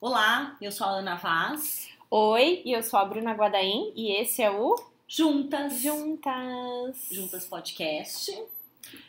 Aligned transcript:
Olá, 0.00 0.56
eu 0.62 0.70
sou 0.70 0.86
a 0.86 0.90
Ana 0.90 1.16
Vaz. 1.16 1.88
Oi, 2.08 2.62
eu 2.64 2.80
sou 2.84 3.00
a 3.00 3.04
Bruna 3.04 3.32
Guadaim 3.32 3.92
e 3.96 4.12
esse 4.12 4.40
é 4.40 4.48
o 4.48 4.76
Juntas. 5.08 5.80
Juntas. 5.80 7.08
Juntas 7.10 7.44
Podcast, 7.46 8.32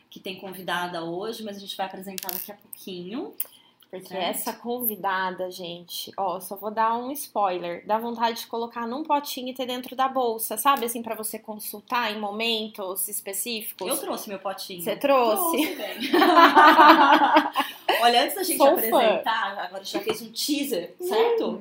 que 0.10 0.20
tem 0.20 0.40
convidada 0.40 1.04
hoje, 1.04 1.44
mas 1.44 1.58
a 1.58 1.60
gente 1.60 1.78
vai 1.78 1.86
apresentar 1.86 2.32
daqui 2.32 2.52
a 2.52 2.56
pouquinho. 2.56 3.36
Porque 3.90 4.16
essa 4.16 4.54
convidada, 4.54 5.50
gente, 5.50 6.14
ó, 6.16 6.40
só 6.40 6.56
vou 6.56 6.70
dar 6.70 6.96
um 6.96 7.12
spoiler. 7.12 7.84
Dá 7.88 7.98
vontade 7.98 8.42
de 8.42 8.48
colocar 8.48 8.86
num 8.86 9.04
potinho 9.04 9.50
e 9.50 9.54
ter 9.54 9.66
dentro 9.66 9.96
da 9.96 10.08
bolsa, 10.08 10.58
sabe? 10.58 10.86
Assim, 10.86 11.02
pra 11.02 11.16
você 11.16 11.40
consultar 11.40 12.12
em 12.12 12.20
momentos 12.20 13.08
específicos. 13.08 13.88
Eu 13.88 13.98
trouxe 13.98 14.30
meu 14.30 14.38
potinho. 14.38 14.84
Você 14.84 14.96
trouxe? 14.96 15.76
bem. 15.76 15.98
Olha, 18.02 18.24
antes 18.24 18.36
da 18.36 18.44
gente 18.44 18.58
Sou 18.58 18.68
fã. 18.68 18.74
apresentar, 18.74 19.58
agora 19.58 19.84
já 19.84 20.00
fez 20.02 20.22
um 20.22 20.32
teaser, 20.32 20.94
certo? 21.02 21.60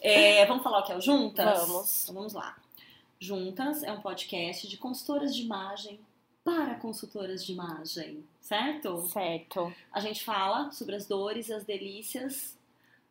É, 0.00 0.46
vamos 0.46 0.62
falar 0.62 0.80
o 0.80 0.84
que 0.84 0.92
é 0.92 0.96
o 0.96 1.02
Juntas? 1.02 1.66
Vamos. 1.66 2.02
Então 2.04 2.14
vamos 2.14 2.32
lá. 2.32 2.56
Juntas 3.20 3.82
é 3.82 3.92
um 3.92 4.00
podcast 4.00 4.66
de 4.66 4.78
consultoras 4.78 5.36
de 5.36 5.42
imagem 5.42 6.00
para 6.48 6.76
consultoras 6.76 7.44
de 7.44 7.52
imagem, 7.52 8.24
certo? 8.40 9.06
Certo. 9.08 9.70
A 9.92 10.00
gente 10.00 10.24
fala 10.24 10.70
sobre 10.70 10.96
as 10.96 11.06
dores 11.06 11.48
e 11.50 11.52
as 11.52 11.62
delícias. 11.64 12.56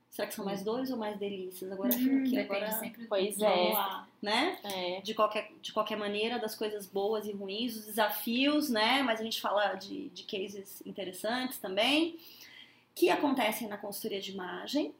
Será 0.09 0.27
que 0.27 0.33
são 0.33 0.43
mais 0.43 0.63
dores 0.63 0.89
ou 0.89 0.97
mais 0.97 1.19
delícias? 1.19 1.71
Agora 1.71 1.91
fica 1.91 2.17
aqui, 2.17 2.39
agora 2.39 2.71
sempre 2.71 3.05
Pois 3.05 3.39
é. 3.39 3.73
lá, 3.73 4.07
né? 4.19 4.57
É. 4.63 5.01
De 5.01 5.13
qualquer, 5.13 5.51
de 5.61 5.71
qualquer 5.71 5.97
maneira, 5.97 6.39
das 6.39 6.55
coisas 6.55 6.87
boas 6.87 7.27
e 7.27 7.31
ruins, 7.31 7.75
os 7.75 7.85
desafios, 7.85 8.69
né? 8.71 9.03
Mas 9.03 9.19
a 9.19 9.23
gente 9.23 9.39
fala 9.39 9.75
de, 9.75 10.09
de 10.09 10.23
cases 10.23 10.81
interessantes 10.83 11.59
também, 11.59 12.17
que 12.95 13.11
acontecem 13.11 13.67
na 13.67 13.77
consultoria 13.77 14.19
de 14.19 14.31
imagem. 14.31 14.95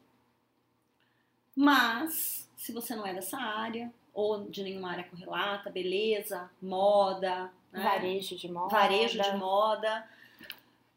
Mas, 1.56 2.48
se 2.56 2.72
você 2.72 2.96
não 2.96 3.08
é 3.08 3.16
dessa 3.16 3.38
área, 3.38 3.92
ou 4.14 4.48
de 4.48 4.62
nenhuma 4.62 4.92
área 4.92 5.06
correlata, 5.06 5.72
beleza, 5.72 6.52
moda, 6.62 7.52
né? 7.78 7.84
Varejo 7.84 8.36
de 8.36 8.52
moda. 8.52 8.68
varejo 8.70 9.22
de 9.22 9.38
moda. 9.38 10.08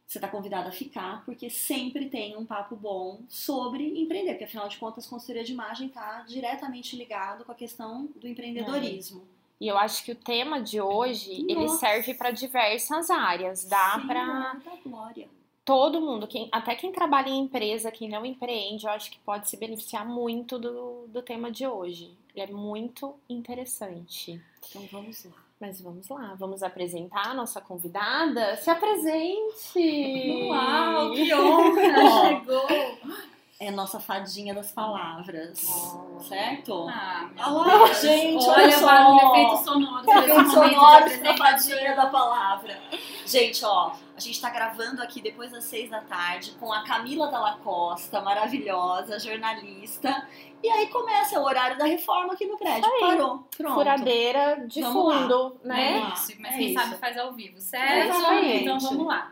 Você 0.06 0.18
está 0.18 0.26
convidada 0.26 0.70
a 0.70 0.72
ficar, 0.72 1.24
porque 1.24 1.48
sempre 1.48 2.08
tem 2.08 2.36
um 2.36 2.44
papo 2.44 2.74
bom 2.74 3.20
sobre 3.28 4.00
empreender, 4.00 4.32
porque 4.32 4.44
afinal 4.44 4.68
de 4.68 4.76
contas, 4.76 5.06
consultoria 5.06 5.44
de 5.44 5.52
imagem 5.52 5.86
está 5.86 6.22
diretamente 6.22 6.96
ligado 6.96 7.44
com 7.44 7.52
a 7.52 7.54
questão 7.54 8.08
do 8.16 8.26
empreendedorismo. 8.26 9.24
E 9.60 9.68
eu 9.68 9.78
acho 9.78 10.02
que 10.02 10.10
o 10.10 10.16
tema 10.16 10.60
de 10.60 10.80
hoje, 10.80 11.44
ele 11.48 11.66
Nossa. 11.66 11.78
serve 11.78 12.14
pra 12.14 12.30
diversas 12.30 13.10
áreas. 13.10 13.64
Dá 13.66 13.98
glória. 14.82 15.28
todo 15.64 16.00
mundo, 16.00 16.26
quem, 16.26 16.48
até 16.50 16.74
quem 16.74 16.90
trabalha 16.90 17.28
em 17.28 17.44
empresa, 17.44 17.92
quem 17.92 18.08
não 18.08 18.26
empreende, 18.26 18.86
eu 18.86 18.90
acho 18.90 19.10
que 19.10 19.18
pode 19.20 19.48
se 19.48 19.56
beneficiar 19.56 20.04
muito 20.04 20.58
do, 20.58 21.06
do 21.06 21.22
tema 21.22 21.52
de 21.52 21.66
hoje. 21.66 22.16
Ele 22.34 22.50
é 22.50 22.54
muito 22.54 23.14
interessante. 23.28 24.42
Então 24.68 24.82
vamos 24.90 25.24
lá. 25.26 25.49
Mas 25.60 25.80
vamos 25.82 26.08
lá, 26.08 26.34
vamos 26.38 26.62
apresentar 26.62 27.28
a 27.28 27.34
nossa 27.34 27.60
convidada. 27.60 28.56
Se 28.56 28.70
apresente! 28.70 30.48
Uau, 30.48 31.10
que 31.12 31.32
honra! 31.34 32.28
Chegou! 32.28 32.66
É 33.62 33.68
a 33.68 33.72
nossa 33.72 34.00
fadinha 34.00 34.54
das 34.54 34.72
palavras, 34.72 35.68
Oh. 35.68 36.18
certo? 36.22 36.86
Ah, 36.88 37.28
meu 37.34 37.44
Olha 37.58 37.74
lá, 37.76 37.84
Deus. 37.88 38.00
gente, 38.00 38.42
olha, 38.48 38.56
olha 38.56 38.68
o 38.68 38.72
só. 38.72 38.86
Efeitos 38.96 39.26
momento 39.26 39.58
de 39.58 39.64
sonoros 39.64 40.06
pra 40.06 40.98
apresentação. 40.98 41.36
fadinha 41.36 41.94
da 41.94 42.06
palavra. 42.06 42.80
Gente, 43.30 43.64
ó, 43.64 43.92
a 44.16 44.20
gente 44.20 44.40
tá 44.40 44.50
gravando 44.50 45.00
aqui 45.00 45.20
depois 45.22 45.52
das 45.52 45.64
seis 45.64 45.88
da 45.88 46.00
tarde 46.00 46.50
com 46.58 46.72
a 46.72 46.82
Camila 46.84 47.28
Dalla 47.30 47.58
Costa, 47.58 48.20
maravilhosa, 48.20 49.18
jornalista. 49.20 50.26
E 50.62 50.68
aí 50.68 50.88
começa 50.88 51.38
o 51.40 51.44
horário 51.44 51.78
da 51.78 51.84
reforma 51.84 52.32
aqui 52.34 52.44
no 52.44 52.58
prédio. 52.58 52.84
Aí. 52.84 53.00
Parou. 53.00 53.46
Pronto. 53.56 53.74
Furadeira 53.74 54.64
de 54.66 54.82
Vamos 54.82 55.06
lá. 55.06 55.20
fundo, 55.22 55.60
É 55.64 55.68
né? 55.68 56.12
isso, 56.14 56.32
mas 56.40 56.54
É 56.54 56.58
quem 56.58 56.70
isso. 56.74 56.80
sabe 56.82 56.96
faz 56.98 57.16
ao 57.16 57.32
vivo, 57.32 57.60
certo? 57.60 58.08
Exatamente. 58.16 58.62
Então 58.64 58.78
vamos 58.80 59.06
lá. 59.06 59.30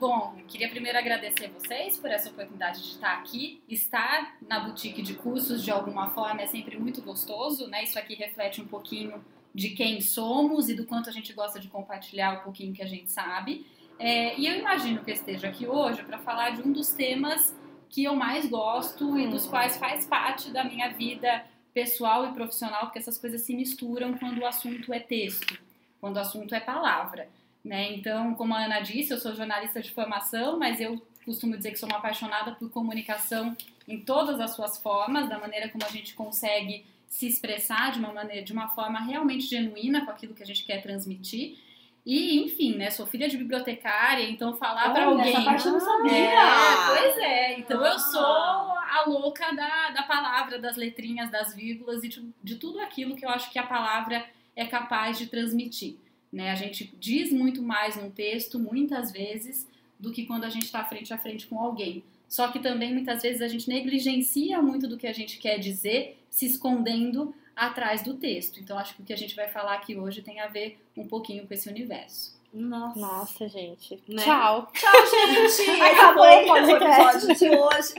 Bom, 0.00 0.34
queria 0.48 0.68
primeiro 0.70 0.98
agradecer 0.98 1.48
vocês 1.50 1.96
por 1.98 2.10
essa 2.10 2.30
oportunidade 2.30 2.82
de 2.82 2.88
estar 2.88 3.12
aqui. 3.12 3.62
Estar 3.68 4.36
na 4.48 4.60
boutique 4.60 5.02
de 5.02 5.14
cursos 5.14 5.62
de 5.62 5.70
alguma 5.70 6.10
forma 6.10 6.40
é 6.42 6.46
sempre 6.46 6.78
muito 6.78 7.02
gostoso, 7.02 7.68
né? 7.68 7.84
Isso 7.84 7.98
aqui 7.98 8.14
reflete 8.14 8.60
um 8.60 8.66
pouquinho 8.66 9.22
de 9.54 9.70
quem 9.70 10.00
somos 10.00 10.68
e 10.68 10.74
do 10.74 10.84
quanto 10.84 11.08
a 11.08 11.12
gente 11.12 11.32
gosta 11.32 11.60
de 11.60 11.68
compartilhar 11.68 12.40
um 12.40 12.42
pouquinho 12.42 12.74
que 12.74 12.82
a 12.82 12.86
gente 12.86 13.10
sabe. 13.10 13.66
É, 13.98 14.38
e 14.38 14.46
eu 14.46 14.58
imagino 14.58 15.04
que 15.04 15.10
eu 15.10 15.14
esteja 15.14 15.48
aqui 15.48 15.66
hoje 15.66 16.02
para 16.02 16.18
falar 16.18 16.50
de 16.50 16.62
um 16.62 16.72
dos 16.72 16.90
temas 16.90 17.54
que 17.88 18.02
eu 18.02 18.16
mais 18.16 18.46
gosto 18.46 19.16
e 19.16 19.28
dos 19.28 19.46
Hum. 19.46 19.50
quais 19.50 19.76
faz 19.76 20.04
parte 20.04 20.50
da 20.50 20.64
minha 20.64 20.88
vida 20.88 21.44
pessoal 21.72 22.26
e 22.26 22.32
profissional, 22.32 22.82
porque 22.82 22.98
essas 22.98 23.16
coisas 23.16 23.42
se 23.42 23.54
misturam 23.54 24.18
quando 24.18 24.38
o 24.38 24.46
assunto 24.46 24.92
é 24.92 24.98
texto, 24.98 25.58
quando 26.00 26.16
o 26.16 26.20
assunto 26.20 26.54
é 26.54 26.60
palavra. 26.60 27.28
Né? 27.64 27.94
Então, 27.94 28.34
como 28.34 28.54
a 28.54 28.64
Ana 28.64 28.80
disse, 28.80 29.12
eu 29.12 29.18
sou 29.18 29.34
jornalista 29.34 29.80
de 29.80 29.90
formação, 29.90 30.58
mas 30.58 30.80
eu 30.80 31.00
costumo 31.24 31.56
dizer 31.56 31.70
que 31.70 31.78
sou 31.78 31.88
uma 31.88 31.98
apaixonada 31.98 32.52
por 32.52 32.70
comunicação 32.70 33.56
em 33.88 34.00
todas 34.00 34.40
as 34.40 34.54
suas 34.54 34.78
formas, 34.78 35.28
da 35.28 35.38
maneira 35.38 35.68
como 35.68 35.84
a 35.84 35.88
gente 35.88 36.14
consegue 36.14 36.84
se 37.14 37.28
expressar 37.28 37.92
de 37.92 38.00
uma 38.00 38.12
maneira, 38.12 38.42
de 38.42 38.52
uma 38.52 38.66
forma 38.70 38.98
realmente 38.98 39.44
genuína 39.46 40.04
com 40.04 40.10
aquilo 40.10 40.34
que 40.34 40.42
a 40.42 40.46
gente 40.46 40.64
quer 40.64 40.82
transmitir. 40.82 41.56
E, 42.04 42.40
enfim, 42.42 42.74
né, 42.74 42.90
sou 42.90 43.06
filha 43.06 43.28
de 43.28 43.36
bibliotecária, 43.36 44.28
então 44.28 44.52
falar 44.56 44.92
para 44.92 45.04
alguém 45.04 45.32
essa 45.32 45.42
parte 45.44 45.64
eu 45.66 45.72
não 45.74 45.80
sabia. 45.80 46.12
é, 46.12 46.86
pois 46.88 47.18
é. 47.18 47.58
Então 47.60 47.80
eu 47.80 47.92
Ah. 47.92 47.98
sou 47.98 48.20
a 48.26 49.04
louca 49.06 49.52
da, 49.54 49.90
da 49.90 50.02
palavra, 50.02 50.58
das 50.58 50.76
letrinhas, 50.76 51.30
das 51.30 51.54
vírgulas 51.54 52.02
e 52.02 52.08
de, 52.08 52.28
de 52.42 52.56
tudo 52.56 52.80
aquilo 52.80 53.14
que 53.14 53.24
eu 53.24 53.28
acho 53.30 53.48
que 53.52 53.60
a 53.60 53.66
palavra 53.66 54.26
é 54.56 54.66
capaz 54.66 55.16
de 55.16 55.28
transmitir. 55.28 55.94
Né? 56.32 56.50
A 56.50 56.56
gente 56.56 56.92
diz 56.98 57.30
muito 57.32 57.62
mais 57.62 57.94
num 57.96 58.10
texto, 58.10 58.58
muitas 58.58 59.12
vezes, 59.12 59.68
do 59.98 60.10
que 60.10 60.26
quando 60.26 60.42
a 60.44 60.50
gente 60.50 60.64
está 60.64 60.82
frente 60.84 61.14
a 61.14 61.18
frente 61.18 61.46
com 61.46 61.60
alguém. 61.60 62.02
Só 62.34 62.48
que 62.48 62.58
também, 62.58 62.92
muitas 62.92 63.22
vezes, 63.22 63.40
a 63.40 63.46
gente 63.46 63.68
negligencia 63.68 64.60
muito 64.60 64.88
do 64.88 64.96
que 64.98 65.06
a 65.06 65.12
gente 65.12 65.38
quer 65.38 65.56
dizer, 65.56 66.18
se 66.28 66.44
escondendo 66.44 67.32
atrás 67.54 68.02
do 68.02 68.14
texto. 68.14 68.58
Então, 68.58 68.76
acho 68.76 68.96
que 68.96 69.02
o 69.02 69.04
que 69.04 69.12
a 69.12 69.16
gente 69.16 69.36
vai 69.36 69.46
falar 69.46 69.74
aqui 69.74 69.96
hoje 69.96 70.20
tem 70.20 70.40
a 70.40 70.48
ver 70.48 70.84
um 70.96 71.06
pouquinho 71.06 71.46
com 71.46 71.54
esse 71.54 71.68
universo. 71.68 72.36
Nossa. 72.52 72.98
Nossa, 72.98 73.48
gente. 73.48 74.02
Né? 74.08 74.20
Tchau. 74.20 74.68
Tchau, 74.72 74.92
gente. 75.06 75.70
Acabou 75.80 76.24
o 76.24 76.46
podcast. 76.48 77.34
de 77.36 77.50
hoje. 77.50 77.94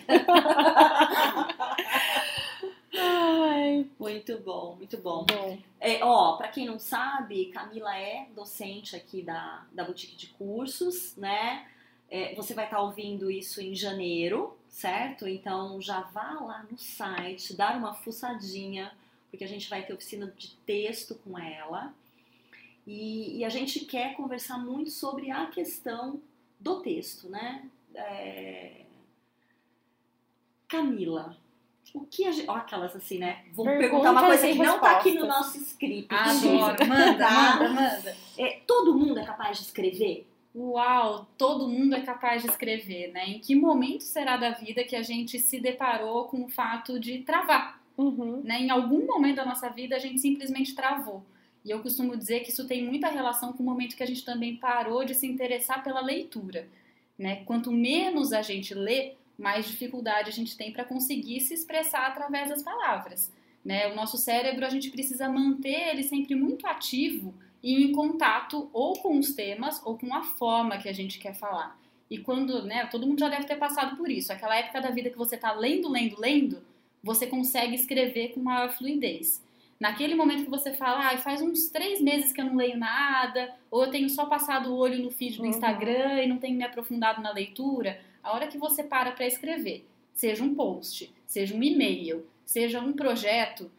Ai, 2.94 3.85
Muito 3.97 4.38
bom, 4.40 4.75
muito 4.75 4.97
bom. 4.97 5.25
bom. 5.25 5.57
É, 5.79 6.03
ó, 6.03 6.35
pra 6.35 6.50
quem 6.50 6.66
não 6.66 6.78
sabe, 6.78 7.45
Camila 7.53 7.97
é 7.97 8.28
docente 8.35 8.97
aqui 8.97 9.22
da, 9.22 9.63
da 9.72 9.85
Boutique 9.85 10.18
de 10.18 10.28
Cursos, 10.28 11.16
né? 11.16 11.66
É, 12.10 12.36
você 12.36 12.54
vai 12.54 12.66
estar 12.66 12.80
ouvindo 12.82 13.32
isso 13.32 13.62
em 13.62 13.74
janeiro, 13.76 14.56
certo? 14.70 15.28
Então 15.28 15.82
já 15.82 16.02
vá 16.02 16.34
lá 16.40 16.66
no 16.70 16.78
site, 16.78 17.56
dar 17.56 17.78
uma 17.78 17.94
fuçadinha, 17.94 18.92
porque 19.30 19.44
a 19.44 19.48
gente 19.48 19.70
vai 19.70 19.84
ter 19.84 19.94
oficina 19.94 20.32
de 20.38 20.52
texto 20.66 21.16
com 21.24 21.38
ela. 21.38 21.94
E, 22.86 23.38
e 23.40 23.44
a 23.44 23.50
gente 23.50 23.80
quer 23.86 24.16
conversar 24.16 24.58
muito 24.60 24.92
sobre 24.92 25.32
a 25.32 25.48
questão 25.48 26.22
do 26.60 26.82
texto, 26.82 27.28
né? 27.28 27.68
É, 27.96 28.82
Camila, 30.68 31.36
o 31.94 32.02
que 32.06 32.26
a 32.26 32.32
gente. 32.32 32.50
Ó, 32.50 32.54
aquelas 32.56 32.96
assim, 32.96 33.18
né? 33.18 33.46
Vou 33.54 33.66
Perguntas 33.66 33.90
perguntar 33.90 34.12
uma 34.12 34.26
coisa 34.26 34.48
que 34.48 34.56
não 34.56 34.80
tá 34.80 34.98
aqui 34.98 35.12
no 35.14 35.26
nosso 35.26 35.58
script. 35.58 36.14
Adoro. 36.14 36.76
Manda, 36.88 37.18
Tá? 37.18 37.56
manda, 37.56 37.70
manda. 37.70 38.18
É, 38.38 38.60
todo 38.68 38.94
mundo 38.94 39.20
é 39.20 39.26
capaz 39.26 39.58
de 39.58 39.64
escrever? 39.64 40.28
Uau, 40.56 41.28
todo 41.38 41.68
mundo 41.68 41.96
é 41.96 42.02
capaz 42.02 42.42
de 42.42 42.50
escrever, 42.50 43.12
né? 43.12 43.28
Em 43.28 43.40
que 43.40 43.54
momento 43.54 44.04
será 44.04 44.38
da 44.38 44.52
vida 44.52 44.86
que 44.86 44.96
a 44.96 45.02
gente 45.02 45.38
se 45.38 45.60
deparou 45.60 46.26
com 46.26 46.46
o 46.46 46.50
fato 46.50 46.98
de 46.98 47.20
travar? 47.20 47.81
Uhum. 47.98 48.42
Né? 48.42 48.62
Em 48.62 48.69
algum 48.69 49.06
momento 49.06 49.36
da 49.36 49.46
nossa 49.46 49.69
vida 49.69 49.98
a 49.98 50.00
gente 50.00 50.22
simplesmente 50.22 50.74
travou. 50.74 51.24
E 51.63 51.72
eu 51.72 51.81
costumo 51.81 52.16
dizer 52.16 52.42
que 52.42 52.52
isso 52.52 52.66
tem 52.68 52.86
muita 52.86 53.10
relação 53.10 53.52
com 53.52 53.63
o 53.63 53.66
momento 53.66 53.98
que 53.98 54.04
a 54.04 54.07
gente 54.07 54.24
também 54.24 54.56
parou 54.56 55.04
de 55.04 55.13
se 55.13 55.28
interessar 55.28 55.84
pela 55.84 56.00
leitura. 56.00 56.69
Né? 57.19 57.44
Quanto 57.44 57.69
menos 57.72 58.31
a 58.31 58.42
gente 58.42 58.74
lê, 58.74 59.13
mais 59.38 59.68
dificuldade 59.68 60.30
a 60.30 60.34
gente 60.34 60.56
tem 60.56 60.72
para 60.72 60.86
conseguir 60.86 61.42
se 61.42 61.54
expressar 61.54 62.08
através 62.08 62.50
das 62.50 62.63
palavras. 62.63 63.30
Né? 63.63 63.92
O 63.92 63.96
nosso 63.96 64.18
cérebro 64.18 64.66
a 64.66 64.69
gente 64.69 64.90
precisa 64.90 65.28
manter 65.28 65.90
ele 65.90 66.04
sempre 66.04 66.34
muito 66.34 66.66
ativo 66.66 67.34
e 67.65 67.83
em 67.83 67.91
contato 67.91 68.69
ou 68.71 68.94
com 68.94 69.17
os 69.17 69.33
temas 69.33 69.81
ou 69.83 69.97
com 69.97 70.13
a 70.13 70.21
forma 70.21 70.77
que 70.77 70.88
a 70.88 70.94
gente 70.94 71.17
quer 71.17 71.33
falar. 71.33 71.75
E 72.07 72.19
quando, 72.19 72.63
né, 72.63 72.85
todo 72.85 73.07
mundo 73.07 73.19
já 73.19 73.27
deve 73.27 73.45
ter 73.45 73.56
passado 73.56 73.97
por 73.97 74.07
isso, 74.07 74.31
aquela 74.31 74.56
época 74.56 74.79
da 74.79 74.91
vida 74.91 75.09
que 75.09 75.17
você 75.17 75.33
está 75.33 75.51
lendo, 75.51 75.89
lendo, 75.89 76.21
lendo, 76.21 76.63
você 77.01 77.25
consegue 77.25 77.73
escrever 77.73 78.33
com 78.33 78.39
maior 78.39 78.69
fluidez. 78.69 79.44
Naquele 79.79 80.13
momento 80.13 80.44
que 80.44 80.50
você 80.50 80.73
fala, 80.73 81.09
ah, 81.09 81.17
faz 81.17 81.41
uns 81.41 81.67
três 81.69 82.00
meses 82.00 82.31
que 82.31 82.39
eu 82.39 82.45
não 82.45 82.56
leio 82.56 82.77
nada, 82.77 83.56
ou 83.71 83.83
eu 83.83 83.89
tenho 83.89 84.09
só 84.12 84.27
passado 84.27 84.71
o 84.71 84.77
olho 84.77 85.01
no 85.01 85.09
feed 85.09 85.38
do 85.38 85.44
Uhum. 85.44 85.50
Instagram 85.50 86.21
e 86.21 86.27
não 86.27 86.38
tenho 86.38 86.56
me 86.56 86.63
aprofundado 86.63 87.19
na 87.19 87.33
leitura, 87.33 88.00
a 88.21 88.31
hora 88.31 88.45
que 88.45 88.59
você 88.59 88.83
para 88.83 89.12
para 89.12 89.25
escrever, 89.25 89.88
seja 90.13 90.44
um 90.44 90.53
post, 90.53 91.12
seja 91.25 91.56
um 91.56 91.63
e-mail, 91.63 92.27
seja 92.45 92.79
um 92.79 92.94
projeto, 92.94 93.71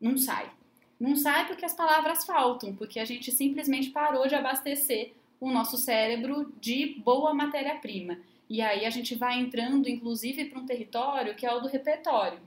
não 0.00 0.16
sai. 0.16 0.50
Não 0.98 1.16
sai 1.16 1.46
porque 1.46 1.64
as 1.64 1.74
palavras 1.74 2.24
faltam, 2.24 2.74
porque 2.74 3.00
a 3.00 3.04
gente 3.04 3.32
simplesmente 3.32 3.90
parou 3.90 4.26
de 4.26 4.34
abastecer 4.34 5.12
o 5.40 5.50
nosso 5.50 5.76
cérebro 5.76 6.52
de 6.60 7.00
boa 7.04 7.34
matéria-prima. 7.34 8.18
E 8.48 8.60
aí 8.60 8.84
a 8.84 8.90
gente 8.90 9.14
vai 9.14 9.38
entrando, 9.38 9.88
inclusive, 9.88 10.46
para 10.46 10.60
um 10.60 10.66
território 10.66 11.34
que 11.34 11.46
é 11.46 11.52
o 11.52 11.60
do 11.60 11.68
repertório, 11.68 12.38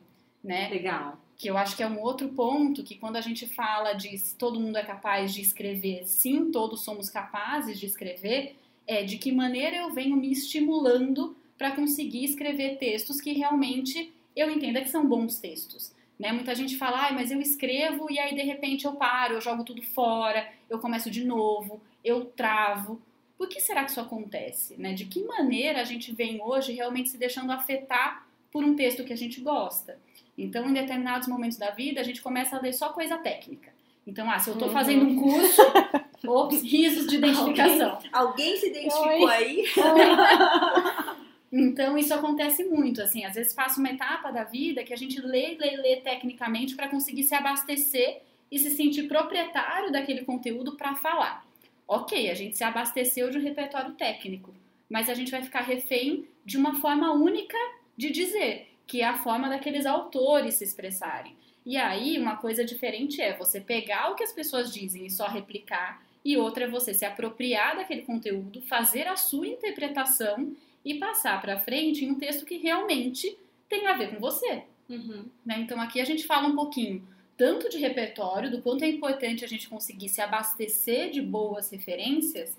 né? 0.43 0.69
Legal. 0.69 1.19
Que 1.37 1.49
eu 1.49 1.57
acho 1.57 1.75
que 1.75 1.83
é 1.83 1.87
um 1.87 2.01
outro 2.01 2.29
ponto 2.29 2.83
que 2.83 2.95
quando 2.95 3.17
a 3.17 3.21
gente 3.21 3.47
fala 3.47 3.93
de 3.93 4.19
todo 4.35 4.59
mundo 4.59 4.77
é 4.77 4.83
capaz 4.83 5.33
de 5.33 5.41
escrever, 5.41 6.05
sim, 6.05 6.51
todos 6.51 6.83
somos 6.83 7.09
capazes 7.09 7.79
de 7.79 7.85
escrever, 7.85 8.55
é 8.87 9.03
de 9.03 9.17
que 9.17 9.31
maneira 9.31 9.75
eu 9.77 9.91
venho 9.91 10.15
me 10.15 10.31
estimulando 10.31 11.35
para 11.57 11.71
conseguir 11.71 12.23
escrever 12.23 12.77
textos 12.77 13.19
que 13.19 13.33
realmente 13.33 14.13
eu 14.35 14.49
entenda 14.49 14.81
que 14.81 14.89
são 14.89 15.05
bons 15.05 15.39
textos. 15.39 15.91
Né? 16.19 16.31
Muita 16.31 16.55
gente 16.55 16.77
fala, 16.77 17.07
ah, 17.07 17.13
mas 17.13 17.31
eu 17.31 17.39
escrevo 17.39 18.09
e 18.09 18.17
aí 18.17 18.33
de 18.33 18.41
repente 18.41 18.85
eu 18.85 18.93
paro, 18.93 19.35
eu 19.35 19.41
jogo 19.41 19.63
tudo 19.63 19.81
fora, 19.81 20.47
eu 20.69 20.79
começo 20.79 21.11
de 21.11 21.23
novo, 21.23 21.79
eu 22.03 22.25
travo. 22.25 23.01
Por 23.37 23.47
que 23.47 23.59
será 23.59 23.83
que 23.83 23.91
isso 23.91 24.01
acontece? 24.01 24.75
Né? 24.79 24.93
De 24.93 25.05
que 25.05 25.23
maneira 25.23 25.81
a 25.81 25.83
gente 25.83 26.11
vem 26.11 26.41
hoje 26.41 26.73
realmente 26.73 27.09
se 27.09 27.17
deixando 27.17 27.51
afetar 27.51 28.25
por 28.51 28.63
um 28.63 28.75
texto 28.75 29.03
que 29.03 29.13
a 29.13 29.17
gente 29.17 29.39
gosta? 29.41 29.99
Então, 30.35 30.67
em 30.67 30.73
determinados 30.73 31.27
momentos 31.27 31.57
da 31.57 31.71
vida, 31.71 32.01
a 32.01 32.03
gente 32.03 32.21
começa 32.21 32.57
a 32.57 32.61
ler 32.61 32.73
só 32.73 32.89
coisa 32.89 33.17
técnica. 33.17 33.71
Então, 34.05 34.29
ah, 34.29 34.39
se 34.39 34.49
eu 34.49 34.53
estou 34.53 34.69
uhum. 34.69 34.73
fazendo 34.73 35.05
um 35.05 35.15
curso, 35.21 35.61
ops, 36.25 36.61
risos 36.63 37.07
de 37.07 37.17
identificação. 37.17 37.91
Alguém, 37.91 38.09
alguém 38.13 38.57
se 38.57 38.67
identificou 38.67 39.25
Oi. 39.25 39.33
aí? 39.33 39.65
Oi. 39.77 41.06
Então, 41.51 41.97
isso 41.97 42.13
acontece 42.13 42.63
muito, 42.65 43.01
assim, 43.01 43.23
às 43.23 43.35
vezes 43.35 43.53
passa 43.53 43.79
uma 43.79 43.89
etapa 43.89 44.31
da 44.31 44.43
vida 44.43 44.83
que 44.83 44.93
a 44.93 44.97
gente 44.97 45.21
lê, 45.21 45.55
lê, 45.59 45.77
lê 45.77 45.95
tecnicamente 45.97 46.75
para 46.75 46.89
conseguir 46.89 47.23
se 47.23 47.33
abastecer 47.33 48.21
e 48.51 48.59
se 48.59 48.71
sentir 48.71 49.07
proprietário 49.07 49.91
daquele 49.91 50.25
conteúdo 50.25 50.75
para 50.75 50.95
falar. 50.95 51.45
Ok, 51.87 52.29
a 52.29 52.33
gente 52.33 52.57
se 52.57 52.63
abasteceu 52.63 53.29
de 53.29 53.37
um 53.37 53.41
repertório 53.41 53.93
técnico, 53.93 54.53
mas 54.89 55.09
a 55.09 55.13
gente 55.13 55.31
vai 55.31 55.41
ficar 55.41 55.61
refém 55.61 56.27
de 56.45 56.57
uma 56.57 56.75
forma 56.75 57.13
única 57.13 57.57
de 57.95 58.09
dizer, 58.11 58.73
que 58.85 59.01
é 59.01 59.05
a 59.05 59.17
forma 59.17 59.49
daqueles 59.49 59.85
autores 59.85 60.55
se 60.55 60.65
expressarem. 60.65 61.35
E 61.65 61.77
aí, 61.77 62.17
uma 62.17 62.37
coisa 62.37 62.63
diferente 62.63 63.21
é 63.21 63.37
você 63.37 63.59
pegar 63.59 64.11
o 64.11 64.15
que 64.15 64.23
as 64.23 64.33
pessoas 64.33 64.73
dizem 64.73 65.05
e 65.05 65.09
só 65.09 65.27
replicar, 65.27 66.01
e 66.23 66.35
outra 66.35 66.65
é 66.65 66.69
você 66.69 66.93
se 66.93 67.05
apropriar 67.05 67.77
daquele 67.77 68.01
conteúdo, 68.01 68.61
fazer 68.61 69.07
a 69.07 69.15
sua 69.15 69.47
interpretação 69.47 70.53
e 70.87 70.99
passar 70.99 71.41
para 71.41 71.59
frente 71.59 72.05
em 72.05 72.11
um 72.11 72.15
texto 72.15 72.45
que 72.45 72.57
realmente 72.57 73.37
tem 73.67 73.87
a 73.87 73.97
ver 73.97 74.11
com 74.11 74.19
você. 74.19 74.63
Uhum. 74.89 75.25
Né? 75.45 75.59
Então 75.59 75.81
aqui 75.81 75.99
a 75.99 76.05
gente 76.05 76.25
fala 76.25 76.47
um 76.47 76.55
pouquinho 76.55 77.05
tanto 77.35 77.69
de 77.69 77.77
repertório, 77.77 78.49
do 78.49 78.61
quanto 78.61 78.83
é 78.83 78.89
importante 78.89 79.45
a 79.45 79.47
gente 79.47 79.69
conseguir 79.69 80.09
se 80.09 80.19
abastecer 80.21 81.11
de 81.11 81.21
boas 81.21 81.69
referências, 81.69 82.57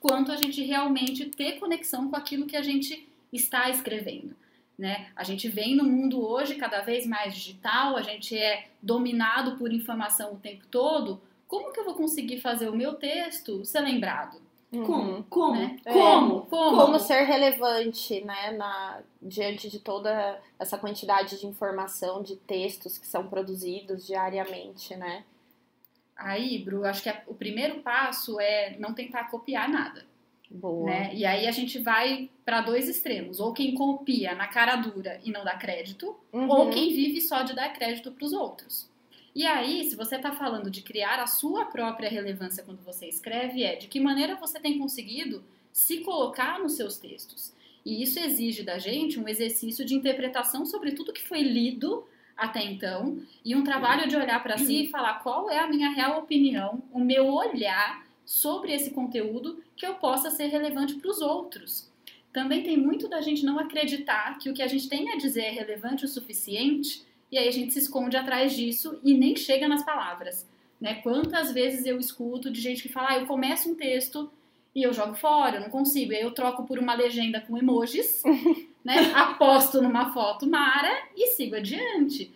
quanto 0.00 0.30
a 0.30 0.36
gente 0.36 0.62
realmente 0.62 1.26
ter 1.30 1.58
conexão 1.58 2.10
com 2.10 2.16
aquilo 2.16 2.46
que 2.46 2.56
a 2.56 2.62
gente 2.62 3.08
está 3.32 3.70
escrevendo. 3.70 4.36
Né? 4.76 5.10
A 5.16 5.24
gente 5.24 5.48
vem 5.48 5.74
no 5.74 5.84
mundo 5.84 6.24
hoje 6.24 6.56
cada 6.56 6.82
vez 6.82 7.06
mais 7.06 7.34
digital, 7.34 7.96
a 7.96 8.02
gente 8.02 8.36
é 8.36 8.68
dominado 8.82 9.56
por 9.56 9.72
informação 9.72 10.34
o 10.34 10.38
tempo 10.38 10.66
todo. 10.70 11.20
Como 11.48 11.72
que 11.72 11.80
eu 11.80 11.84
vou 11.84 11.94
conseguir 11.94 12.40
fazer 12.40 12.68
o 12.68 12.76
meu 12.76 12.94
texto 12.94 13.64
ser 13.64 13.80
lembrado? 13.80 14.47
Como? 14.70 15.12
Uhum. 15.12 15.22
Como? 15.24 15.54
Né? 15.54 15.78
É. 15.84 15.92
Como? 15.92 16.40
Como? 16.42 16.76
Como 16.76 16.98
ser 16.98 17.22
relevante, 17.22 18.22
né, 18.22 18.50
na, 18.52 19.00
diante 19.20 19.70
de 19.70 19.78
toda 19.78 20.40
essa 20.58 20.76
quantidade 20.76 21.40
de 21.40 21.46
informação, 21.46 22.22
de 22.22 22.36
textos 22.36 22.98
que 22.98 23.06
são 23.06 23.26
produzidos 23.26 24.06
diariamente, 24.06 24.94
né? 24.94 25.24
Aí, 26.14 26.58
Bru, 26.58 26.84
acho 26.84 27.02
que 27.02 27.14
o 27.26 27.34
primeiro 27.34 27.80
passo 27.80 28.38
é 28.40 28.76
não 28.78 28.92
tentar 28.92 29.30
copiar 29.30 29.68
nada. 29.68 30.04
Boa. 30.50 30.86
Né? 30.86 31.14
E 31.14 31.24
aí 31.24 31.46
a 31.46 31.50
gente 31.50 31.78
vai 31.78 32.28
para 32.44 32.60
dois 32.60 32.88
extremos, 32.88 33.38
ou 33.38 33.52
quem 33.52 33.74
copia 33.74 34.34
na 34.34 34.48
cara 34.48 34.76
dura 34.76 35.20
e 35.22 35.30
não 35.30 35.44
dá 35.44 35.54
crédito, 35.56 36.16
uhum. 36.32 36.48
ou 36.48 36.70
quem 36.70 36.92
vive 36.92 37.20
só 37.20 37.42
de 37.42 37.54
dar 37.54 37.72
crédito 37.72 38.10
para 38.10 38.24
os 38.24 38.32
outros. 38.32 38.90
E 39.38 39.46
aí, 39.46 39.88
se 39.88 39.94
você 39.94 40.16
está 40.16 40.32
falando 40.32 40.68
de 40.68 40.82
criar 40.82 41.20
a 41.20 41.26
sua 41.28 41.66
própria 41.66 42.10
relevância 42.10 42.64
quando 42.64 42.84
você 42.84 43.06
escreve, 43.06 43.62
é 43.62 43.76
de 43.76 43.86
que 43.86 44.00
maneira 44.00 44.34
você 44.34 44.58
tem 44.58 44.76
conseguido 44.76 45.44
se 45.72 45.98
colocar 45.98 46.58
nos 46.58 46.72
seus 46.72 46.98
textos. 46.98 47.54
E 47.86 48.02
isso 48.02 48.18
exige 48.18 48.64
da 48.64 48.80
gente 48.80 49.16
um 49.20 49.28
exercício 49.28 49.84
de 49.84 49.94
interpretação 49.94 50.66
sobre 50.66 50.90
tudo 50.90 51.12
que 51.12 51.22
foi 51.22 51.40
lido 51.40 52.04
até 52.36 52.64
então 52.64 53.22
e 53.44 53.54
um 53.54 53.62
trabalho 53.62 54.08
de 54.08 54.16
olhar 54.16 54.42
para 54.42 54.58
si 54.58 54.86
e 54.86 54.90
falar 54.90 55.20
qual 55.20 55.48
é 55.48 55.60
a 55.60 55.68
minha 55.68 55.90
real 55.90 56.18
opinião, 56.18 56.82
o 56.92 56.98
meu 56.98 57.28
olhar 57.28 58.04
sobre 58.26 58.72
esse 58.72 58.90
conteúdo 58.90 59.62
que 59.76 59.86
eu 59.86 59.94
possa 59.94 60.32
ser 60.32 60.48
relevante 60.48 60.94
para 60.94 61.12
os 61.12 61.20
outros. 61.20 61.88
Também 62.32 62.64
tem 62.64 62.76
muito 62.76 63.06
da 63.06 63.20
gente 63.20 63.44
não 63.44 63.60
acreditar 63.60 64.36
que 64.40 64.50
o 64.50 64.52
que 64.52 64.62
a 64.62 64.66
gente 64.66 64.88
tem 64.88 65.12
a 65.12 65.16
dizer 65.16 65.42
é 65.42 65.50
relevante 65.50 66.04
o 66.04 66.08
suficiente 66.08 67.06
e 67.30 67.38
aí 67.38 67.48
a 67.48 67.52
gente 67.52 67.72
se 67.72 67.80
esconde 67.80 68.16
atrás 68.16 68.54
disso 68.54 68.98
e 69.04 69.14
nem 69.14 69.36
chega 69.36 69.68
nas 69.68 69.84
palavras. 69.84 70.48
Né? 70.80 70.94
Quantas 71.02 71.52
vezes 71.52 71.84
eu 71.84 71.98
escuto 71.98 72.50
de 72.50 72.60
gente 72.60 72.82
que 72.82 72.88
fala, 72.88 73.10
ah, 73.10 73.18
eu 73.18 73.26
começo 73.26 73.70
um 73.70 73.74
texto 73.74 74.30
e 74.74 74.82
eu 74.82 74.92
jogo 74.92 75.14
fora, 75.14 75.56
eu 75.56 75.60
não 75.62 75.70
consigo. 75.70 76.12
Aí 76.12 76.22
eu 76.22 76.30
troco 76.30 76.64
por 76.64 76.78
uma 76.78 76.94
legenda 76.94 77.40
com 77.40 77.58
emojis, 77.58 78.22
né? 78.84 79.12
aposto 79.14 79.82
numa 79.82 80.12
foto 80.12 80.46
mara 80.46 81.08
e 81.16 81.28
sigo 81.28 81.56
adiante. 81.56 82.32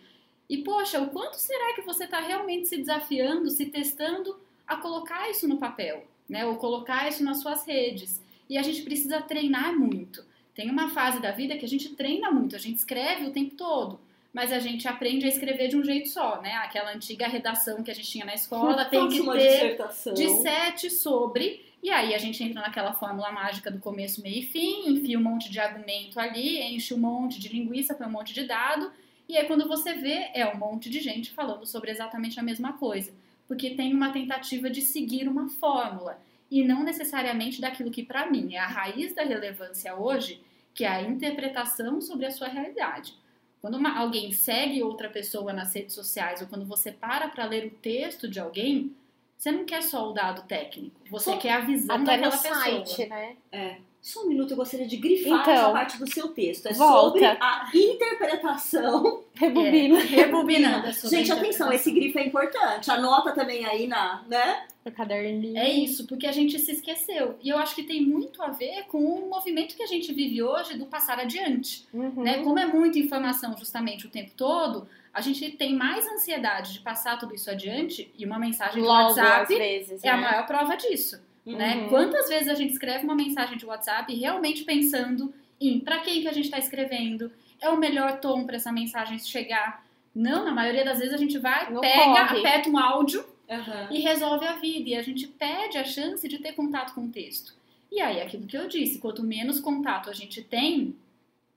E 0.49 0.57
poxa, 0.57 1.01
o 1.01 1.09
quanto 1.09 1.35
será 1.35 1.73
que 1.73 1.81
você 1.81 2.03
está 2.03 2.19
realmente 2.19 2.67
se 2.67 2.77
desafiando, 2.77 3.49
se 3.49 3.65
testando 3.67 4.39
a 4.67 4.75
colocar 4.75 5.29
isso 5.29 5.47
no 5.47 5.57
papel, 5.57 6.05
né? 6.29 6.45
Ou 6.45 6.57
colocar 6.57 7.07
isso 7.07 7.23
nas 7.23 7.41
suas 7.41 7.65
redes. 7.65 8.21
E 8.49 8.57
a 8.57 8.61
gente 8.61 8.83
precisa 8.83 9.21
treinar 9.21 9.73
muito. 9.73 10.23
Tem 10.53 10.69
uma 10.69 10.89
fase 10.89 11.19
da 11.19 11.31
vida 11.31 11.57
que 11.57 11.65
a 11.65 11.67
gente 11.67 11.95
treina 11.95 12.29
muito, 12.29 12.55
a 12.55 12.59
gente 12.59 12.77
escreve 12.77 13.25
o 13.25 13.31
tempo 13.31 13.55
todo 13.55 13.99
mas 14.33 14.51
a 14.51 14.57
gente 14.57 14.87
aprende 14.87 15.25
a 15.25 15.29
escrever 15.29 15.67
de 15.67 15.77
um 15.77 15.83
jeito 15.83 16.09
só, 16.09 16.41
né? 16.41 16.55
Aquela 16.55 16.91
antiga 16.91 17.27
redação 17.27 17.83
que 17.83 17.91
a 17.91 17.93
gente 17.93 18.09
tinha 18.09 18.25
na 18.25 18.33
escola 18.33 18.83
tem 18.89 19.07
que 19.07 19.21
ter 19.31 19.77
de 20.13 20.29
sete 20.41 20.89
sobre. 20.89 21.63
E 21.83 21.91
aí 21.91 22.15
a 22.15 22.17
gente 22.17 22.43
entra 22.43 22.61
naquela 22.61 22.93
fórmula 22.93 23.31
mágica 23.31 23.69
do 23.69 23.77
começo, 23.77 24.23
meio 24.23 24.39
e 24.39 24.41
fim, 24.41 24.89
enfia 24.89 25.19
um 25.19 25.21
monte 25.21 25.51
de 25.51 25.59
argumento 25.59 26.19
ali, 26.19 26.59
enche 26.61 26.93
um 26.93 26.97
monte 26.97 27.39
de 27.39 27.49
linguiça, 27.49 27.93
põe 27.93 28.07
um 28.07 28.11
monte 28.11 28.33
de 28.33 28.45
dado. 28.45 28.91
E 29.29 29.37
aí 29.37 29.45
quando 29.45 29.67
você 29.67 29.93
vê, 29.93 30.31
é 30.33 30.47
um 30.47 30.57
monte 30.57 30.89
de 30.89 30.99
gente 30.99 31.31
falando 31.31 31.67
sobre 31.67 31.91
exatamente 31.91 32.39
a 32.39 32.43
mesma 32.43 32.73
coisa. 32.73 33.13
Porque 33.47 33.71
tem 33.71 33.93
uma 33.93 34.11
tentativa 34.11 34.69
de 34.69 34.81
seguir 34.81 35.27
uma 35.27 35.47
fórmula. 35.47 36.19
E 36.49 36.63
não 36.63 36.83
necessariamente 36.83 37.61
daquilo 37.61 37.91
que, 37.91 38.03
para 38.03 38.29
mim, 38.29 38.55
é 38.55 38.59
a 38.59 38.67
raiz 38.67 39.13
da 39.13 39.23
relevância 39.23 39.95
hoje, 39.95 40.41
que 40.73 40.85
é 40.85 40.87
a 40.87 41.01
interpretação 41.01 41.99
sobre 41.99 42.25
a 42.25 42.31
sua 42.31 42.47
realidade. 42.47 43.15
Quando 43.63 43.75
uma, 43.75 43.97
alguém 43.97 44.29
segue 44.33 44.83
outra 44.83 45.09
pessoa 45.09 45.53
nas 45.53 45.73
redes 45.73 45.95
sociais 45.95 46.41
ou 46.41 46.47
quando 46.47 46.65
você 46.65 46.91
para 46.91 47.29
para 47.29 47.45
ler 47.45 47.67
o 47.67 47.69
texto 47.69 48.27
de 48.27 48.37
alguém, 48.37 48.93
você 49.37 49.53
não 49.53 49.63
quer 49.63 49.81
só 49.81 50.09
o 50.09 50.11
dado 50.11 50.41
técnico, 50.41 50.99
você 51.09 51.31
Só, 51.31 51.37
quer 51.37 51.53
a 51.53 51.59
visão 51.61 51.95
até 51.95 52.17
daquela 52.17 52.35
no 52.35 52.41
pessoa. 52.41 52.55
site, 52.55 53.05
né? 53.05 53.37
É. 53.53 53.77
Só 54.01 54.25
um 54.25 54.27
minuto, 54.27 54.51
eu 54.51 54.57
gostaria 54.57 54.85
de 54.85 54.97
grifar 54.97 55.43
então, 55.43 55.53
essa 55.53 55.71
parte 55.71 55.97
do 55.97 56.05
seu 56.11 56.27
texto. 56.27 56.65
É 56.65 56.73
volta. 56.73 57.17
sobre 57.17 57.25
a 57.25 57.71
interpretação. 57.73 59.22
Rebobina. 59.35 59.99
É, 59.99 60.03
rebobinando. 60.03 60.91
Gente, 61.09 61.31
atenção, 61.31 61.71
esse 61.71 61.91
grifo 61.91 62.19
é 62.19 62.27
importante. 62.27 62.91
Anota 62.91 63.31
também 63.31 63.65
aí 63.65 63.87
na, 63.87 64.23
né? 64.27 64.65
No 64.85 64.91
caderninho. 64.91 65.57
É 65.57 65.69
isso, 65.69 66.05
porque 66.07 66.27
a 66.27 66.31
gente 66.31 66.59
se 66.59 66.71
esqueceu. 66.71 67.35
E 67.41 67.49
eu 67.49 67.57
acho 67.57 67.73
que 67.73 67.83
tem 67.83 68.01
muito 68.01 68.41
a 68.43 68.49
ver 68.49 68.83
com 68.87 68.99
o 68.99 69.29
movimento 69.29 69.75
que 69.75 69.83
a 69.83 69.87
gente 69.87 70.13
vive 70.13 70.43
hoje 70.43 70.77
do 70.77 70.85
passar 70.85 71.19
adiante. 71.19 71.87
Uhum. 71.93 72.23
Né? 72.23 72.43
Como 72.43 72.59
é 72.59 72.65
muita 72.65 72.99
informação 72.99 73.57
justamente 73.57 74.05
o 74.05 74.09
tempo 74.09 74.31
todo, 74.37 74.87
a 75.13 75.21
gente 75.21 75.51
tem 75.51 75.75
mais 75.75 76.07
ansiedade 76.07 76.73
de 76.73 76.79
passar 76.81 77.17
tudo 77.17 77.33
isso 77.33 77.49
adiante 77.49 78.11
e 78.17 78.25
uma 78.25 78.37
mensagem 78.37 78.81
do 78.81 78.87
Logo, 78.87 79.09
WhatsApp 79.09 79.55
vezes, 79.55 80.03
é 80.03 80.09
a 80.09 80.17
né? 80.17 80.21
maior 80.21 80.45
prova 80.45 80.75
disso. 80.75 81.19
Né? 81.45 81.53
Uhum. 81.53 81.57
Né? 81.57 81.87
Quantas 81.89 82.29
vezes 82.29 82.47
a 82.47 82.53
gente 82.53 82.73
escreve 82.73 83.03
uma 83.03 83.15
mensagem 83.15 83.57
de 83.57 83.65
WhatsApp 83.65 84.13
realmente 84.13 84.63
pensando 84.63 85.33
em 85.59 85.79
para 85.79 85.99
quem 85.99 86.21
que 86.21 86.27
a 86.27 86.33
gente 86.33 86.45
está 86.45 86.57
escrevendo, 86.59 87.31
é 87.63 87.69
o 87.69 87.77
melhor 87.77 88.19
tom 88.19 88.45
para 88.45 88.57
essa 88.57 88.71
mensagem 88.71 89.17
chegar. 89.17 89.85
Não, 90.13 90.45
na 90.45 90.51
maioria 90.51 90.85
das 90.85 90.99
vezes 90.99 91.13
a 91.13 91.17
gente 91.17 91.39
vai, 91.39 91.71
Não 91.71 91.81
pega, 91.81 92.27
corre. 92.27 92.39
aperta 92.39 92.69
um 92.69 92.77
áudio 92.77 93.25
uhum. 93.49 93.87
e 93.89 93.99
resolve 93.99 94.45
a 94.45 94.53
vida. 94.57 94.89
E 94.89 94.95
a 94.95 95.01
gente 95.01 95.27
pede 95.27 95.77
a 95.77 95.83
chance 95.83 96.27
de 96.27 96.37
ter 96.39 96.53
contato 96.53 96.93
com 96.93 97.05
o 97.05 97.09
texto. 97.09 97.55
E 97.91 98.01
aí, 98.01 98.21
aquilo 98.21 98.45
que 98.45 98.57
eu 98.57 98.67
disse, 98.67 98.99
quanto 98.99 99.23
menos 99.23 99.59
contato 99.59 100.09
a 100.09 100.13
gente 100.13 100.43
tem, 100.43 100.95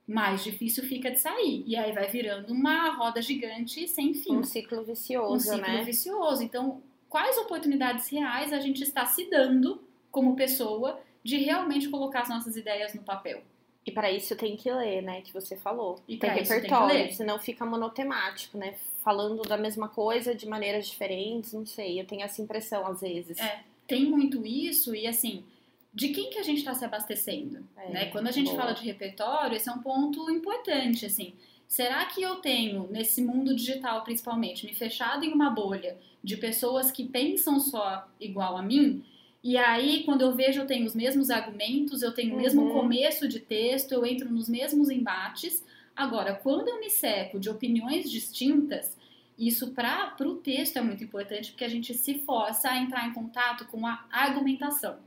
mais 0.07 0.43
difícil 0.43 0.83
fica 0.85 1.11
de 1.11 1.19
sair. 1.19 1.63
E 1.67 1.75
aí 1.75 1.91
vai 1.91 2.07
virando 2.07 2.53
uma 2.53 2.91
roda 2.91 3.21
gigante 3.21 3.87
sem 3.87 4.13
fim. 4.13 4.37
Um 4.37 4.43
ciclo 4.43 4.83
vicioso, 4.83 5.33
um 5.33 5.39
ciclo 5.39 5.61
né? 5.61 5.83
vicioso. 5.83 6.41
Então, 6.41 6.81
quais 7.09 7.37
oportunidades 7.37 8.07
reais 8.09 8.53
a 8.53 8.59
gente 8.59 8.81
está 8.81 9.05
se 9.05 9.29
dando 9.29 9.81
como 10.09 10.35
pessoa 10.35 10.99
de 11.23 11.37
realmente 11.37 11.89
colocar 11.89 12.21
as 12.21 12.29
nossas 12.29 12.55
ideias 12.55 12.93
no 12.93 13.01
papel? 13.03 13.41
E 13.87 13.91
para 13.91 14.11
isso 14.11 14.35
tem 14.35 14.57
que 14.57 14.69
ler, 14.69 15.01
né? 15.01 15.21
Que 15.21 15.31
você 15.31 15.55
falou. 15.55 15.97
E 16.05 16.17
tem 16.17 16.29
tem 16.29 16.43
repertório, 16.43 16.93
ler. 16.93 17.13
senão 17.13 17.39
fica 17.39 17.65
monotemático, 17.65 18.57
né? 18.57 18.75
Falando 19.01 19.43
da 19.43 19.55
mesma 19.55 19.87
coisa 19.87 20.35
de 20.35 20.45
maneiras 20.45 20.89
diferentes, 20.89 21.53
não 21.53 21.65
sei. 21.65 21.97
Eu 21.97 22.05
tenho 22.05 22.21
essa 22.21 22.41
impressão 22.41 22.85
às 22.85 22.99
vezes. 22.99 23.39
É. 23.39 23.63
Tem 23.87 24.03
muito 24.03 24.45
isso 24.45 24.93
e 24.93 25.07
assim, 25.07 25.45
de 25.93 26.09
quem 26.09 26.29
que 26.29 26.37
a 26.37 26.43
gente 26.43 26.57
está 26.57 26.73
se 26.73 26.83
abastecendo? 26.83 27.65
É, 27.77 27.89
né? 27.89 28.05
Quando 28.07 28.27
a 28.27 28.31
gente 28.31 28.47
boa. 28.47 28.57
fala 28.57 28.73
de 28.73 28.83
repertório, 28.83 29.55
esse 29.55 29.69
é 29.69 29.71
um 29.71 29.81
ponto 29.81 30.29
importante, 30.29 31.05
assim. 31.05 31.33
Será 31.65 32.05
que 32.07 32.21
eu 32.21 32.35
tenho, 32.35 32.89
nesse 32.91 33.21
mundo 33.21 33.55
digital 33.55 34.03
principalmente, 34.03 34.65
me 34.65 34.73
fechado 34.73 35.23
em 35.23 35.31
uma 35.31 35.49
bolha 35.49 35.97
de 36.21 36.35
pessoas 36.35 36.91
que 36.91 37.05
pensam 37.05 37.57
só 37.57 38.05
igual 38.19 38.57
a 38.57 38.61
mim? 38.61 39.01
E 39.47 39.55
aí, 39.55 40.03
quando 40.03 40.23
eu 40.23 40.35
vejo, 40.35 40.59
eu 40.59 40.67
tenho 40.67 40.85
os 40.85 40.93
mesmos 40.93 41.29
argumentos, 41.29 42.01
eu 42.01 42.11
tenho 42.13 42.33
o 42.35 42.37
mesmo 42.37 42.63
Uhum. 42.63 42.73
começo 42.81 43.29
de 43.29 43.39
texto, 43.39 43.93
eu 43.93 44.05
entro 44.05 44.29
nos 44.29 44.49
mesmos 44.49 44.89
embates. 44.89 45.63
Agora, 45.95 46.33
quando 46.35 46.67
eu 46.67 46.81
me 46.81 46.89
seco 46.89 47.39
de 47.39 47.49
opiniões 47.49 48.11
distintas, 48.11 48.97
isso 49.39 49.71
para 49.71 50.13
o 50.19 50.35
texto 50.35 50.75
é 50.75 50.81
muito 50.81 51.01
importante 51.01 51.51
porque 51.51 51.63
a 51.63 51.69
gente 51.69 51.93
se 51.93 52.15
força 52.25 52.69
a 52.69 52.77
entrar 52.77 53.07
em 53.07 53.13
contato 53.13 53.63
com 53.67 53.87
a 53.87 54.03
argumentação, 54.11 54.97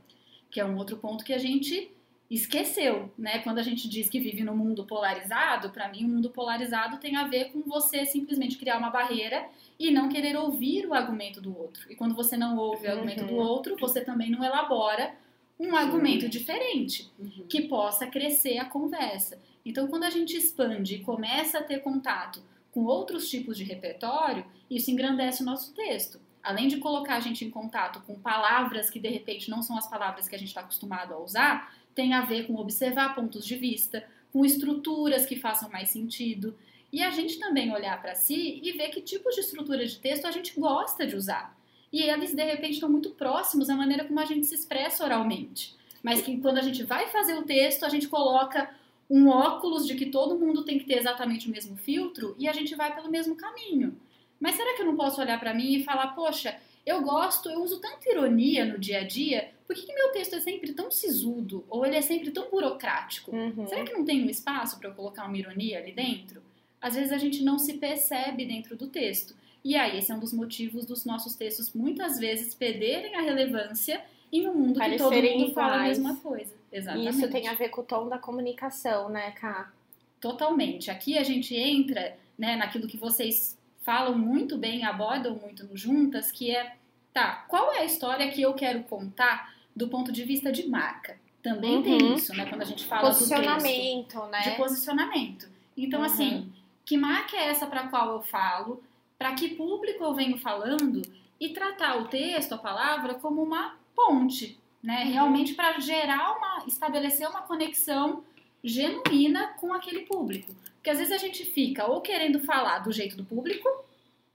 que 0.49 0.59
é 0.59 0.65
um 0.65 0.75
outro 0.75 0.97
ponto 0.97 1.23
que 1.23 1.33
a 1.33 1.37
gente 1.37 1.91
esqueceu, 2.35 3.11
né? 3.17 3.39
Quando 3.39 3.59
a 3.59 3.63
gente 3.63 3.89
diz 3.89 4.09
que 4.09 4.19
vive 4.19 4.43
num 4.43 4.55
mundo 4.55 4.85
polarizado, 4.85 5.69
para 5.69 5.89
mim, 5.89 6.05
o 6.05 6.07
mundo 6.07 6.29
polarizado 6.29 6.97
tem 6.97 7.15
a 7.17 7.27
ver 7.27 7.51
com 7.51 7.61
você 7.61 8.05
simplesmente 8.05 8.57
criar 8.57 8.77
uma 8.77 8.89
barreira 8.89 9.45
e 9.77 9.91
não 9.91 10.07
querer 10.09 10.37
ouvir 10.37 10.85
o 10.87 10.93
argumento 10.93 11.41
do 11.41 11.57
outro. 11.57 11.91
E 11.91 11.95
quando 11.95 12.15
você 12.15 12.37
não 12.37 12.57
ouve 12.57 12.87
o 12.87 12.91
argumento 12.91 13.25
do 13.25 13.33
Uhum. 13.33 13.39
outro, 13.39 13.75
você 13.79 14.01
também 14.01 14.29
não 14.29 14.43
elabora 14.43 15.13
um 15.59 15.75
argumento 15.75 16.27
diferente 16.29 17.11
Uhum. 17.19 17.45
que 17.49 17.63
possa 17.63 18.07
crescer 18.07 18.57
a 18.57 18.65
conversa. 18.65 19.39
Então, 19.65 19.87
quando 19.87 20.05
a 20.05 20.09
gente 20.09 20.35
expande 20.35 20.95
e 20.95 20.99
começa 21.03 21.59
a 21.59 21.63
ter 21.63 21.79
contato 21.81 22.41
com 22.71 22.85
outros 22.85 23.29
tipos 23.29 23.57
de 23.57 23.63
repertório, 23.63 24.45
isso 24.69 24.89
engrandece 24.89 25.43
o 25.43 25.45
nosso 25.45 25.73
texto. 25.73 26.19
Além 26.41 26.67
de 26.67 26.77
colocar 26.77 27.17
a 27.17 27.19
gente 27.19 27.45
em 27.45 27.51
contato 27.51 28.01
com 28.01 28.15
palavras 28.19 28.89
que 28.89 28.99
de 28.99 29.09
repente 29.09 29.49
não 29.51 29.61
são 29.61 29.77
as 29.77 29.87
palavras 29.87 30.27
que 30.27 30.33
a 30.33 30.39
gente 30.39 30.47
está 30.47 30.61
acostumado 30.61 31.13
a 31.13 31.19
usar, 31.19 31.71
tem 31.93 32.13
a 32.13 32.21
ver 32.21 32.47
com 32.47 32.55
observar 32.55 33.15
pontos 33.15 33.45
de 33.45 33.55
vista, 33.55 34.03
com 34.31 34.45
estruturas 34.45 35.25
que 35.25 35.35
façam 35.35 35.69
mais 35.69 35.89
sentido. 35.89 36.55
E 36.91 37.01
a 37.01 37.09
gente 37.09 37.39
também 37.39 37.71
olhar 37.71 38.01
para 38.01 38.15
si 38.15 38.59
e 38.63 38.71
ver 38.73 38.89
que 38.89 39.01
tipos 39.01 39.35
de 39.35 39.41
estrutura 39.41 39.85
de 39.85 39.97
texto 39.97 40.25
a 40.25 40.31
gente 40.31 40.59
gosta 40.59 41.05
de 41.05 41.15
usar. 41.15 41.57
E 41.91 42.01
eles, 42.03 42.33
de 42.33 42.43
repente, 42.43 42.73
estão 42.73 42.89
muito 42.89 43.11
próximos 43.11 43.69
à 43.69 43.75
maneira 43.75 44.05
como 44.05 44.19
a 44.19 44.25
gente 44.25 44.47
se 44.47 44.55
expressa 44.55 45.03
oralmente. 45.03 45.75
Mas 46.01 46.21
que 46.21 46.37
quando 46.37 46.57
a 46.57 46.61
gente 46.61 46.83
vai 46.83 47.07
fazer 47.07 47.35
o 47.35 47.43
texto, 47.43 47.85
a 47.85 47.89
gente 47.89 48.07
coloca 48.07 48.69
um 49.09 49.27
óculos 49.27 49.85
de 49.85 49.95
que 49.95 50.05
todo 50.05 50.39
mundo 50.39 50.63
tem 50.63 50.79
que 50.79 50.85
ter 50.85 50.97
exatamente 50.97 51.47
o 51.47 51.51
mesmo 51.51 51.75
filtro 51.75 52.33
e 52.39 52.47
a 52.47 52.53
gente 52.53 52.73
vai 52.75 52.95
pelo 52.95 53.11
mesmo 53.11 53.35
caminho. 53.35 53.97
Mas 54.39 54.55
será 54.55 54.73
que 54.75 54.81
eu 54.81 54.85
não 54.85 54.95
posso 54.95 55.19
olhar 55.21 55.39
para 55.39 55.53
mim 55.53 55.73
e 55.73 55.83
falar, 55.83 56.15
poxa, 56.15 56.57
eu 56.85 57.01
gosto, 57.01 57.49
eu 57.49 57.61
uso 57.61 57.79
tanta 57.79 58.09
ironia 58.09 58.65
no 58.65 58.79
dia 58.79 58.99
a 58.99 59.03
dia, 59.03 59.51
por 59.67 59.75
que, 59.75 59.85
que 59.85 59.93
meu 59.93 60.11
texto 60.11 60.35
é 60.35 60.39
sempre 60.39 60.73
tão 60.73 60.91
sisudo? 60.91 61.63
Ou 61.69 61.85
ele 61.85 61.95
é 61.95 62.01
sempre 62.01 62.31
tão 62.31 62.49
burocrático? 62.49 63.35
Uhum. 63.35 63.67
Será 63.67 63.83
que 63.83 63.93
não 63.93 64.03
tem 64.03 64.23
um 64.23 64.29
espaço 64.29 64.79
para 64.79 64.89
eu 64.89 64.93
colocar 64.93 65.25
uma 65.25 65.37
ironia 65.37 65.79
ali 65.79 65.91
dentro? 65.91 66.41
Às 66.81 66.95
vezes 66.95 67.11
a 67.11 67.17
gente 67.17 67.43
não 67.43 67.59
se 67.59 67.73
percebe 67.75 68.45
dentro 68.45 68.75
do 68.75 68.87
texto. 68.87 69.35
E 69.63 69.75
aí, 69.75 69.99
esse 69.99 70.11
é 70.11 70.15
um 70.15 70.19
dos 70.19 70.33
motivos 70.33 70.85
dos 70.85 71.05
nossos 71.05 71.35
textos 71.35 71.71
muitas 71.73 72.19
vezes 72.19 72.55
perderem 72.55 73.15
a 73.15 73.21
relevância 73.21 74.03
em 74.31 74.47
um 74.47 74.53
mundo 74.55 74.79
que 74.79 74.97
todo 74.97 75.09
Parecerem 75.09 75.39
mundo 75.39 75.53
fala 75.53 75.73
a 75.73 75.75
iguais. 75.77 75.99
mesma 75.99 76.15
coisa. 76.17 76.53
E 76.71 76.77
Exatamente. 76.77 77.09
isso 77.09 77.29
tem 77.29 77.47
a 77.47 77.53
ver 77.53 77.69
com 77.69 77.81
o 77.81 77.83
tom 77.83 78.09
da 78.09 78.17
comunicação, 78.17 79.09
né, 79.09 79.31
Ká? 79.31 79.71
Totalmente. 80.19 80.89
Aqui 80.89 81.17
a 81.17 81.23
gente 81.23 81.55
entra 81.55 82.17
né, 82.37 82.55
naquilo 82.55 82.87
que 82.87 82.97
vocês 82.97 83.57
falam 83.81 84.17
muito 84.17 84.57
bem, 84.57 84.83
abordam 84.85 85.35
muito 85.35 85.65
no 85.65 85.75
Juntas, 85.75 86.31
que 86.31 86.55
é, 86.55 86.75
tá, 87.13 87.45
qual 87.47 87.71
é 87.73 87.79
a 87.79 87.85
história 87.85 88.29
que 88.31 88.41
eu 88.41 88.53
quero 88.53 88.83
contar 88.83 89.53
do 89.75 89.87
ponto 89.87 90.11
de 90.11 90.23
vista 90.23 90.51
de 90.51 90.67
marca? 90.67 91.17
Também 91.41 91.77
Uhum. 91.77 91.83
tem 91.83 92.13
isso, 92.13 92.35
né, 92.35 92.45
quando 92.45 92.61
a 92.61 92.65
gente 92.65 92.85
fala 92.85 93.09
do 93.09 93.17
texto. 93.17 93.29
Posicionamento, 93.29 94.25
né? 94.27 94.41
de 94.41 94.51
posicionamento. 94.51 95.49
Então, 95.75 95.99
Uhum. 96.01 96.05
assim, 96.05 96.53
que 96.85 96.95
marca 96.97 97.35
é 97.35 97.47
essa 97.49 97.65
para 97.65 97.87
qual 97.87 98.13
eu 98.13 98.21
falo? 98.21 98.83
Para 99.17 99.33
que 99.33 99.49
público 99.55 100.03
eu 100.03 100.13
venho 100.13 100.37
falando? 100.37 101.01
E 101.39 101.49
tratar 101.49 101.97
o 101.97 102.05
texto, 102.07 102.53
a 102.53 102.57
palavra, 102.57 103.15
como 103.15 103.41
uma 103.41 103.75
ponte, 103.95 104.59
né? 104.83 105.05
Uhum. 105.05 105.11
Realmente 105.11 105.53
para 105.55 105.79
gerar 105.79 106.37
uma, 106.37 106.63
estabelecer 106.67 107.27
uma 107.27 107.41
conexão 107.41 108.23
genuína 108.63 109.47
com 109.59 109.73
aquele 109.73 110.01
público. 110.01 110.53
Porque 110.81 110.89
às 110.89 110.97
vezes 110.97 111.13
a 111.13 111.17
gente 111.17 111.45
fica 111.45 111.85
ou 111.85 112.01
querendo 112.01 112.39
falar 112.39 112.79
do 112.79 112.91
jeito 112.91 113.15
do 113.15 113.23
público, 113.23 113.69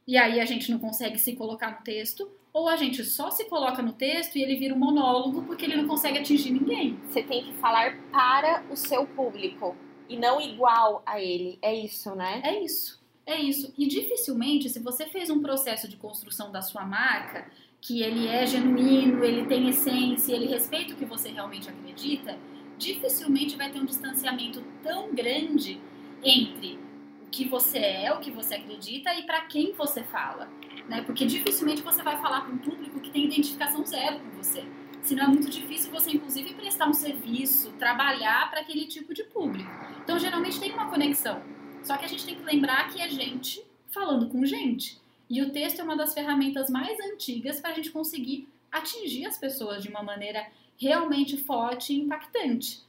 e 0.07 0.17
aí 0.17 0.39
a 0.39 0.45
gente 0.45 0.71
não 0.71 0.79
consegue 0.79 1.19
se 1.19 1.35
colocar 1.35 1.73
no 1.73 1.83
texto, 1.83 2.31
ou 2.53 2.69
a 2.69 2.77
gente 2.77 3.05
só 3.05 3.33
se 3.33 3.47
coloca 3.47 3.83
no 3.83 3.93
texto 3.93 4.37
e 4.37 4.43
ele 4.43 4.55
vira 4.55 4.73
um 4.73 4.79
monólogo 4.79 5.43
porque 5.43 5.65
ele 5.65 5.75
não 5.75 5.89
consegue 5.89 6.19
atingir 6.19 6.53
ninguém. 6.53 7.01
Você 7.09 7.21
tem 7.21 7.43
que 7.43 7.53
falar 7.55 7.99
para 8.13 8.63
o 8.71 8.77
seu 8.77 9.05
público 9.09 9.75
e 10.09 10.17
não 10.17 10.41
igual 10.41 11.03
a 11.05 11.21
ele. 11.21 11.59
É 11.61 11.75
isso, 11.75 12.15
né? 12.15 12.41
É 12.45 12.63
isso. 12.63 13.05
É 13.27 13.35
isso. 13.41 13.75
E 13.77 13.89
dificilmente, 13.89 14.71
se 14.71 14.79
você 14.79 15.05
fez 15.07 15.31
um 15.31 15.43
processo 15.43 15.89
de 15.89 15.97
construção 15.97 16.53
da 16.53 16.63
sua 16.63 16.85
marca, 16.85 17.51
que 17.81 18.03
ele 18.03 18.29
é 18.29 18.47
genuíno, 18.47 19.25
ele 19.25 19.47
tem 19.47 19.69
essência, 19.69 20.33
ele 20.33 20.47
respeita 20.47 20.95
o 20.95 20.97
que 20.97 21.05
você 21.05 21.31
realmente 21.31 21.69
acredita, 21.69 22.39
dificilmente 22.79 23.57
vai 23.57 23.69
ter 23.73 23.81
um 23.81 23.85
distanciamento 23.85 24.63
tão 24.81 25.13
grande 25.13 25.81
entre 26.23 26.79
o 27.27 27.31
que 27.31 27.45
você 27.45 27.79
é, 27.79 28.13
o 28.13 28.21
que 28.21 28.31
você 28.31 28.55
acredita 28.55 29.15
e 29.15 29.23
para 29.25 29.43
quem 29.43 29.73
você 29.73 30.03
fala. 30.03 30.49
Né? 30.89 31.03
Porque 31.03 31.27
dificilmente 31.27 31.83
você 31.83 32.03
vai 32.03 32.21
falar 32.21 32.43
para 32.43 32.53
um 32.53 32.59
público 32.59 33.01
que 33.01 33.11
tem 33.11 33.25
identificação 33.25 33.85
zero 33.85 34.21
com 34.21 34.31
você. 34.31 34.65
Senão 35.03 35.25
é 35.25 35.29
muito 35.29 35.49
difícil 35.49 35.91
você, 35.93 36.11
inclusive, 36.11 36.55
prestar 36.55 36.89
um 36.89 36.93
serviço, 36.93 37.73
trabalhar 37.79 38.51
para 38.51 38.61
aquele 38.61 38.87
tipo 38.87 39.15
de 39.15 39.23
público. 39.23 39.71
Então, 40.03 40.19
geralmente 40.19 40.59
tem 40.59 40.73
uma 40.73 40.91
conexão. 40.91 41.41
Só 41.83 41.97
que 41.97 42.05
a 42.05 42.09
gente 42.09 42.27
tem 42.27 42.35
que 42.35 42.43
lembrar 42.43 42.89
que 42.91 43.01
é 43.01 43.09
gente 43.09 43.65
falando 43.87 44.29
com 44.29 44.45
gente. 44.45 45.01
E 45.31 45.41
o 45.43 45.51
texto 45.53 45.81
é 45.81 45.85
uma 45.85 45.97
das 45.97 46.13
ferramentas 46.13 46.69
mais 46.69 46.99
antigas 47.13 47.61
para 47.61 47.71
a 47.71 47.75
gente 47.75 47.91
conseguir 47.91 48.49
atingir 48.71 49.27
as 49.27 49.39
pessoas 49.39 49.83
de 49.83 49.89
uma 49.89 50.03
maneira 50.03 50.47
realmente 50.77 51.37
forte 51.37 51.93
e 51.93 52.01
impactante. 52.01 52.81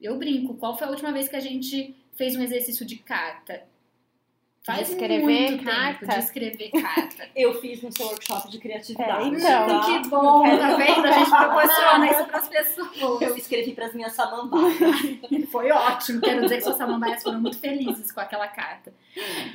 Eu 0.00 0.18
brinco, 0.18 0.54
qual 0.54 0.76
foi 0.76 0.86
a 0.86 0.90
última 0.90 1.12
vez 1.12 1.28
que 1.28 1.36
a 1.36 1.40
gente 1.40 1.94
fez 2.20 2.36
um 2.36 2.42
exercício 2.42 2.84
de 2.84 2.96
carta? 2.96 3.62
Faz 4.62 4.88
De 4.88 4.92
escrever 4.92 5.22
muito 5.22 5.64
carta? 5.64 6.00
tempo 6.00 6.12
de 6.12 6.18
escrever 6.18 6.70
carta. 6.70 7.28
Eu 7.34 7.58
fiz 7.62 7.82
no 7.82 7.90
seu 7.90 8.04
workshop 8.08 8.50
de 8.50 8.58
criatividade. 8.58 9.24
É, 9.24 9.28
então. 9.28 9.66
tá? 9.66 9.86
que 9.86 10.08
bom, 10.10 10.42
tá 10.42 10.76
vendo? 10.76 11.06
A 11.06 11.12
gente 11.12 11.30
proporciona 11.30 12.10
isso 12.10 12.24
para 12.26 12.38
as 12.38 12.48
pessoas. 12.48 13.22
Eu 13.22 13.36
escrevi 13.38 13.72
para 13.72 13.86
as 13.86 13.94
minhas 13.94 14.12
samambaias. 14.12 14.78
Foi 15.50 15.70
ótimo, 15.70 16.20
quero 16.20 16.42
dizer 16.42 16.56
que 16.56 16.64
suas 16.64 16.76
samambaias 16.76 17.22
foram 17.22 17.40
muito 17.40 17.58
felizes 17.58 18.12
com 18.12 18.20
aquela 18.20 18.48
carta. 18.48 18.92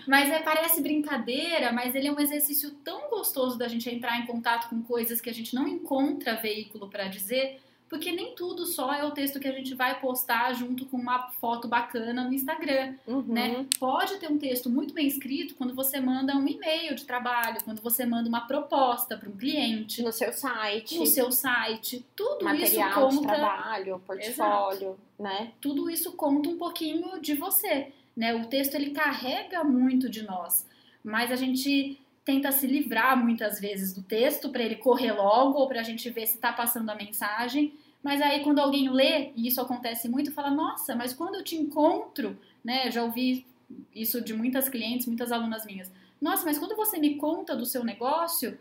Mas 0.07 0.27
é, 0.31 0.39
parece 0.39 0.81
brincadeira, 0.81 1.72
mas 1.72 1.93
ele 1.93 2.07
é 2.07 2.12
um 2.12 2.19
exercício 2.19 2.72
tão 2.84 3.12
gostoso 3.12 3.60
da 3.60 3.67
gente 3.67 3.88
entrar 3.88 4.19
em 4.19 4.25
contato 4.25 4.69
com 4.69 4.81
coisas 4.81 5.22
que 5.22 5.29
a 5.29 5.34
gente 5.34 5.53
não 5.53 5.67
encontra 5.67 6.36
veículo 6.36 6.89
para 6.89 7.07
dizer, 7.07 7.62
porque 7.89 8.12
nem 8.12 8.34
tudo 8.36 8.65
só 8.65 8.94
é 8.94 9.04
o 9.04 9.12
texto 9.12 9.39
que 9.39 9.48
a 9.48 9.51
gente 9.51 9.74
vai 9.75 10.00
postar 10.00 10.54
junto 10.54 10.86
com 10.86 10.98
uma 10.98 11.30
foto 11.39 11.68
bacana 11.68 12.24
no 12.24 12.34
Instagram, 12.34 12.96
Uhum. 13.08 13.22
né? 13.27 13.65
Pode 13.80 14.18
ter 14.18 14.30
um 14.32 14.38
texto 14.38 14.70
muito 14.70 14.94
bem 14.94 15.08
escrito 15.08 15.56
quando 15.56 15.74
você 15.74 16.00
manda 16.00 16.36
um 16.36 16.48
e-mail 16.48 16.96
de 16.96 17.06
trabalho, 17.06 17.63
quando 17.63 17.82
você 17.82 18.06
manda 18.06 18.27
uma 18.27 18.42
proposta 18.42 19.18
para 19.18 19.30
um 19.30 19.38
cliente, 19.38 20.01
No 20.01 20.12
seu 20.12 20.34
site, 20.34 20.98
no 20.98 21.06
seu 21.06 21.32
site, 21.32 22.04
tudo 22.15 22.44
material 22.44 23.10
isso 23.10 23.20
de 23.22 23.25
conta 23.27 23.36
trabalho, 23.36 24.01
portfólio, 24.06 24.98
né? 25.20 25.51
tudo 25.62 25.89
isso 25.89 26.12
conta 26.13 26.50
um 26.50 26.58
pouquinho 26.58 27.20
de 27.22 27.34
você, 27.36 27.92
né? 28.15 28.34
O 28.34 28.46
texto 28.48 28.75
ele 28.75 28.92
carrega 28.92 29.63
muito 29.63 30.10
de 30.10 30.24
nós, 30.24 30.65
mas 31.04 31.32
a 31.32 31.36
gente 31.36 32.00
tenta 32.25 32.51
se 32.51 32.67
livrar 32.67 33.15
muitas 33.15 33.60
vezes 33.60 33.94
do 33.94 34.01
texto 34.01 34.50
para 34.50 34.63
ele 34.63 34.75
correr 34.75 35.13
logo 35.13 35.60
ou 35.60 35.67
para 35.67 35.79
a 35.79 35.84
gente 35.84 36.10
ver 36.10 36.25
se 36.25 36.36
está 36.36 36.51
passando 36.51 36.89
a 36.89 36.96
mensagem. 36.96 37.74
Mas 38.03 38.22
aí 38.22 38.44
quando 38.44 38.60
alguém 38.60 38.89
lê 38.89 39.32
e 39.36 39.48
isso 39.48 39.62
acontece 39.62 40.10
muito, 40.10 40.32
fala: 40.32 40.50
"Nossa, 40.50 40.96
mas 40.96 41.13
quando 41.13 41.36
eu 41.36 41.44
te 41.44 41.55
encontro, 41.55 42.38
né? 42.63 42.89
Já 42.91 43.03
ouvi 43.03 43.46
isso 43.94 44.22
de 44.22 44.34
muitas 44.34 44.67
clientes, 44.67 45.08
muitas 45.08 45.32
alunas 45.32 45.65
minhas. 45.65 45.91
Nossa, 46.20 46.44
mas 46.46 46.58
quando 46.58 46.75
você 46.75 46.98
me 46.98 47.15
conta 47.15 47.55
do 47.55 47.65
seu 47.65 47.84
negócio, 47.84 48.58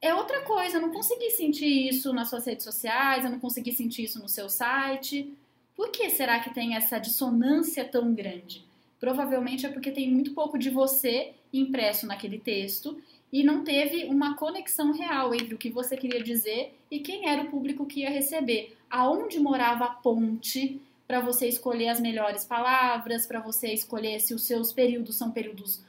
é 0.00 0.14
outra 0.14 0.42
coisa. 0.42 0.76
Eu 0.76 0.82
não 0.82 0.90
consegui 0.90 1.30
sentir 1.30 1.88
isso 1.88 2.12
nas 2.12 2.28
suas 2.28 2.46
redes 2.46 2.64
sociais, 2.64 3.24
eu 3.24 3.30
não 3.30 3.38
consegui 3.38 3.72
sentir 3.72 4.04
isso 4.04 4.20
no 4.20 4.28
seu 4.28 4.48
site. 4.48 5.32
Por 5.76 5.90
que 5.90 6.10
será 6.10 6.40
que 6.40 6.52
tem 6.52 6.74
essa 6.74 6.98
dissonância 6.98 7.84
tão 7.84 8.12
grande? 8.14 8.64
Provavelmente 9.00 9.64
é 9.64 9.70
porque 9.70 9.90
tem 9.90 10.10
muito 10.10 10.32
pouco 10.32 10.58
de 10.58 10.70
você 10.70 11.32
impresso 11.52 12.06
naquele 12.06 12.38
texto 12.38 13.00
e 13.32 13.42
não 13.42 13.64
teve 13.64 14.04
uma 14.04 14.36
conexão 14.36 14.92
real 14.92 15.34
entre 15.34 15.54
o 15.54 15.58
que 15.58 15.70
você 15.70 15.96
queria 15.96 16.22
dizer 16.22 16.78
e 16.90 17.00
quem 17.00 17.28
era 17.28 17.42
o 17.42 17.50
público 17.50 17.86
que 17.86 18.00
ia 18.00 18.10
receber. 18.10 18.76
Aonde 18.90 19.40
morava 19.40 19.84
a 19.86 19.90
ponte 19.90 20.80
para 21.06 21.20
você 21.20 21.48
escolher 21.48 21.88
as 21.88 22.00
melhores 22.00 22.44
palavras, 22.44 23.26
para 23.26 23.40
você 23.40 23.72
escolher 23.72 24.20
se 24.20 24.34
os 24.34 24.42
seus 24.42 24.72
períodos 24.72 25.16
são 25.16 25.30
períodos 25.30 25.82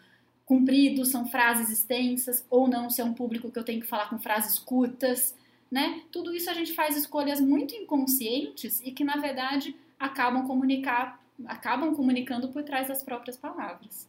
compridos, 0.45 1.09
são 1.09 1.27
frases 1.27 1.69
extensas 1.69 2.45
ou 2.49 2.67
não, 2.67 2.89
se 2.89 3.01
é 3.01 3.05
um 3.05 3.13
público 3.13 3.51
que 3.51 3.57
eu 3.57 3.63
tenho 3.63 3.81
que 3.81 3.87
falar 3.87 4.09
com 4.09 4.19
frases 4.19 4.57
curtas, 4.57 5.35
né? 5.69 6.01
Tudo 6.11 6.35
isso 6.35 6.49
a 6.49 6.53
gente 6.53 6.73
faz 6.73 6.97
escolhas 6.97 7.39
muito 7.39 7.73
inconscientes 7.75 8.81
e 8.83 8.91
que 8.91 9.03
na 9.03 9.17
verdade 9.17 9.75
acabam 9.99 10.45
comunicar, 10.45 11.20
acabam 11.47 11.95
comunicando 11.95 12.49
por 12.49 12.63
trás 12.63 12.87
das 12.87 13.03
próprias 13.03 13.37
palavras. 13.37 14.07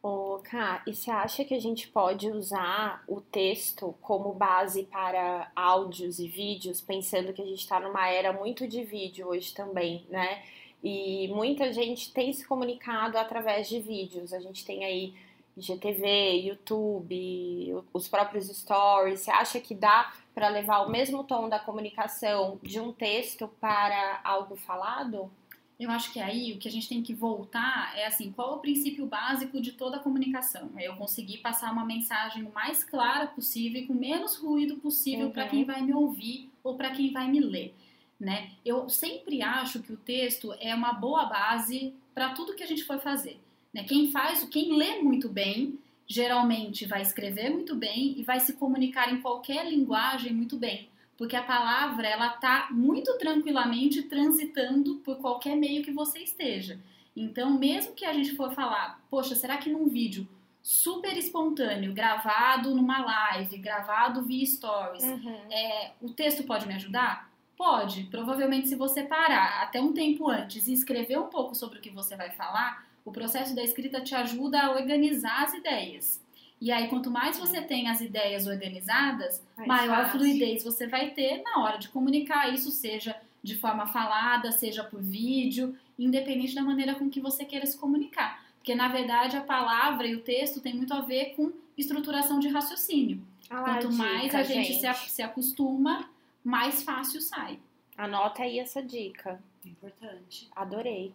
Ô, 0.00 0.38
Ká, 0.44 0.82
e 0.86 0.94
você 0.94 1.10
acha 1.10 1.44
que 1.44 1.54
a 1.54 1.60
gente 1.60 1.88
pode 1.88 2.30
usar 2.30 3.02
o 3.08 3.20
texto 3.20 3.94
como 4.00 4.32
base 4.32 4.84
para 4.84 5.50
áudios 5.56 6.20
e 6.20 6.28
vídeos, 6.28 6.80
pensando 6.80 7.32
que 7.32 7.42
a 7.42 7.44
gente 7.44 7.58
está 7.58 7.80
numa 7.80 8.08
era 8.08 8.32
muito 8.32 8.68
de 8.68 8.84
vídeo 8.84 9.26
hoje 9.26 9.52
também, 9.52 10.06
né? 10.08 10.42
E 10.82 11.28
muita 11.28 11.72
gente 11.72 12.12
tem 12.12 12.32
se 12.32 12.46
comunicado 12.46 13.18
através 13.18 13.68
de 13.68 13.80
vídeos. 13.80 14.32
A 14.32 14.38
gente 14.38 14.64
tem 14.64 14.84
aí 14.84 15.14
GTV, 15.56 16.42
YouTube, 16.42 17.82
os 17.92 18.06
próprios 18.08 18.46
stories. 18.46 19.20
Você 19.20 19.30
acha 19.30 19.60
que 19.60 19.74
dá 19.74 20.12
para 20.32 20.48
levar 20.48 20.86
o 20.86 20.90
mesmo 20.90 21.24
tom 21.24 21.48
da 21.48 21.58
comunicação 21.58 22.60
de 22.62 22.78
um 22.78 22.92
texto 22.92 23.48
para 23.60 24.20
algo 24.22 24.54
falado? 24.56 25.30
Eu 25.78 25.92
acho 25.92 26.12
que 26.12 26.18
aí 26.18 26.52
o 26.52 26.58
que 26.58 26.66
a 26.66 26.70
gente 26.70 26.88
tem 26.88 27.02
que 27.02 27.14
voltar 27.14 27.96
é 27.96 28.06
assim, 28.06 28.32
qual 28.32 28.52
é 28.52 28.54
o 28.56 28.58
princípio 28.58 29.06
básico 29.06 29.60
de 29.60 29.72
toda 29.72 29.96
a 29.96 30.00
comunicação? 30.00 30.70
É 30.76 30.88
eu 30.88 30.96
conseguir 30.96 31.38
passar 31.38 31.72
uma 31.72 31.84
mensagem 31.84 32.42
o 32.42 32.52
mais 32.52 32.82
clara 32.82 33.28
possível 33.28 33.80
e 33.80 33.86
com 33.86 33.94
menos 33.94 34.36
ruído 34.36 34.76
possível 34.78 35.26
uhum. 35.26 35.32
para 35.32 35.46
quem 35.46 35.64
vai 35.64 35.80
me 35.80 35.94
ouvir 35.94 36.50
ou 36.64 36.74
para 36.74 36.90
quem 36.90 37.12
vai 37.12 37.28
me 37.28 37.38
ler, 37.38 37.72
né? 38.18 38.50
Eu 38.64 38.88
sempre 38.88 39.40
acho 39.40 39.80
que 39.80 39.92
o 39.92 39.96
texto 39.96 40.52
é 40.58 40.74
uma 40.74 40.92
boa 40.92 41.26
base 41.26 41.94
para 42.12 42.30
tudo 42.30 42.56
que 42.56 42.62
a 42.64 42.66
gente 42.66 42.82
for 42.82 42.98
fazer, 42.98 43.38
né? 43.72 43.84
Quem 43.84 44.10
faz, 44.10 44.42
quem 44.44 44.76
lê 44.76 45.00
muito 45.00 45.28
bem, 45.28 45.78
geralmente 46.08 46.86
vai 46.86 47.02
escrever 47.02 47.50
muito 47.50 47.76
bem 47.76 48.18
e 48.18 48.24
vai 48.24 48.40
se 48.40 48.54
comunicar 48.54 49.12
em 49.12 49.20
qualquer 49.20 49.68
linguagem 49.70 50.32
muito 50.32 50.56
bem 50.56 50.88
porque 51.18 51.34
a 51.34 51.42
palavra 51.42 52.06
ela 52.06 52.28
tá 52.28 52.68
muito 52.70 53.18
tranquilamente 53.18 54.04
transitando 54.04 54.98
por 54.98 55.16
qualquer 55.16 55.56
meio 55.56 55.82
que 55.82 55.90
você 55.90 56.20
esteja. 56.20 56.80
Então, 57.14 57.58
mesmo 57.58 57.92
que 57.92 58.04
a 58.04 58.12
gente 58.12 58.36
for 58.36 58.54
falar, 58.54 59.02
poxa, 59.10 59.34
será 59.34 59.56
que 59.56 59.68
num 59.68 59.88
vídeo 59.88 60.28
super 60.62 61.16
espontâneo, 61.16 61.92
gravado 61.92 62.72
numa 62.72 63.04
live, 63.04 63.58
gravado 63.58 64.22
via 64.22 64.46
stories, 64.46 65.02
uhum. 65.02 65.36
é, 65.50 65.92
o 66.00 66.10
texto 66.10 66.44
pode 66.44 66.68
me 66.68 66.74
ajudar? 66.74 67.28
Pode. 67.56 68.04
Provavelmente, 68.04 68.68
se 68.68 68.76
você 68.76 69.02
parar 69.02 69.62
até 69.62 69.80
um 69.80 69.92
tempo 69.92 70.30
antes 70.30 70.68
e 70.68 70.72
escrever 70.72 71.18
um 71.18 71.26
pouco 71.26 71.56
sobre 71.56 71.78
o 71.78 71.82
que 71.82 71.90
você 71.90 72.14
vai 72.14 72.30
falar, 72.30 72.86
o 73.04 73.10
processo 73.10 73.56
da 73.56 73.64
escrita 73.64 74.00
te 74.00 74.14
ajuda 74.14 74.60
a 74.60 74.70
organizar 74.70 75.42
as 75.42 75.54
ideias. 75.54 76.22
E 76.60 76.72
aí, 76.72 76.88
quanto 76.88 77.10
mais 77.10 77.38
você 77.38 77.62
tem 77.62 77.88
as 77.88 78.00
ideias 78.00 78.46
organizadas, 78.46 79.42
mais 79.56 79.68
maior 79.68 80.04
fácil. 80.04 80.18
fluidez 80.18 80.64
você 80.64 80.86
vai 80.86 81.10
ter 81.10 81.42
na 81.42 81.62
hora 81.62 81.78
de 81.78 81.88
comunicar 81.88 82.52
isso, 82.52 82.70
seja 82.70 83.16
de 83.42 83.54
forma 83.56 83.86
falada, 83.86 84.50
seja 84.50 84.82
por 84.82 85.00
vídeo, 85.00 85.76
independente 85.98 86.54
da 86.54 86.62
maneira 86.62 86.94
com 86.96 87.08
que 87.08 87.20
você 87.20 87.44
queira 87.44 87.64
se 87.64 87.78
comunicar. 87.78 88.44
Porque, 88.56 88.74
na 88.74 88.88
verdade, 88.88 89.36
a 89.36 89.40
palavra 89.40 90.06
e 90.06 90.16
o 90.16 90.20
texto 90.20 90.60
tem 90.60 90.74
muito 90.74 90.92
a 90.92 91.00
ver 91.00 91.34
com 91.36 91.52
estruturação 91.76 92.40
de 92.40 92.48
raciocínio. 92.48 93.22
Ah, 93.48 93.62
Quanto 93.62 93.88
dica, 93.88 94.02
mais 94.02 94.34
a 94.34 94.42
gente, 94.42 94.72
gente. 94.74 94.96
Se, 94.96 95.10
se 95.10 95.22
acostuma, 95.22 96.10
mais 96.44 96.82
fácil 96.82 97.20
sai. 97.20 97.58
Anota 97.96 98.42
aí 98.42 98.58
essa 98.58 98.82
dica. 98.82 99.40
Importante. 99.64 100.48
Adorei. 100.54 101.14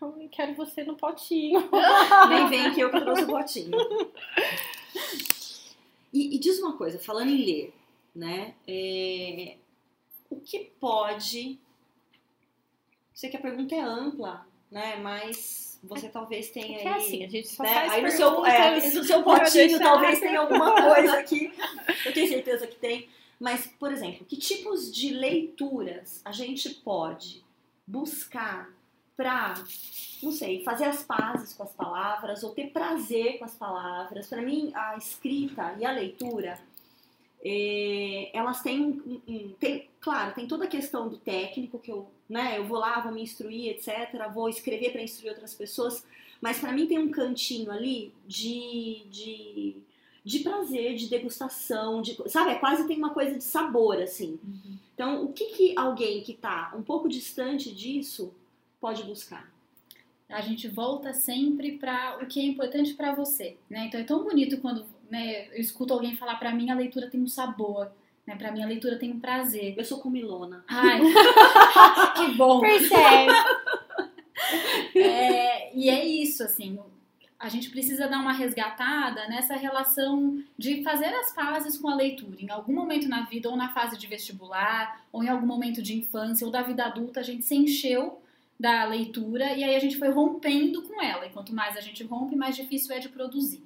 Ai, 0.00 0.28
quero 0.30 0.54
você 0.54 0.82
no 0.82 0.96
potinho. 0.96 1.68
Nem 2.28 2.48
vem 2.48 2.72
que 2.72 2.80
eu 2.80 2.90
que 2.90 3.00
trouxe 3.00 3.24
o 3.24 3.26
potinho. 3.26 3.70
E, 6.12 6.36
e, 6.36 6.38
diz 6.38 6.58
uma 6.58 6.76
coisa, 6.76 6.98
falando 6.98 7.30
em 7.30 7.44
ler, 7.44 7.74
né? 8.14 8.54
É, 8.66 9.56
o 10.30 10.40
que 10.40 10.70
pode. 10.80 11.58
Sei 13.12 13.28
que 13.28 13.36
a 13.36 13.40
pergunta 13.40 13.74
é 13.74 13.80
ampla, 13.80 14.46
né? 14.70 14.96
Mas 14.96 15.78
você 15.82 16.08
talvez 16.08 16.50
tenha 16.50 16.78
é 16.78 16.80
aí. 16.80 16.86
É 16.86 16.94
assim, 16.94 17.24
a 17.24 17.28
gente 17.28 17.48
só 17.48 17.62
né? 17.62 17.74
faz 17.74 17.92
aí 17.92 18.02
no 18.02 18.10
seu, 18.10 18.46
é, 18.46 18.90
no 18.90 19.04
seu 19.04 19.22
potinho 19.22 19.78
talvez 19.78 20.20
tenha 20.20 20.40
alguma 20.40 20.74
coisa 20.74 21.12
aqui. 21.18 21.52
Eu 22.04 22.12
tenho 22.12 22.28
certeza 22.28 22.66
que 22.66 22.76
tem. 22.76 23.08
Mas, 23.38 23.66
por 23.78 23.92
exemplo, 23.92 24.26
que 24.26 24.36
tipos 24.36 24.92
de 24.92 25.10
leituras 25.10 26.20
a 26.24 26.32
gente 26.32 26.70
pode 26.70 27.44
buscar 27.86 28.68
para, 29.18 29.54
não 30.22 30.30
sei, 30.30 30.62
fazer 30.62 30.84
as 30.84 31.02
pazes 31.02 31.52
com 31.52 31.64
as 31.64 31.72
palavras 31.72 32.44
ou 32.44 32.50
ter 32.52 32.70
prazer 32.70 33.40
com 33.40 33.44
as 33.44 33.54
palavras. 33.56 34.28
Para 34.28 34.40
mim, 34.40 34.70
a 34.72 34.96
escrita 34.96 35.74
e 35.76 35.84
a 35.84 35.90
leitura, 35.90 36.56
é, 37.44 38.30
elas 38.32 38.62
têm 38.62 39.02
tem, 39.58 39.88
claro, 40.00 40.34
tem 40.36 40.46
toda 40.46 40.66
a 40.66 40.68
questão 40.68 41.08
do 41.08 41.16
técnico 41.16 41.80
que 41.80 41.90
eu, 41.90 42.08
né, 42.28 42.58
eu 42.58 42.64
vou 42.64 42.78
lá, 42.78 43.00
vou 43.00 43.10
me 43.10 43.20
instruir, 43.20 43.72
etc, 43.72 44.32
vou 44.32 44.48
escrever 44.48 44.92
para 44.92 45.02
instruir 45.02 45.32
outras 45.32 45.52
pessoas, 45.52 46.06
mas 46.40 46.60
para 46.60 46.70
mim 46.70 46.86
tem 46.86 47.00
um 47.00 47.10
cantinho 47.10 47.72
ali 47.72 48.14
de, 48.24 49.02
de, 49.10 49.76
de 50.24 50.38
prazer, 50.40 50.94
de 50.94 51.08
degustação, 51.08 52.00
de, 52.00 52.16
sabe, 52.30 52.52
é 52.52 52.54
quase 52.54 52.86
tem 52.86 52.96
uma 52.96 53.10
coisa 53.10 53.36
de 53.36 53.42
sabor 53.42 54.00
assim. 54.00 54.38
Uhum. 54.44 54.78
Então, 54.94 55.24
o 55.24 55.32
que 55.32 55.46
que 55.46 55.74
alguém 55.76 56.22
que 56.22 56.32
está 56.32 56.72
um 56.76 56.82
pouco 56.82 57.08
distante 57.08 57.74
disso 57.74 58.32
pode 58.80 59.02
buscar? 59.04 59.50
A 60.28 60.40
gente 60.42 60.68
volta 60.68 61.14
sempre 61.14 61.78
para 61.78 62.18
o 62.22 62.26
que 62.26 62.38
é 62.38 62.44
importante 62.44 62.94
para 62.94 63.14
você, 63.14 63.56
né? 63.68 63.86
Então 63.86 64.00
é 64.00 64.04
tão 64.04 64.22
bonito 64.22 64.58
quando 64.58 64.84
né, 65.10 65.48
eu 65.48 65.60
escuto 65.60 65.94
alguém 65.94 66.16
falar 66.16 66.36
para 66.36 66.54
mim 66.54 66.70
a 66.70 66.74
leitura 66.74 67.08
tem 67.08 67.20
um 67.20 67.26
sabor, 67.26 67.90
né? 68.26 68.36
Para 68.36 68.52
mim 68.52 68.62
a 68.62 68.66
leitura 68.66 68.98
tem 68.98 69.10
um 69.10 69.20
prazer. 69.20 69.74
Eu 69.76 69.84
sou 69.84 70.00
comilona. 70.00 70.62
Ai, 70.68 71.00
que 72.16 72.34
bom. 72.36 72.60
Percebe. 72.60 73.32
É, 74.94 75.76
e 75.76 75.90
é 75.90 76.04
isso, 76.04 76.42
assim, 76.42 76.78
a 77.38 77.48
gente 77.48 77.70
precisa 77.70 78.08
dar 78.08 78.18
uma 78.18 78.32
resgatada 78.32 79.28
nessa 79.28 79.54
relação 79.54 80.42
de 80.56 80.82
fazer 80.82 81.06
as 81.06 81.32
fases 81.32 81.76
com 81.78 81.88
a 81.88 81.94
leitura. 81.94 82.36
Em 82.40 82.50
algum 82.50 82.72
momento 82.72 83.08
na 83.08 83.22
vida, 83.22 83.48
ou 83.48 83.56
na 83.56 83.68
fase 83.68 83.96
de 83.96 84.06
vestibular, 84.06 85.04
ou 85.12 85.22
em 85.22 85.28
algum 85.28 85.46
momento 85.46 85.80
de 85.80 85.96
infância, 85.96 86.44
ou 86.44 86.52
da 86.52 86.62
vida 86.62 86.84
adulta, 86.84 87.20
a 87.20 87.22
gente 87.22 87.44
se 87.44 87.54
encheu 87.54 88.20
da 88.58 88.84
leitura 88.84 89.56
e 89.56 89.62
aí 89.62 89.74
a 89.74 89.78
gente 89.78 89.96
foi 89.96 90.10
rompendo 90.10 90.82
com 90.82 91.02
ela. 91.02 91.26
E 91.26 91.30
quanto 91.30 91.54
mais 91.54 91.76
a 91.76 91.80
gente 91.80 92.02
rompe, 92.04 92.34
mais 92.34 92.56
difícil 92.56 92.94
é 92.94 92.98
de 92.98 93.08
produzir. 93.08 93.62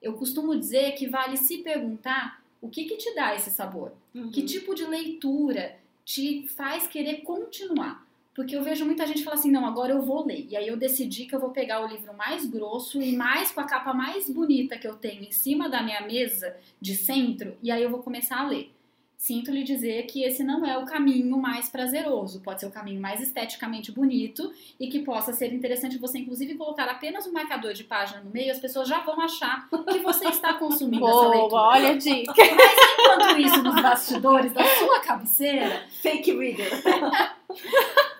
Eu 0.00 0.14
costumo 0.14 0.56
dizer 0.56 0.92
que 0.92 1.08
vale 1.08 1.36
se 1.36 1.58
perguntar 1.58 2.42
o 2.60 2.68
que, 2.68 2.84
que 2.84 2.96
te 2.96 3.14
dá 3.14 3.34
esse 3.34 3.50
sabor, 3.50 3.92
uhum. 4.14 4.30
que 4.30 4.42
tipo 4.42 4.74
de 4.74 4.84
leitura 4.84 5.76
te 6.04 6.46
faz 6.48 6.86
querer 6.86 7.22
continuar. 7.22 8.06
Porque 8.34 8.54
eu 8.54 8.62
vejo 8.62 8.84
muita 8.84 9.06
gente 9.06 9.24
falar 9.24 9.36
assim, 9.36 9.50
não, 9.50 9.64
agora 9.64 9.92
eu 9.92 10.02
vou 10.02 10.26
ler. 10.26 10.46
E 10.50 10.56
aí 10.56 10.68
eu 10.68 10.76
decidi 10.76 11.24
que 11.24 11.34
eu 11.34 11.40
vou 11.40 11.50
pegar 11.50 11.82
o 11.82 11.88
livro 11.88 12.14
mais 12.14 12.44
grosso 12.44 13.00
e 13.00 13.16
mais 13.16 13.50
com 13.50 13.60
a 13.60 13.64
capa 13.64 13.94
mais 13.94 14.28
bonita 14.28 14.78
que 14.78 14.86
eu 14.86 14.94
tenho 14.94 15.24
em 15.24 15.32
cima 15.32 15.70
da 15.70 15.82
minha 15.82 16.02
mesa 16.02 16.54
de 16.80 16.94
centro, 16.94 17.56
e 17.62 17.70
aí 17.70 17.82
eu 17.82 17.90
vou 17.90 18.02
começar 18.02 18.40
a 18.40 18.46
ler 18.46 18.75
sinto 19.16 19.50
lhe 19.50 19.64
dizer 19.64 20.04
que 20.06 20.22
esse 20.22 20.44
não 20.44 20.64
é 20.64 20.76
o 20.78 20.84
caminho 20.84 21.38
mais 21.38 21.68
prazeroso. 21.68 22.40
Pode 22.40 22.60
ser 22.60 22.66
o 22.66 22.70
caminho 22.70 23.00
mais 23.00 23.20
esteticamente 23.20 23.90
bonito 23.90 24.52
e 24.78 24.88
que 24.88 25.00
possa 25.00 25.32
ser 25.32 25.52
interessante 25.52 25.98
você, 25.98 26.18
inclusive, 26.18 26.54
colocar 26.54 26.84
apenas 26.84 27.26
um 27.26 27.32
marcador 27.32 27.72
de 27.72 27.84
página 27.84 28.20
no 28.20 28.30
meio, 28.30 28.52
as 28.52 28.58
pessoas 28.58 28.88
já 28.88 29.00
vão 29.00 29.20
achar 29.20 29.68
que 29.68 29.98
você 30.00 30.28
está 30.28 30.54
consumindo 30.54 31.00
Boa, 31.00 31.10
essa 31.10 31.28
leitura. 31.28 31.62
Olha 31.62 31.88
a 31.90 31.96
dica. 31.96 32.34
Mas 32.36 32.76
enquanto 32.98 33.40
isso, 33.40 33.62
nos 33.62 33.82
bastidores 33.82 34.52
da 34.52 34.64
sua 34.64 35.00
cabeceira, 35.00 35.86
fake 35.88 36.32
reader. 36.32 36.70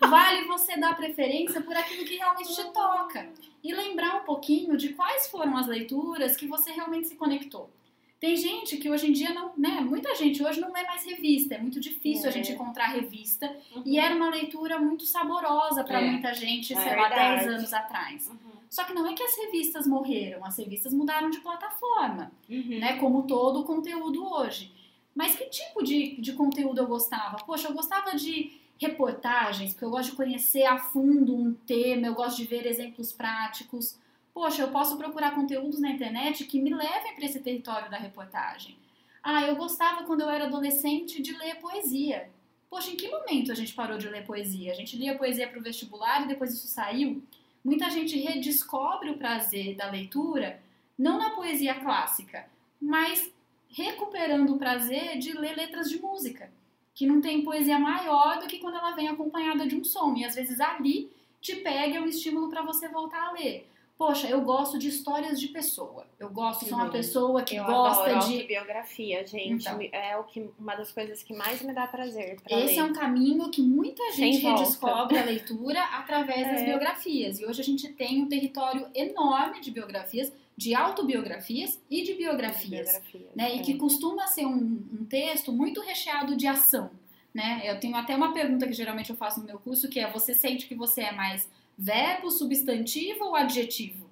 vale 0.09 0.45
você 0.45 0.79
dar 0.79 0.97
preferência 0.97 1.61
por 1.61 1.77
aquilo 1.77 2.05
que 2.05 2.17
realmente 2.17 2.55
te 2.55 2.65
toca 2.73 3.29
e 3.63 3.75
lembrar 3.75 4.17
um 4.17 4.25
pouquinho 4.25 4.77
de 4.77 4.91
quais 4.91 5.27
foram 5.29 5.57
as 5.57 5.67
leituras 5.67 6.37
que 6.37 6.47
você 6.47 6.71
realmente 6.73 7.09
se 7.09 7.17
conectou. 7.17 7.71
Tem 8.19 8.35
gente 8.35 8.79
que 8.79 8.91
hoje 8.91 9.09
em 9.09 9.13
dia 9.13 9.35
não, 9.35 9.53
né? 9.59 9.81
Muita 9.81 10.15
gente 10.15 10.43
hoje 10.43 10.59
não 10.59 10.73
lê 10.73 10.83
mais 10.85 11.05
revista, 11.05 11.55
é 11.55 11.59
muito 11.59 11.79
difícil 11.79 12.27
é. 12.27 12.29
a 12.29 12.33
gente 12.33 12.53
encontrar 12.53 12.87
revista. 12.87 13.55
Uhum. 13.75 13.83
E 13.85 13.99
era 13.99 14.15
uma 14.15 14.31
leitura 14.31 14.79
muito 14.79 15.05
saborosa 15.05 15.85
para 15.85 16.01
é. 16.01 16.11
muita 16.11 16.33
gente, 16.33 16.73
é 16.73 16.77
sei 16.77 16.97
lá, 16.97 17.09
10 17.09 17.47
anos 17.49 17.73
atrás. 17.75 18.27
Uhum. 18.29 18.57
Só 18.71 18.85
que 18.85 18.95
não 18.95 19.07
é 19.07 19.15
que 19.15 19.23
as 19.23 19.37
revistas 19.37 19.87
morreram, 19.87 20.45
as 20.45 20.57
revistas 20.57 20.95
mudaram 20.95 21.29
de 21.29 21.41
plataforma, 21.41 22.33
uhum. 22.49 22.79
né? 22.79 22.99
Como 22.99 23.25
todo 23.25 23.61
o 23.61 23.65
conteúdo 23.65 24.27
hoje. 24.27 24.73
Mas 25.15 25.35
que 25.35 25.45
tipo 25.47 25.83
de, 25.83 26.21
de 26.21 26.33
conteúdo 26.33 26.79
eu 26.81 26.87
gostava? 26.87 27.37
Poxa, 27.45 27.69
eu 27.69 27.75
gostava 27.75 28.17
de 28.17 28.53
reportagens, 28.79 29.73
porque 29.73 29.85
eu 29.85 29.91
gosto 29.91 30.11
de 30.11 30.17
conhecer 30.17 30.65
a 30.65 30.79
fundo 30.79 31.35
um 31.35 31.53
tema, 31.53 32.07
eu 32.07 32.15
gosto 32.15 32.39
de 32.39 32.45
ver 32.45 32.67
exemplos 32.67 33.13
práticos 33.13 33.99
poxa, 34.37 34.61
eu 34.61 34.69
posso 34.69 34.99
procurar 34.99 35.35
conteúdos 35.35 35.81
na 35.81 35.91
internet 35.91 36.45
que 36.45 36.61
me 36.61 36.69
levem 36.69 37.15
para 37.15 37.25
esse 37.25 37.41
território 37.41 37.91
da 37.91 37.97
reportagem. 37.97 38.77
Ah, 39.23 39.47
eu 39.47 39.57
gostava 39.57 40.05
quando 40.05 40.21
eu 40.21 40.29
era 40.29 40.45
adolescente 40.45 41.23
de 41.23 41.35
ler 41.39 41.55
poesia. 41.55 42.29
Poxa, 42.69 42.91
em 42.91 42.97
que 42.97 43.09
momento 43.09 43.51
a 43.51 43.55
gente 43.55 43.73
parou 43.73 43.97
de 43.97 44.11
ler 44.11 44.27
poesia? 44.27 44.73
A 44.73 44.75
gente 44.75 44.95
lia 44.95 45.17
poesia 45.17 45.49
para 45.49 45.59
o 45.59 45.63
vestibular 45.63 46.23
e 46.23 46.29
depois 46.29 46.53
isso 46.53 46.69
saiu? 46.69 47.23
Muita 47.65 47.89
gente 47.89 48.19
redescobre 48.19 49.09
o 49.09 49.17
prazer 49.17 49.75
da 49.75 49.91
leitura, 49.91 50.61
não 50.99 51.17
na 51.17 51.31
poesia 51.31 51.75
clássica, 51.77 52.47
mas 52.79 53.33
recuperando 53.71 54.53
o 54.55 54.59
prazer 54.59 55.17
de 55.17 55.33
ler 55.33 55.57
letras 55.57 55.89
de 55.89 55.99
música, 55.99 56.53
que 56.95 57.07
não 57.07 57.23
tem 57.23 57.43
poesia 57.43 57.79
maior 57.79 58.39
do 58.39 58.47
que 58.47 58.59
quando 58.59 58.77
ela 58.77 58.95
vem 58.95 59.09
acompanhada 59.09 59.67
de 59.67 59.77
um 59.77 59.83
som. 59.83 60.15
E 60.15 60.27
às 60.27 60.35
vezes 60.35 60.61
ali 60.61 61.11
te 61.41 61.57
pega 61.57 62.03
um 62.03 62.07
estímulo 62.07 62.51
para 62.51 62.61
você 62.61 62.87
voltar 62.87 63.29
a 63.29 63.33
ler. 63.33 63.67
Poxa, 63.99 64.27
eu 64.29 64.43
gosto 64.43 64.79
de 64.79 64.89
histórias 64.89 65.41
de 65.41 65.49
pessoa. 65.49 66.07
Eu 66.19 66.29
gosto, 66.29 66.67
sou 66.67 66.77
uma 66.77 66.91
pessoa 66.91 67.43
que 67.43 67.57
eu 67.57 67.65
gosta 67.65 68.11
adoro 68.11 68.29
de 68.31 68.43
biografia, 68.45 69.27
gente. 69.27 69.67
Então. 69.67 69.81
É 69.91 70.15
o 70.19 70.25
que 70.25 70.51
uma 70.59 70.75
das 70.75 70.93
coisas 70.93 71.23
que 71.23 71.33
mais 71.33 71.63
me 71.63 71.73
dá 71.73 71.87
prazer 71.87 72.39
pra 72.43 72.59
Esse 72.59 72.75
ler. 72.75 72.81
é 72.81 72.85
um 72.85 72.93
caminho 72.93 73.51
que 73.51 73.63
muita 73.63 74.13
gente 74.13 74.39
redescobre 74.39 75.17
a 75.19 75.25
leitura 75.25 75.83
através 75.83 76.47
das 76.47 76.61
É. 76.63 76.65
biografias. 76.67 77.41
E 77.41 77.47
hoje 77.47 77.61
a 77.63 77.65
gente 77.65 77.89
tem 77.95 78.23
um 78.23 78.29
território 78.29 78.87
enorme 78.95 79.61
de 79.63 79.71
biografias, 79.71 80.31
de 80.55 80.75
autobiografias 80.75 81.81
e 81.91 82.03
de 82.03 82.15
biografias. 82.15 82.89
Biografias, 82.91 83.35
né? 83.35 83.57
E 83.57 83.61
é. 83.61 83.63
que 83.63 83.75
costuma 83.79 84.27
ser 84.27 84.45
um, 84.45 84.83
um 84.93 85.07
texto 85.09 85.51
muito 85.51 85.81
recheado 85.81 86.37
de 86.37 86.47
ação, 86.47 86.91
né? 87.33 87.63
Eu 87.65 87.81
tenho 87.81 87.97
até 87.97 88.15
uma 88.15 88.35
pergunta 88.35 88.67
que 88.67 88.75
geralmente 88.75 89.09
eu 89.09 89.17
faço 89.17 89.41
no 89.41 89.47
meu 89.47 89.59
curso, 89.59 89.89
que 89.89 89.99
é: 90.01 90.11
você 90.11 90.35
sente 90.35 90.67
que 90.67 90.75
você 90.75 91.01
é 91.01 91.13
mais 91.13 91.49
verbo, 91.77 92.31
substantivo 92.31 93.25
ou 93.25 93.37
adjetivo? 93.37 94.07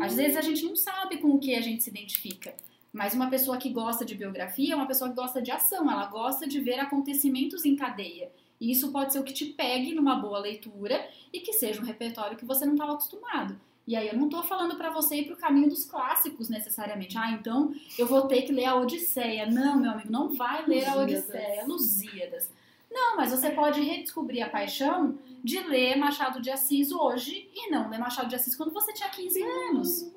Às 0.00 0.14
vezes 0.14 0.36
a 0.36 0.42
gente 0.42 0.64
não 0.64 0.76
sabe 0.76 1.16
com 1.16 1.28
o 1.28 1.38
que 1.38 1.54
a 1.54 1.60
gente 1.60 1.82
se 1.82 1.90
identifica. 1.90 2.54
Mas 2.92 3.14
uma 3.14 3.30
pessoa 3.30 3.56
que 3.56 3.70
gosta 3.70 4.04
de 4.04 4.14
biografia 4.14 4.72
é 4.72 4.76
uma 4.76 4.86
pessoa 4.86 5.10
que 5.10 5.16
gosta 5.16 5.40
de 5.40 5.50
ação, 5.50 5.90
ela 5.90 6.06
gosta 6.06 6.46
de 6.46 6.60
ver 6.60 6.78
acontecimentos 6.78 7.64
em 7.64 7.76
cadeia. 7.76 8.30
E 8.60 8.70
isso 8.70 8.90
pode 8.90 9.12
ser 9.12 9.20
o 9.20 9.24
que 9.24 9.32
te 9.32 9.46
pegue 9.46 9.94
numa 9.94 10.16
boa 10.16 10.38
leitura 10.38 11.08
e 11.32 11.40
que 11.40 11.52
seja 11.52 11.80
um 11.80 11.84
repertório 11.84 12.36
que 12.36 12.44
você 12.44 12.66
não 12.66 12.74
estava 12.74 12.92
acostumado. 12.92 13.58
E 13.86 13.96
aí 13.96 14.08
eu 14.08 14.16
não 14.16 14.28
tô 14.28 14.42
falando 14.42 14.76
para 14.76 14.90
você 14.90 15.16
ir 15.16 15.26
pro 15.26 15.36
caminho 15.36 15.68
dos 15.68 15.84
clássicos 15.86 16.48
necessariamente. 16.50 17.16
Ah, 17.16 17.30
então 17.30 17.72
eu 17.98 18.06
vou 18.06 18.22
ter 18.26 18.42
que 18.42 18.52
ler 18.52 18.66
a 18.66 18.76
Odisseia. 18.76 19.46
Não, 19.46 19.78
meu 19.78 19.92
amigo, 19.92 20.12
não 20.12 20.28
vai 20.28 20.66
ler 20.66 20.86
a. 20.86 20.96
Odisseia, 20.96 21.64
Lusíadas. 21.66 22.50
Não, 22.90 23.16
mas 23.16 23.30
você 23.30 23.50
pode 23.50 23.80
redescobrir 23.80 24.42
a 24.42 24.48
paixão 24.48 25.18
de 25.42 25.60
ler 25.60 25.96
Machado 25.96 26.40
de 26.40 26.50
Assis 26.50 26.92
hoje 26.92 27.48
e 27.54 27.70
não 27.70 27.88
ler 27.88 27.98
Machado 27.98 28.28
de 28.28 28.34
Assis 28.34 28.56
quando 28.56 28.72
você 28.72 28.92
tinha 28.92 29.08
15 29.08 29.42
anos. 29.42 30.12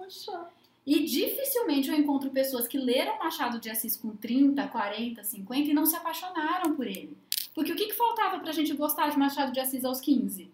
E 0.85 1.03
dificilmente 1.03 1.89
eu 1.89 1.95
encontro 1.95 2.29
pessoas 2.31 2.67
que 2.67 2.77
leram 2.77 3.19
Machado 3.19 3.59
de 3.59 3.69
Assis 3.69 3.95
com 3.95 4.15
30, 4.15 4.67
40, 4.67 5.23
50 5.23 5.69
e 5.69 5.73
não 5.73 5.85
se 5.85 5.95
apaixonaram 5.95 6.75
por 6.75 6.87
ele. 6.87 7.15
Porque 7.53 7.71
o 7.71 7.75
que, 7.75 7.87
que 7.87 7.93
faltava 7.93 8.39
pra 8.39 8.51
gente 8.51 8.73
gostar 8.73 9.09
de 9.09 9.17
Machado 9.17 9.51
de 9.51 9.59
Assis 9.59 9.85
aos 9.85 9.99
15? 9.99 10.49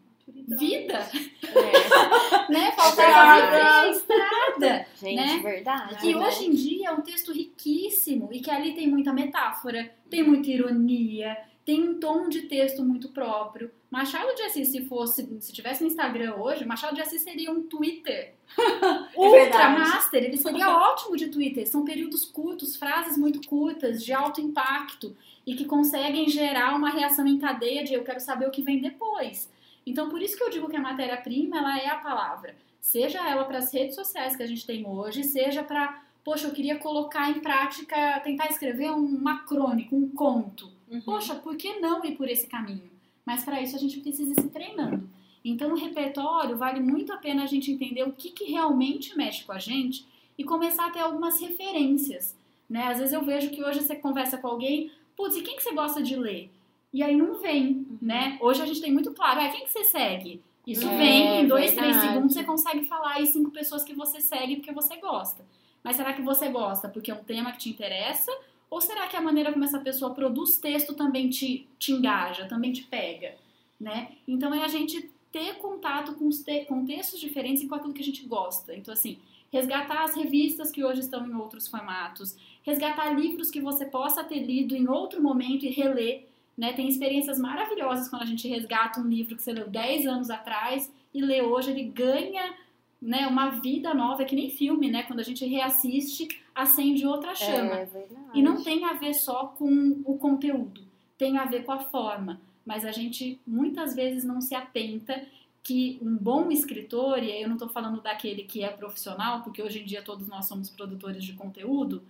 Vida, 0.47 1.09
É. 1.41 2.51
né? 2.51 2.71
Faltava 2.73 3.89
estrada. 3.89 4.87
Gente, 4.99 5.15
Né? 5.15 5.39
verdade. 5.41 6.05
E 6.05 6.13
né? 6.13 6.27
hoje 6.27 6.45
em 6.45 6.51
dia 6.51 6.89
é 6.89 6.91
um 6.91 7.01
texto 7.01 7.31
riquíssimo 7.31 8.29
e 8.31 8.41
que 8.41 8.51
ali 8.51 8.73
tem 8.73 8.87
muita 8.89 9.13
metáfora, 9.13 9.89
tem 10.09 10.23
muita 10.23 10.49
ironia, 10.49 11.37
tem 11.65 11.81
um 11.87 11.99
tom 11.99 12.27
de 12.27 12.43
texto 12.43 12.83
muito 12.83 13.09
próprio. 13.09 13.71
Machado 13.89 14.35
de 14.35 14.41
Assis, 14.43 14.67
se 14.67 14.85
fosse, 14.85 15.25
se 15.39 15.53
tivesse 15.53 15.81
no 15.81 15.87
Instagram 15.87 16.35
hoje, 16.35 16.65
Machado 16.65 16.95
de 16.95 17.01
Assis 17.01 17.21
seria 17.21 17.51
um 17.51 17.63
Twitter 17.63 18.33
ultra 19.15 19.39
verdade. 19.39 19.79
master, 19.79 20.23
ele 20.23 20.37
seria 20.37 20.69
ótimo 20.75 21.15
de 21.15 21.27
Twitter. 21.27 21.65
São 21.67 21.85
períodos 21.85 22.25
curtos, 22.25 22.75
frases 22.75 23.17
muito 23.17 23.47
curtas, 23.47 24.03
de 24.03 24.11
alto 24.11 24.41
impacto 24.41 25.15
e 25.45 25.55
que 25.55 25.63
conseguem 25.63 26.27
gerar 26.27 26.75
uma 26.75 26.89
reação 26.89 27.25
em 27.25 27.39
cadeia 27.39 27.83
de 27.83 27.93
eu 27.93 28.03
quero 28.03 28.19
saber 28.19 28.45
o 28.47 28.51
que 28.51 28.61
vem 28.61 28.81
depois. 28.81 29.49
Então, 29.85 30.09
por 30.09 30.21
isso 30.21 30.35
que 30.35 30.43
eu 30.43 30.49
digo 30.49 30.67
que 30.67 30.75
a 30.75 30.81
matéria-prima 30.81 31.57
ela 31.57 31.79
é 31.79 31.87
a 31.87 31.95
palavra. 31.95 32.57
Seja 32.81 33.25
ela 33.25 33.45
para 33.45 33.59
as 33.59 33.73
redes 33.73 33.95
sociais 33.95 34.35
que 34.35 34.43
a 34.43 34.47
gente 34.47 34.65
tem 34.65 34.85
hoje, 34.85 35.23
seja 35.23 35.63
para, 35.63 36.03
poxa, 36.25 36.47
eu 36.47 36.51
queria 36.51 36.77
colocar 36.77 37.29
em 37.29 37.39
prática, 37.39 38.19
tentar 38.19 38.47
escrever 38.47 38.91
uma 38.91 39.45
crônica, 39.45 39.95
um 39.95 40.09
conto. 40.09 40.69
Uhum. 40.89 41.01
Poxa, 41.01 41.35
por 41.35 41.55
que 41.55 41.79
não 41.79 42.03
ir 42.03 42.17
por 42.17 42.27
esse 42.27 42.47
caminho? 42.47 42.96
Mas 43.27 43.43
para 43.43 43.61
isso 43.61 43.75
a 43.75 43.79
gente 43.79 43.99
precisa 43.99 44.31
ir 44.31 44.41
se 44.41 44.49
treinando. 44.49 45.09
Então, 45.43 45.71
o 45.73 45.75
repertório 45.75 46.55
vale 46.55 46.79
muito 46.79 47.11
a 47.11 47.17
pena 47.17 47.43
a 47.43 47.45
gente 47.45 47.69
entender 47.69 48.03
o 48.03 48.13
que, 48.13 48.31
que 48.31 48.45
realmente 48.45 49.17
mexe 49.17 49.43
com 49.43 49.51
a 49.51 49.59
gente 49.59 50.05
e 50.37 50.45
começar 50.45 50.87
a 50.87 50.91
ter 50.91 50.99
algumas 51.01 51.37
referências. 51.41 52.37
Né? 52.69 52.83
Às 52.87 52.99
vezes 52.99 53.13
eu 53.13 53.23
vejo 53.25 53.49
que 53.49 53.61
hoje 53.61 53.81
você 53.81 53.97
conversa 53.97 54.37
com 54.37 54.47
alguém, 54.47 54.89
putz, 55.13 55.35
e 55.35 55.41
quem 55.41 55.57
que 55.57 55.63
você 55.63 55.73
gosta 55.73 56.01
de 56.01 56.15
ler? 56.15 56.49
E 56.93 57.03
aí 57.03 57.17
não 57.17 57.35
vem, 57.41 57.85
né? 58.01 58.37
Hoje 58.39 58.61
a 58.61 58.65
gente 58.65 58.79
tem 58.79 58.93
muito 58.93 59.13
claro, 59.13 59.41
ah, 59.41 59.49
quem 59.49 59.65
que 59.65 59.71
você 59.71 59.83
segue? 59.83 60.41
Isso 60.65 60.87
É, 60.87 60.97
vem, 60.97 61.41
em 61.41 61.47
dois, 61.47 61.73
três 61.73 61.91
verdade. 61.95 62.07
segundos 62.13 62.33
você 62.33 62.43
consegue 62.45 62.85
falar 62.85 63.15
aí 63.15 63.27
cinco 63.27 63.51
pessoas 63.51 63.83
que 63.83 63.93
você 63.93 64.21
segue 64.21 64.55
porque 64.55 64.71
você 64.71 64.95
gosta. 64.97 65.45
Mas 65.83 65.97
será 65.97 66.13
que 66.13 66.21
você 66.21 66.47
gosta 66.47 66.87
porque 66.87 67.11
é 67.11 67.13
um 67.13 67.23
tema 67.23 67.51
que 67.51 67.59
te 67.59 67.69
interessa? 67.69 68.31
Ou 68.69 68.81
será 68.81 69.07
que 69.07 69.15
a 69.15 69.21
maneira 69.21 69.51
como 69.51 69.63
essa 69.63 69.79
pessoa 69.79 70.13
produz 70.13 70.57
texto 70.57 70.93
também 70.93 71.29
te, 71.29 71.67
te 71.79 71.91
engaja, 71.91 72.47
também 72.47 72.71
te 72.71 72.83
pega? 72.83 73.35
Né? 73.79 74.11
Então 74.27 74.53
é 74.53 74.63
a 74.63 74.67
gente 74.67 75.09
ter 75.31 75.55
contato 75.55 76.15
com, 76.15 76.29
te 76.29 76.65
com 76.65 76.85
textos 76.85 77.19
diferentes 77.19 77.63
e 77.63 77.67
com 77.67 77.75
aquilo 77.75 77.93
que 77.93 78.01
a 78.01 78.05
gente 78.05 78.25
gosta. 78.25 78.75
Então, 78.75 78.93
assim, 78.93 79.19
resgatar 79.51 80.03
as 80.03 80.15
revistas 80.15 80.71
que 80.71 80.83
hoje 80.83 81.01
estão 81.01 81.25
em 81.25 81.33
outros 81.33 81.67
formatos, 81.67 82.35
resgatar 82.63 83.11
livros 83.11 83.49
que 83.49 83.61
você 83.61 83.85
possa 83.85 84.23
ter 84.23 84.39
lido 84.39 84.75
em 84.75 84.87
outro 84.87 85.21
momento 85.21 85.65
e 85.65 85.69
reler. 85.69 86.25
Né? 86.57 86.73
Tem 86.73 86.87
experiências 86.87 87.39
maravilhosas 87.39 88.09
quando 88.09 88.23
a 88.23 88.25
gente 88.25 88.47
resgata 88.47 88.99
um 88.99 89.07
livro 89.07 89.35
que 89.35 89.41
você 89.41 89.53
leu 89.53 89.69
10 89.69 90.07
anos 90.07 90.29
atrás 90.29 90.91
e 91.13 91.21
lê 91.21 91.41
hoje, 91.41 91.71
ele 91.71 91.83
ganha 91.83 92.53
né, 93.01 93.27
uma 93.27 93.49
vida 93.49 93.93
nova, 93.93 94.23
é 94.23 94.25
que 94.25 94.35
nem 94.35 94.49
filme, 94.49 94.89
né? 94.89 95.03
Quando 95.03 95.19
a 95.19 95.23
gente 95.23 95.45
reassiste, 95.45 96.27
acende 96.53 97.05
outra 97.05 97.35
chama. 97.35 97.75
É. 97.75 97.87
E 98.33 98.41
não 98.41 98.63
tem 98.63 98.83
a 98.85 98.93
ver 98.93 99.13
só 99.13 99.47
com 99.47 100.01
o 100.05 100.17
conteúdo, 100.17 100.81
tem 101.17 101.37
a 101.37 101.45
ver 101.45 101.63
com 101.63 101.71
a 101.71 101.79
forma. 101.79 102.41
Mas 102.65 102.83
a 102.83 102.91
gente 102.91 103.39
muitas 103.45 103.95
vezes 103.95 104.23
não 104.23 104.41
se 104.41 104.53
atenta 104.55 105.25
que 105.63 105.99
um 106.01 106.15
bom 106.15 106.49
escritor, 106.49 107.21
e 107.21 107.31
aí 107.31 107.41
eu 107.41 107.47
não 107.47 107.55
estou 107.55 107.69
falando 107.69 108.01
daquele 108.01 108.43
que 108.43 108.63
é 108.63 108.69
profissional, 108.69 109.41
porque 109.43 109.61
hoje 109.61 109.81
em 109.81 109.85
dia 109.85 110.01
todos 110.01 110.27
nós 110.27 110.45
somos 110.47 110.69
produtores 110.69 111.23
de 111.23 111.33
conteúdo, 111.33 112.01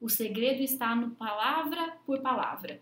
o 0.00 0.08
segredo 0.08 0.62
está 0.62 0.94
no 0.94 1.10
palavra 1.10 1.96
por 2.06 2.20
palavra 2.20 2.80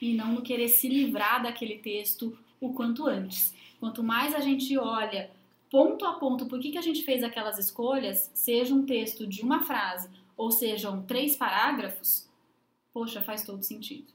e 0.00 0.14
não 0.14 0.32
no 0.32 0.42
querer 0.42 0.68
se 0.68 0.88
livrar 0.88 1.42
daquele 1.42 1.78
texto 1.78 2.36
o 2.60 2.72
quanto 2.72 3.06
antes. 3.06 3.54
Quanto 3.80 4.02
mais 4.02 4.34
a 4.34 4.40
gente 4.40 4.76
olha 4.76 5.30
ponto 5.70 6.04
a 6.04 6.14
ponto 6.14 6.46
por 6.46 6.58
que, 6.60 6.70
que 6.72 6.78
a 6.78 6.82
gente 6.82 7.02
fez 7.02 7.22
aquelas 7.22 7.58
escolhas, 7.58 8.30
seja 8.34 8.74
um 8.74 8.84
texto 8.84 9.26
de 9.26 9.42
uma 9.42 9.62
frase 9.62 10.08
ou 10.36 10.50
sejam 10.50 11.02
três 11.04 11.36
parágrafos, 11.36 12.28
poxa, 12.92 13.20
faz 13.20 13.42
todo 13.42 13.62
sentido. 13.62 14.12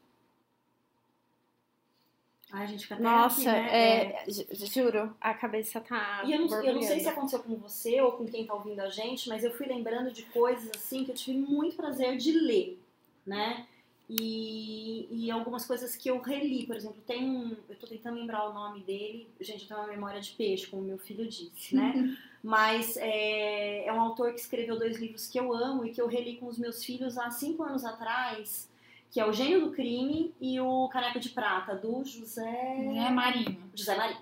Ai, 2.52 2.66
a 2.66 2.68
gente 2.68 2.84
fica 2.84 2.94
até 2.96 3.04
Nossa, 3.04 3.52
aqui, 3.52 3.62
né? 3.64 4.20
é, 4.22 4.26
ju- 4.30 4.46
juro, 4.68 5.16
a 5.20 5.34
cabeça 5.34 5.82
tá. 5.82 6.22
E 6.24 6.32
eu 6.34 6.40
não, 6.40 6.64
eu 6.64 6.76
não 6.76 6.82
sei 6.84 7.00
se 7.00 7.10
aconteceu 7.10 7.40
com 7.40 7.56
você 7.56 8.00
ou 8.00 8.12
com 8.12 8.26
quem 8.28 8.46
tá 8.46 8.54
ouvindo 8.54 8.80
a 8.80 8.90
gente, 8.90 9.28
mas 9.28 9.44
eu 9.44 9.52
fui 9.52 9.66
lembrando 9.66 10.12
de 10.12 10.22
coisas 10.26 10.70
assim 10.76 11.04
que 11.04 11.10
eu 11.12 11.16
tive 11.16 11.38
muito 11.40 11.76
prazer 11.76 12.16
de 12.16 12.32
ler, 12.32 12.80
né? 13.26 13.66
E, 14.10 15.08
e 15.10 15.32
algumas 15.32 15.66
coisas 15.66 15.96
que 15.96 16.10
eu 16.10 16.20
reli, 16.20 16.66
por 16.66 16.76
exemplo, 16.76 17.02
tem 17.08 17.24
um. 17.24 17.56
Eu 17.70 17.76
tô 17.78 17.88
tentando 17.88 18.18
lembrar 18.18 18.50
o 18.50 18.54
nome 18.54 18.82
dele, 18.82 19.28
gente, 19.40 19.62
eu 19.62 19.68
tenho 19.68 19.80
uma 19.80 19.88
memória 19.88 20.20
de 20.20 20.32
peixe, 20.32 20.68
como 20.68 20.84
meu 20.84 20.98
filho 20.98 21.28
disse, 21.28 21.76
né? 21.76 22.16
Mas 22.44 22.98
é, 22.98 23.86
é 23.86 23.94
um 23.94 24.02
autor 24.02 24.34
que 24.34 24.42
escreveu 24.42 24.78
dois 24.78 24.98
livros 24.98 25.28
que 25.28 25.40
eu 25.40 25.54
amo 25.54 25.86
e 25.86 25.92
que 25.92 26.02
eu 26.02 26.08
reli 26.08 26.36
com 26.36 26.48
os 26.48 26.58
meus 26.58 26.84
filhos 26.84 27.18
há 27.18 27.32
cinco 27.32 27.64
anos 27.64 27.86
atrás, 27.86 28.70
que 29.10 29.20
é 29.20 29.26
O 29.26 29.32
Gênio 29.32 29.62
do 29.62 29.72
Crime 29.72 30.34
e 30.42 30.60
o 30.60 30.90
Caneco 30.90 31.22
de 31.22 31.30
Prata, 31.30 31.74
do 31.74 32.04
José. 32.04 32.76
Né, 32.80 33.10
Marinho? 33.10 33.58
José 33.74 33.96
Maria. 33.96 34.18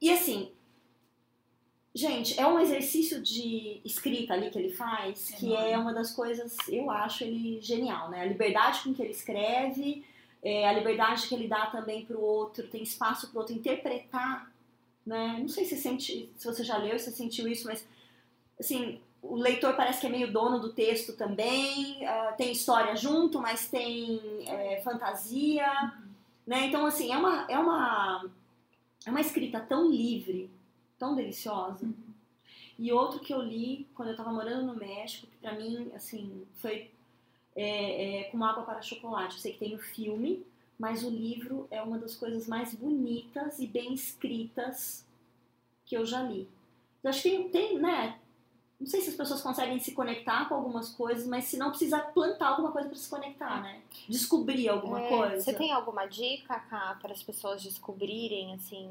E 0.00 0.10
assim, 0.10 0.50
gente, 1.96 2.38
é 2.38 2.46
um 2.46 2.60
exercício 2.60 3.22
de 3.22 3.80
escrita 3.82 4.34
ali 4.34 4.50
que 4.50 4.58
ele 4.58 4.70
faz, 4.70 5.30
que 5.30 5.46
Enorme. 5.46 5.70
é 5.70 5.78
uma 5.78 5.94
das 5.94 6.10
coisas, 6.10 6.54
eu 6.68 6.90
acho 6.90 7.24
ele 7.24 7.58
genial, 7.62 8.10
né? 8.10 8.20
A 8.20 8.26
liberdade 8.26 8.82
com 8.82 8.92
que 8.92 9.00
ele 9.00 9.12
escreve, 9.12 10.04
é, 10.42 10.68
a 10.68 10.72
liberdade 10.72 11.26
que 11.26 11.34
ele 11.34 11.48
dá 11.48 11.66
também 11.66 12.04
pro 12.04 12.20
outro, 12.20 12.68
tem 12.68 12.82
espaço 12.82 13.30
pro 13.30 13.40
outro 13.40 13.54
interpretar, 13.54 14.52
né? 15.06 15.38
Não 15.40 15.48
sei 15.48 15.64
se, 15.64 15.76
sente, 15.76 16.30
se 16.36 16.46
você 16.46 16.62
já 16.62 16.76
leu, 16.76 16.98
se 16.98 17.06
você 17.06 17.12
sentiu 17.12 17.48
isso, 17.48 17.66
mas 17.66 17.86
assim, 18.60 19.00
o 19.22 19.34
leitor 19.34 19.74
parece 19.74 20.00
que 20.00 20.06
é 20.06 20.10
meio 20.10 20.30
dono 20.30 20.60
do 20.60 20.74
texto 20.74 21.14
também, 21.14 22.06
ah, 22.06 22.34
tem 22.36 22.52
história 22.52 22.94
junto, 22.94 23.40
mas 23.40 23.70
tem 23.70 24.20
é, 24.46 24.82
fantasia, 24.82 25.66
né? 26.46 26.66
Então, 26.66 26.84
assim, 26.84 27.10
é 27.10 27.16
uma, 27.16 27.46
é 27.48 27.58
uma, 27.58 28.30
é 29.06 29.10
uma 29.10 29.20
escrita 29.20 29.60
tão 29.60 29.90
livre, 29.90 30.50
tão 30.98 31.14
deliciosa. 31.14 31.88
E 32.78 32.92
outro 32.92 33.20
que 33.20 33.32
eu 33.32 33.40
li 33.40 33.86
quando 33.94 34.08
eu 34.08 34.12
estava 34.14 34.32
morando 34.32 34.66
no 34.66 34.74
México, 34.74 35.26
que 35.26 35.36
pra 35.38 35.52
mim, 35.54 35.90
assim, 35.94 36.46
foi 36.56 36.90
é, 37.54 38.20
é, 38.20 38.24
Como 38.24 38.44
Água 38.44 38.64
para 38.64 38.82
Chocolate. 38.82 39.36
Eu 39.36 39.40
sei 39.40 39.52
que 39.54 39.58
tem 39.58 39.74
o 39.74 39.78
filme, 39.78 40.44
mas 40.78 41.02
o 41.02 41.08
livro 41.08 41.66
é 41.70 41.80
uma 41.82 41.98
das 41.98 42.14
coisas 42.14 42.46
mais 42.46 42.74
bonitas 42.74 43.58
e 43.58 43.66
bem 43.66 43.94
escritas 43.94 45.06
que 45.86 45.96
eu 45.96 46.04
já 46.04 46.22
li. 46.22 46.48
Eu 47.02 47.10
acho 47.10 47.22
que 47.22 47.30
tem, 47.30 47.48
tem, 47.48 47.78
né? 47.78 48.18
Não 48.78 48.86
sei 48.86 49.00
se 49.00 49.08
as 49.08 49.16
pessoas 49.16 49.40
conseguem 49.40 49.78
se 49.78 49.92
conectar 49.92 50.46
com 50.46 50.54
algumas 50.54 50.90
coisas, 50.90 51.26
mas 51.26 51.44
se 51.44 51.56
não 51.56 51.70
precisa 51.70 51.98
plantar 51.98 52.48
alguma 52.48 52.70
coisa 52.70 52.88
para 52.88 52.98
se 52.98 53.08
conectar, 53.08 53.62
né? 53.62 53.80
Descobrir 54.06 54.68
alguma 54.68 55.00
É, 55.00 55.08
coisa. 55.08 55.40
Você 55.40 55.54
tem 55.54 55.72
alguma 55.72 56.04
dica, 56.04 56.58
para 56.68 57.12
as 57.12 57.22
pessoas 57.22 57.62
descobrirem, 57.62 58.52
assim? 58.52 58.90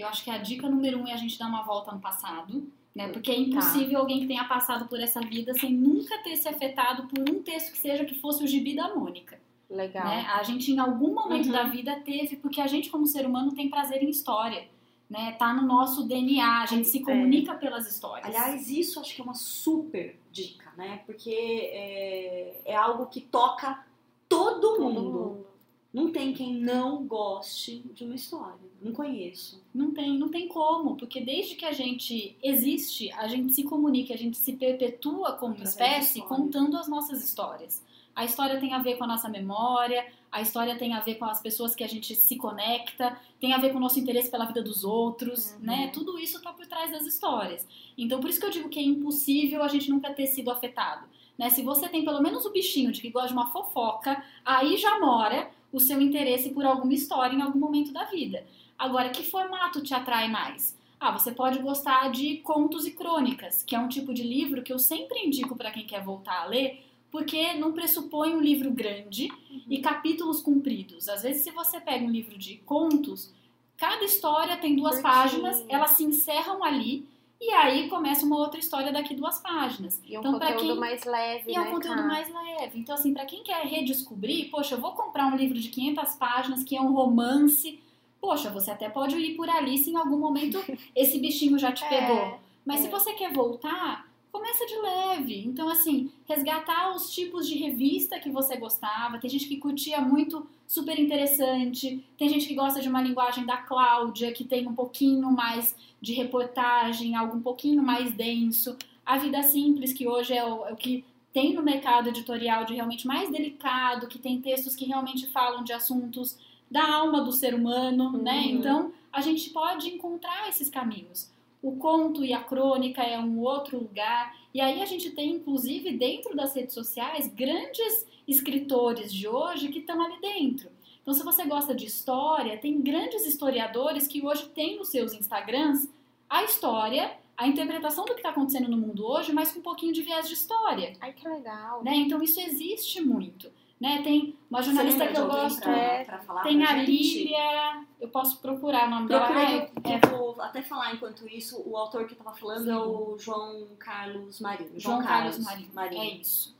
Eu 0.00 0.06
acho 0.08 0.22
que 0.24 0.30
a 0.30 0.38
dica 0.38 0.68
número 0.68 0.98
um 0.98 1.06
é 1.06 1.12
a 1.12 1.16
gente 1.16 1.38
dar 1.38 1.46
uma 1.48 1.62
volta 1.62 1.90
no 1.92 2.00
passado, 2.00 2.70
né? 2.94 3.08
Porque 3.08 3.30
é 3.30 3.34
Tá. 3.34 3.40
impossível 3.40 3.98
alguém 3.98 4.20
que 4.20 4.26
tenha 4.26 4.44
passado 4.44 4.88
por 4.88 5.00
essa 5.00 5.20
vida 5.20 5.52
sem 5.54 5.72
nunca 5.72 6.18
ter 6.22 6.36
se 6.36 6.48
afetado 6.48 7.06
por 7.08 7.18
um 7.28 7.42
texto 7.42 7.72
que 7.72 7.78
seja 7.78 8.04
que 8.04 8.14
fosse 8.20 8.44
o 8.44 8.46
gibi 8.46 8.74
da 8.76 8.94
Mônica. 8.94 9.38
Legal. 9.70 10.04
né? 10.06 10.24
A 10.32 10.42
gente 10.42 10.72
em 10.72 10.78
algum 10.78 11.12
momento 11.14 11.46
Uhum. 11.46 11.52
da 11.52 11.64
vida 11.64 11.96
teve, 12.00 12.36
porque 12.36 12.58
a 12.60 12.66
gente 12.66 12.88
como 12.88 13.06
ser 13.06 13.26
humano 13.26 13.52
tem 13.54 13.68
prazer 13.68 14.02
em 14.02 14.08
história, 14.08 14.66
né? 15.10 15.32
Tá 15.32 15.52
no 15.52 15.66
nosso 15.66 16.04
DNA, 16.08 16.62
a 16.62 16.66
gente 16.66 16.86
se 16.88 17.00
comunica 17.00 17.54
pelas 17.54 17.86
histórias. 17.90 18.26
Aliás, 18.26 18.70
isso 18.70 18.98
acho 18.98 19.14
que 19.14 19.20
é 19.20 19.24
uma 19.24 19.34
super 19.34 20.18
dica, 20.32 20.72
né? 20.76 21.02
Porque 21.04 21.30
é, 21.30 22.62
é 22.64 22.74
algo 22.76 23.06
que 23.06 23.20
toca 23.20 23.84
todo, 24.28 24.60
Todo 24.60 24.82
mundo. 24.82 25.02
mundo. 25.02 25.46
Não 25.92 26.12
tem 26.12 26.32
quem 26.32 26.54
não 26.54 27.04
goste 27.06 27.80
de 27.92 28.04
uma 28.04 28.14
história. 28.14 28.67
Não 28.80 28.92
conheço. 28.92 29.62
Não 29.74 29.92
tem, 29.92 30.16
não 30.18 30.28
tem 30.28 30.46
como, 30.46 30.96
porque 30.96 31.20
desde 31.20 31.56
que 31.56 31.64
a 31.64 31.72
gente 31.72 32.36
existe, 32.42 33.10
a 33.12 33.26
gente 33.26 33.52
se 33.52 33.64
comunica, 33.64 34.14
a 34.14 34.16
gente 34.16 34.36
se 34.36 34.52
perpetua 34.52 35.32
como 35.32 35.54
Através 35.54 35.70
espécie 35.70 36.22
contando 36.22 36.76
as 36.76 36.88
nossas 36.88 37.24
histórias. 37.24 37.84
A 38.14 38.24
história 38.24 38.58
tem 38.58 38.72
a 38.74 38.78
ver 38.80 38.96
com 38.96 39.04
a 39.04 39.06
nossa 39.06 39.28
memória, 39.28 40.04
a 40.30 40.40
história 40.40 40.76
tem 40.76 40.92
a 40.92 41.00
ver 41.00 41.16
com 41.16 41.24
as 41.24 41.40
pessoas 41.40 41.74
que 41.74 41.84
a 41.84 41.88
gente 41.88 42.14
se 42.14 42.36
conecta, 42.36 43.16
tem 43.40 43.52
a 43.52 43.58
ver 43.58 43.70
com 43.70 43.78
o 43.78 43.80
nosso 43.80 43.98
interesse 43.98 44.30
pela 44.30 44.44
vida 44.44 44.62
dos 44.62 44.84
outros, 44.84 45.52
Uhum. 45.52 45.58
né? 45.66 45.90
Tudo 45.92 46.18
isso 46.18 46.40
tá 46.42 46.52
por 46.52 46.66
trás 46.66 46.90
das 46.90 47.06
histórias. 47.06 47.66
Então, 47.96 48.20
por 48.20 48.28
isso 48.28 48.40
que 48.40 48.46
eu 48.46 48.50
digo 48.50 48.68
que 48.68 48.78
é 48.78 48.82
impossível 48.82 49.62
a 49.62 49.68
gente 49.68 49.88
nunca 49.90 50.12
ter 50.12 50.26
sido 50.26 50.50
afetado. 50.50 51.06
Né? 51.36 51.48
Se 51.50 51.62
você 51.62 51.88
tem 51.88 52.04
pelo 52.04 52.20
menos 52.20 52.44
o 52.44 52.50
bichinho 52.50 52.90
de 52.90 53.00
que 53.00 53.10
gosta 53.10 53.28
de 53.28 53.34
uma 53.34 53.50
fofoca, 53.50 54.22
aí 54.44 54.76
já 54.76 54.98
mora 54.98 55.50
o 55.72 55.78
seu 55.78 56.00
interesse 56.00 56.50
por 56.50 56.64
alguma 56.64 56.94
história 56.94 57.36
em 57.36 57.42
algum 57.42 57.58
momento 57.60 57.92
da 57.92 58.04
vida. 58.04 58.44
Agora, 58.78 59.10
que 59.10 59.22
formato 59.24 59.82
te 59.82 59.92
atrai 59.92 60.28
mais? 60.28 60.76
Ah, 61.00 61.10
você 61.12 61.32
pode 61.32 61.58
gostar 61.60 62.10
de 62.10 62.38
contos 62.38 62.86
e 62.86 62.90
crônicas, 62.92 63.62
que 63.62 63.74
é 63.74 63.78
um 63.78 63.88
tipo 63.88 64.12
de 64.12 64.22
livro 64.22 64.62
que 64.62 64.72
eu 64.72 64.78
sempre 64.78 65.18
indico 65.24 65.56
para 65.56 65.70
quem 65.70 65.84
quer 65.86 66.02
voltar 66.02 66.42
a 66.42 66.46
ler, 66.46 66.84
porque 67.10 67.54
não 67.54 67.72
pressupõe 67.72 68.34
um 68.34 68.40
livro 68.40 68.70
grande 68.70 69.28
e 69.68 69.78
capítulos 69.78 70.40
compridos. 70.40 71.08
Às 71.08 71.22
vezes, 71.22 71.42
se 71.42 71.50
você 71.50 71.80
pega 71.80 72.04
um 72.04 72.10
livro 72.10 72.36
de 72.36 72.56
contos, 72.58 73.32
cada 73.76 74.04
história 74.04 74.56
tem 74.56 74.74
duas 74.76 75.00
Curtinho. 75.00 75.12
páginas, 75.12 75.64
elas 75.68 75.92
se 75.92 76.04
encerram 76.04 76.62
ali 76.64 77.06
e 77.40 77.50
aí 77.52 77.88
começa 77.88 78.26
uma 78.26 78.36
outra 78.36 78.58
história 78.58 78.92
daqui 78.92 79.14
duas 79.14 79.38
páginas. 79.40 80.00
E 80.04 80.16
um 80.16 80.20
Então, 80.20 80.32
conteúdo 80.32 80.58
quem- 80.60 80.76
mais 80.76 81.04
leve, 81.04 81.50
E 81.50 81.54
é 81.54 81.60
né, 81.60 81.68
um 81.68 81.70
conteúdo 81.70 82.02
Ká? 82.02 82.06
mais 82.08 82.28
leve. 82.34 82.78
Então, 82.80 82.94
assim, 82.96 83.14
pra 83.14 83.24
quem 83.24 83.42
quer 83.44 83.64
redescobrir, 83.64 84.50
poxa, 84.50 84.74
eu 84.74 84.80
vou 84.80 84.92
comprar 84.92 85.26
um 85.26 85.36
livro 85.36 85.58
de 85.58 85.68
500 85.68 86.14
páginas 86.16 86.64
que 86.64 86.76
é 86.76 86.80
um 86.82 86.92
romance. 86.92 87.80
Poxa, 88.20 88.50
você 88.50 88.70
até 88.70 88.88
pode 88.88 89.16
ir 89.16 89.36
por 89.36 89.48
ali 89.48 89.78
se 89.78 89.90
em 89.90 89.96
algum 89.96 90.18
momento 90.18 90.58
esse 90.94 91.18
bichinho 91.18 91.58
já 91.58 91.72
te 91.72 91.84
É, 91.84 91.88
pegou. 91.88 92.40
Mas 92.64 92.80
se 92.80 92.88
é. 92.88 92.90
você 92.90 93.12
quer 93.14 93.32
voltar, 93.32 94.08
começa 94.30 94.66
de 94.66 94.76
leve. 94.76 95.44
Então, 95.46 95.68
assim, 95.68 96.10
resgatar 96.28 96.94
os 96.94 97.10
tipos 97.10 97.46
de 97.48 97.56
revista 97.56 98.18
que 98.18 98.30
você 98.30 98.56
gostava. 98.56 99.18
Tem 99.18 99.30
gente 99.30 99.48
que 99.48 99.56
curtia 99.56 100.00
muito, 100.00 100.46
super 100.66 100.98
interessante. 100.98 102.04
Tem 102.16 102.28
gente 102.28 102.46
que 102.46 102.54
gosta 102.54 102.80
de 102.80 102.88
uma 102.88 103.00
linguagem 103.00 103.46
da 103.46 103.56
Cláudia, 103.56 104.32
que 104.32 104.44
tem 104.44 104.66
um 104.66 104.74
pouquinho 104.74 105.30
mais 105.30 105.74
de 106.00 106.12
reportagem, 106.12 107.16
algo 107.16 107.36
um 107.36 107.42
pouquinho 107.42 107.82
mais 107.82 108.12
denso. 108.12 108.76
A 109.04 109.16
Vida 109.16 109.42
Simples, 109.42 109.92
que 109.92 110.06
hoje 110.06 110.34
é 110.34 110.44
o, 110.44 110.66
é 110.66 110.72
o 110.72 110.76
que 110.76 111.04
tem 111.32 111.54
no 111.54 111.62
mercado 111.62 112.08
editorial 112.08 112.64
de 112.64 112.74
realmente 112.74 113.06
mais 113.06 113.30
delicado, 113.30 114.08
que 114.08 114.18
tem 114.18 114.40
textos 114.40 114.74
que 114.74 114.84
realmente 114.84 115.26
falam 115.28 115.62
de 115.64 115.72
assuntos 115.72 116.36
da 116.70 116.86
alma 116.86 117.22
do 117.22 117.32
ser 117.32 117.54
humano, 117.54 118.12
né? 118.18 118.40
Uhum. 118.40 118.50
Então, 118.50 118.92
a 119.12 119.20
gente 119.20 119.50
pode 119.50 119.88
encontrar 119.88 120.48
esses 120.48 120.68
caminhos. 120.68 121.30
O 121.62 121.76
conto 121.76 122.24
e 122.24 122.32
a 122.32 122.40
crônica 122.40 123.02
é 123.02 123.18
um 123.18 123.40
outro 123.40 123.78
lugar. 123.78 124.36
E 124.54 124.60
aí 124.60 124.80
a 124.80 124.86
gente 124.86 125.10
tem, 125.10 125.32
inclusive, 125.32 125.92
dentro 125.92 126.36
das 126.36 126.54
redes 126.54 126.74
sociais, 126.74 127.26
grandes 127.26 128.06
escritores 128.26 129.12
de 129.12 129.26
hoje 129.26 129.68
que 129.68 129.80
estão 129.80 130.00
ali 130.00 130.20
dentro. 130.20 130.70
Então, 131.02 131.14
se 131.14 131.24
você 131.24 131.44
gosta 131.46 131.74
de 131.74 131.86
história, 131.86 132.58
tem 132.58 132.80
grandes 132.80 133.26
historiadores 133.26 134.06
que 134.06 134.24
hoje 134.24 134.46
têm 134.50 134.76
nos 134.76 134.88
seus 134.88 135.14
Instagrams 135.14 135.88
a 136.28 136.44
história, 136.44 137.16
a 137.36 137.48
interpretação 137.48 138.04
do 138.04 138.12
que 138.12 138.18
está 138.18 138.28
acontecendo 138.28 138.68
no 138.68 138.76
mundo 138.76 139.06
hoje, 139.06 139.32
mas 139.32 139.50
com 139.50 139.60
um 139.60 139.62
pouquinho 139.62 139.92
de 139.92 140.02
viés 140.02 140.28
de 140.28 140.34
história. 140.34 140.92
Ai, 141.00 141.12
que 141.14 141.26
legal. 141.26 141.82
Né? 141.82 141.94
Então, 141.96 142.22
isso 142.22 142.38
existe 142.40 143.00
muito. 143.00 143.50
Né? 143.80 144.02
Tem 144.02 144.36
uma 144.50 144.60
jornalista 144.60 145.06
que 145.06 145.16
eu 145.16 145.26
gosto. 145.28 145.60
pra, 145.60 145.76
é, 145.76 146.04
pra 146.04 146.18
falar 146.18 146.42
Tem 146.42 146.64
a? 146.64 146.72
Lília. 146.74 147.84
Eu 148.00 148.08
posso 148.08 148.38
procurar 148.40 148.88
o 148.88 148.90
nome 148.90 149.08
dela. 149.08 149.26
Procura 149.26 149.46
Ah, 149.46 149.52
é- 149.52 149.70
eu, 150.04 150.10
vou 150.10 150.40
até 150.42 150.62
falar 150.62 150.94
enquanto 150.94 151.28
isso. 151.28 151.62
O 151.64 151.76
autor 151.76 152.04
que 152.06 152.14
eu 152.14 152.18
tava 152.18 152.34
falando 152.34 152.68
é 152.68 152.76
o 152.76 153.16
João 153.18 153.68
Carlos 153.78 154.40
Marinho. 154.40 154.72
João 154.76 155.00
Carlos 155.02 155.38
Marinho. 155.72 156.02
É 156.02 156.06
isso. 156.14 156.56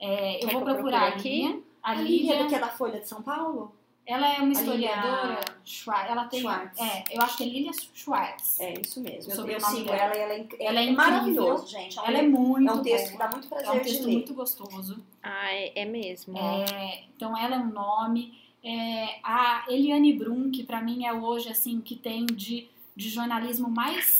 É, 0.00 0.44
eu 0.44 0.48
vou 0.50 0.62
procurar 0.62 1.08
aqui. 1.08 1.62
A 1.82 1.92
A 1.92 1.94
Lília, 1.94 2.32
Lília, 2.34 2.48
que 2.48 2.54
é 2.56 2.58
da 2.58 2.68
Folha 2.68 3.00
de 3.00 3.08
São 3.08 3.22
Paulo? 3.22 3.72
Ela 4.08 4.34
é 4.34 4.38
uma 4.40 4.52
historiadora. 4.52 5.40
Schwartz. 5.64 6.10
Ela 6.10 6.24
tem. 6.24 6.40
Schwartz. 6.40 6.80
É, 6.80 7.04
eu 7.12 7.20
acho 7.22 7.36
que 7.36 7.42
é 7.42 7.46
Lília 7.46 7.72
Schwartz. 7.94 8.58
É, 8.60 8.72
isso 8.80 9.00
mesmo. 9.02 9.30
Eu, 9.30 9.36
Sobre 9.36 9.54
eu 9.54 9.60
sigo 9.60 9.84
dela. 9.84 9.96
ela 9.96 10.16
e 10.16 10.20
ela 10.20 10.32
é, 10.34 10.48
Ela 10.60 10.80
é 10.80 10.86
é 10.88 10.90
maravilhoso, 10.92 11.62
incrível. 11.64 11.80
gente. 11.82 11.98
Ela 11.98 12.18
é 12.18 12.22
muito 12.22 12.68
é 12.70 12.72
um 12.74 12.82
texto 12.82 13.12
que 13.12 13.18
dá 13.18 13.28
muito 13.30 13.48
prazer 13.48 13.68
É 13.68 13.70
um 13.72 13.78
de 13.78 13.84
texto 13.84 14.04
ler. 14.06 14.12
muito 14.12 14.34
gostoso. 14.34 15.04
Ah, 15.22 15.52
é, 15.52 15.82
é 15.82 15.84
mesmo. 15.84 16.36
É, 16.38 17.04
então 17.14 17.36
ela 17.36 17.56
é 17.56 17.58
um 17.58 17.70
nome. 17.70 18.38
É, 18.64 19.20
a 19.22 19.64
Eliane 19.68 20.12
Brum, 20.14 20.50
que 20.50 20.64
pra 20.64 20.80
mim 20.80 21.04
é 21.06 21.12
hoje 21.12 21.48
assim 21.48 21.80
que 21.80 21.94
tem 21.94 22.26
de, 22.26 22.68
de 22.96 23.08
jornalismo 23.08 23.68
mais 23.70 24.18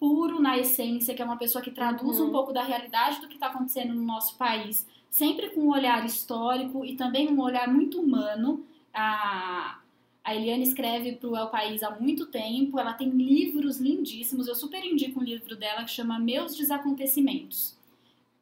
puro 0.00 0.40
na 0.40 0.58
essência, 0.58 1.14
que 1.14 1.22
é 1.22 1.24
uma 1.24 1.36
pessoa 1.36 1.62
que 1.62 1.70
traduz 1.70 2.18
Uhum. 2.18 2.28
um 2.28 2.32
pouco 2.32 2.52
da 2.52 2.62
realidade 2.62 3.20
do 3.20 3.28
que 3.28 3.34
está 3.34 3.46
acontecendo 3.46 3.94
no 3.94 4.02
nosso 4.02 4.36
país, 4.36 4.86
sempre 5.14 5.50
com 5.50 5.60
um 5.60 5.70
olhar 5.70 6.04
histórico 6.04 6.84
e 6.84 6.96
também 6.96 7.28
um 7.28 7.40
olhar 7.40 7.72
muito 7.72 8.00
humano. 8.00 8.66
A, 8.92 9.78
a 10.24 10.34
Eliane 10.34 10.64
escreve 10.64 11.12
para 11.12 11.28
o 11.28 11.36
El 11.36 11.50
País 11.50 11.84
há 11.84 11.90
muito 12.00 12.26
tempo, 12.26 12.80
ela 12.80 12.94
tem 12.94 13.10
livros 13.10 13.78
lindíssimos. 13.78 14.48
Eu 14.48 14.56
super 14.56 14.84
indico 14.84 15.20
um 15.20 15.22
livro 15.22 15.54
dela 15.54 15.84
que 15.84 15.92
chama 15.92 16.18
Meus 16.18 16.56
Desacontecimentos. 16.56 17.78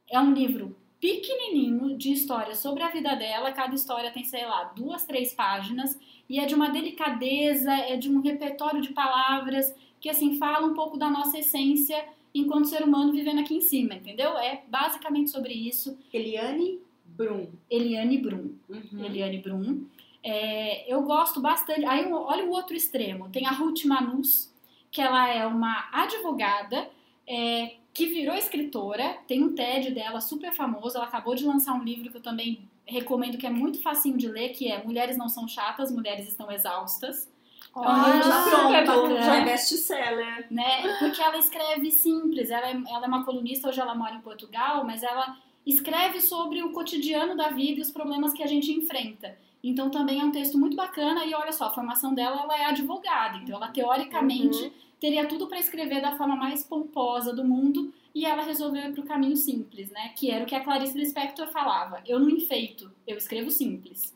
É 0.08 0.18
um 0.18 0.32
livro 0.32 0.74
pequenininho 0.98 1.94
de 1.98 2.10
história 2.10 2.54
sobre 2.54 2.82
a 2.82 2.88
vida 2.88 3.14
dela. 3.16 3.52
Cada 3.52 3.74
história 3.74 4.10
tem, 4.10 4.24
sei 4.24 4.46
lá, 4.46 4.64
duas, 4.74 5.04
três 5.04 5.34
páginas. 5.34 6.00
E 6.26 6.40
é 6.40 6.46
de 6.46 6.54
uma 6.54 6.70
delicadeza, 6.70 7.70
é 7.70 7.98
de 7.98 8.10
um 8.10 8.22
repertório 8.22 8.80
de 8.80 8.94
palavras 8.94 9.74
que, 10.00 10.08
assim, 10.08 10.38
fala 10.38 10.66
um 10.66 10.72
pouco 10.72 10.96
da 10.96 11.10
nossa 11.10 11.38
essência 11.38 12.02
enquanto 12.34 12.68
ser 12.68 12.82
humano 12.82 13.12
vivendo 13.12 13.40
aqui 13.40 13.54
em 13.54 13.60
cima, 13.60 13.94
entendeu? 13.94 14.36
É 14.38 14.62
basicamente 14.68 15.30
sobre 15.30 15.52
isso. 15.52 15.98
Eliane 16.12 16.80
Brum. 17.04 17.48
Eliane 17.70 18.18
Brum. 18.18 18.54
Uhum. 18.68 19.04
Eliane 19.04 19.38
Brum. 19.38 19.86
É, 20.22 20.92
eu 20.92 21.02
gosto 21.02 21.40
bastante. 21.40 21.84
Aí, 21.84 22.10
olha 22.10 22.44
o 22.44 22.50
outro 22.50 22.76
extremo. 22.76 23.28
Tem 23.30 23.46
a 23.46 23.50
Ruth 23.50 23.84
Manus, 23.84 24.52
que 24.90 25.00
ela 25.00 25.28
é 25.28 25.46
uma 25.46 25.88
advogada 25.92 26.88
é, 27.26 27.74
que 27.92 28.06
virou 28.06 28.34
escritora. 28.34 29.18
Tem 29.26 29.42
um 29.42 29.54
TED 29.54 29.90
dela 29.90 30.20
super 30.20 30.52
famoso. 30.52 30.96
Ela 30.96 31.06
acabou 31.06 31.34
de 31.34 31.44
lançar 31.44 31.74
um 31.74 31.84
livro 31.84 32.10
que 32.10 32.16
eu 32.16 32.22
também 32.22 32.68
recomendo, 32.86 33.38
que 33.38 33.46
é 33.46 33.50
muito 33.50 33.80
facinho 33.82 34.16
de 34.16 34.28
ler, 34.28 34.50
que 34.50 34.70
é 34.70 34.82
Mulheres 34.82 35.16
Não 35.16 35.28
São 35.28 35.46
Chatas, 35.46 35.90
Mulheres 35.90 36.28
Estão 36.28 36.50
Exaustas. 36.50 37.30
É 37.74 37.78
um 37.80 37.82
Ah, 37.84 38.44
pronto, 38.50 38.72
bacana. 39.08 39.22
já 39.22 39.36
é 39.36 39.44
best-seller. 39.44 40.46
né? 40.50 40.96
Porque 40.98 41.20
ela 41.22 41.38
escreve 41.38 41.90
simples, 41.90 42.50
ela 42.50 42.66
é, 42.68 42.72
ela 42.88 43.04
é 43.04 43.08
uma 43.08 43.24
colunista, 43.24 43.68
hoje 43.68 43.80
ela 43.80 43.94
mora 43.94 44.14
em 44.14 44.20
Portugal, 44.20 44.84
mas 44.84 45.02
ela 45.02 45.36
escreve 45.66 46.20
sobre 46.20 46.62
o 46.62 46.72
cotidiano 46.72 47.36
da 47.36 47.48
vida 47.48 47.78
e 47.78 47.82
os 47.82 47.90
problemas 47.90 48.32
que 48.32 48.42
a 48.42 48.46
gente 48.46 48.70
enfrenta. 48.72 49.36
Então 49.64 49.90
também 49.90 50.20
é 50.20 50.24
um 50.24 50.32
texto 50.32 50.58
muito 50.58 50.76
bacana 50.76 51.24
e 51.24 51.32
olha 51.34 51.52
só, 51.52 51.66
a 51.66 51.70
formação 51.70 52.12
dela 52.14 52.42
ela 52.42 52.56
é 52.58 52.64
advogada, 52.64 53.38
então 53.38 53.54
ela 53.56 53.68
teoricamente 53.68 54.64
Uhum. 54.64 54.70
teria 55.00 55.26
tudo 55.26 55.46
para 55.46 55.58
escrever 55.60 56.02
da 56.02 56.16
forma 56.16 56.34
mais 56.36 56.64
pomposa 56.64 57.32
do 57.32 57.44
mundo 57.44 57.92
e 58.14 58.26
ela 58.26 58.42
resolveu 58.42 58.82
ir 58.82 58.92
para 58.92 59.02
o 59.02 59.06
caminho 59.06 59.36
simples, 59.36 59.88
né? 59.90 60.10
Que 60.16 60.30
era 60.30 60.42
o 60.44 60.46
que 60.46 60.54
a 60.54 60.60
Clarice 60.62 60.98
Lispector 60.98 61.46
falava. 61.48 62.02
Eu 62.06 62.18
não 62.18 62.28
enfeito, 62.28 62.90
eu 63.06 63.16
escrevo 63.16 63.50
simples. 63.50 64.12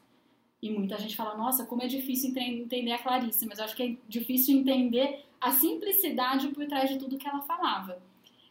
E 0.67 0.71
muita 0.71 0.99
gente 0.99 1.15
fala, 1.15 1.37
nossa, 1.37 1.65
como 1.65 1.83
é 1.83 1.87
difícil 1.87 2.31
entender 2.37 2.91
a 2.91 2.99
Clarice, 2.99 3.47
mas 3.47 3.59
eu 3.59 3.65
acho 3.65 3.77
que 3.77 3.83
é 3.85 3.97
difícil 4.09 4.59
entender 4.59 5.25
a 5.41 5.53
simplicidade 5.53 6.49
por 6.49 6.67
trás 6.67 6.91
de 6.91 6.99
tudo 6.99 7.17
que 7.17 7.29
ela 7.29 7.41
falava. 7.41 8.03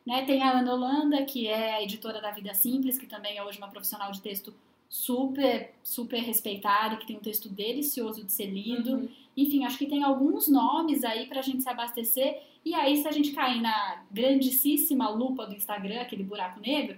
Né? 0.06 0.24
Tem 0.24 0.42
a 0.42 0.60
Ana 0.60 0.74
Holanda, 0.74 1.26
que 1.26 1.46
é 1.46 1.76
a 1.76 1.84
editora 1.84 2.22
da 2.22 2.32
Vida 2.32 2.54
Simples, 2.54 2.98
que 2.98 3.06
também 3.06 3.38
é 3.38 3.44
hoje 3.44 3.58
uma 3.58 3.68
profissional 3.68 4.14
de 4.14 4.22
texto 4.22 4.54
super, 4.88 5.74
super 5.84 6.22
respeitado, 6.22 6.96
que 6.98 7.06
tem 7.06 7.18
um 7.18 7.22
texto 7.22 7.50
delicioso 7.50 8.24
de 8.24 8.32
ser 8.32 8.46
lido. 8.46 8.94
Uhum. 8.94 9.10
Enfim, 9.36 9.66
acho 9.66 9.78
que 9.78 9.88
tem 9.88 10.02
alguns 10.02 10.48
nomes 10.48 11.04
aí 11.04 11.26
pra 11.26 11.42
gente 11.42 11.64
se 11.64 11.70
abastecer. 11.70 12.44
E 12.64 12.74
aí, 12.74 12.96
se 12.96 13.08
a 13.10 13.12
gente 13.12 13.32
cair 13.32 13.60
na 13.60 14.04
grandíssima 14.10 15.10
lupa 15.10 15.46
do 15.46 15.54
Instagram, 15.54 16.00
aquele 16.00 16.24
buraco 16.24 16.62
negro, 16.62 16.98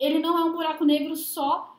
ele 0.00 0.18
não 0.18 0.36
é 0.36 0.44
um 0.44 0.52
buraco 0.52 0.84
negro 0.84 1.14
só 1.14 1.75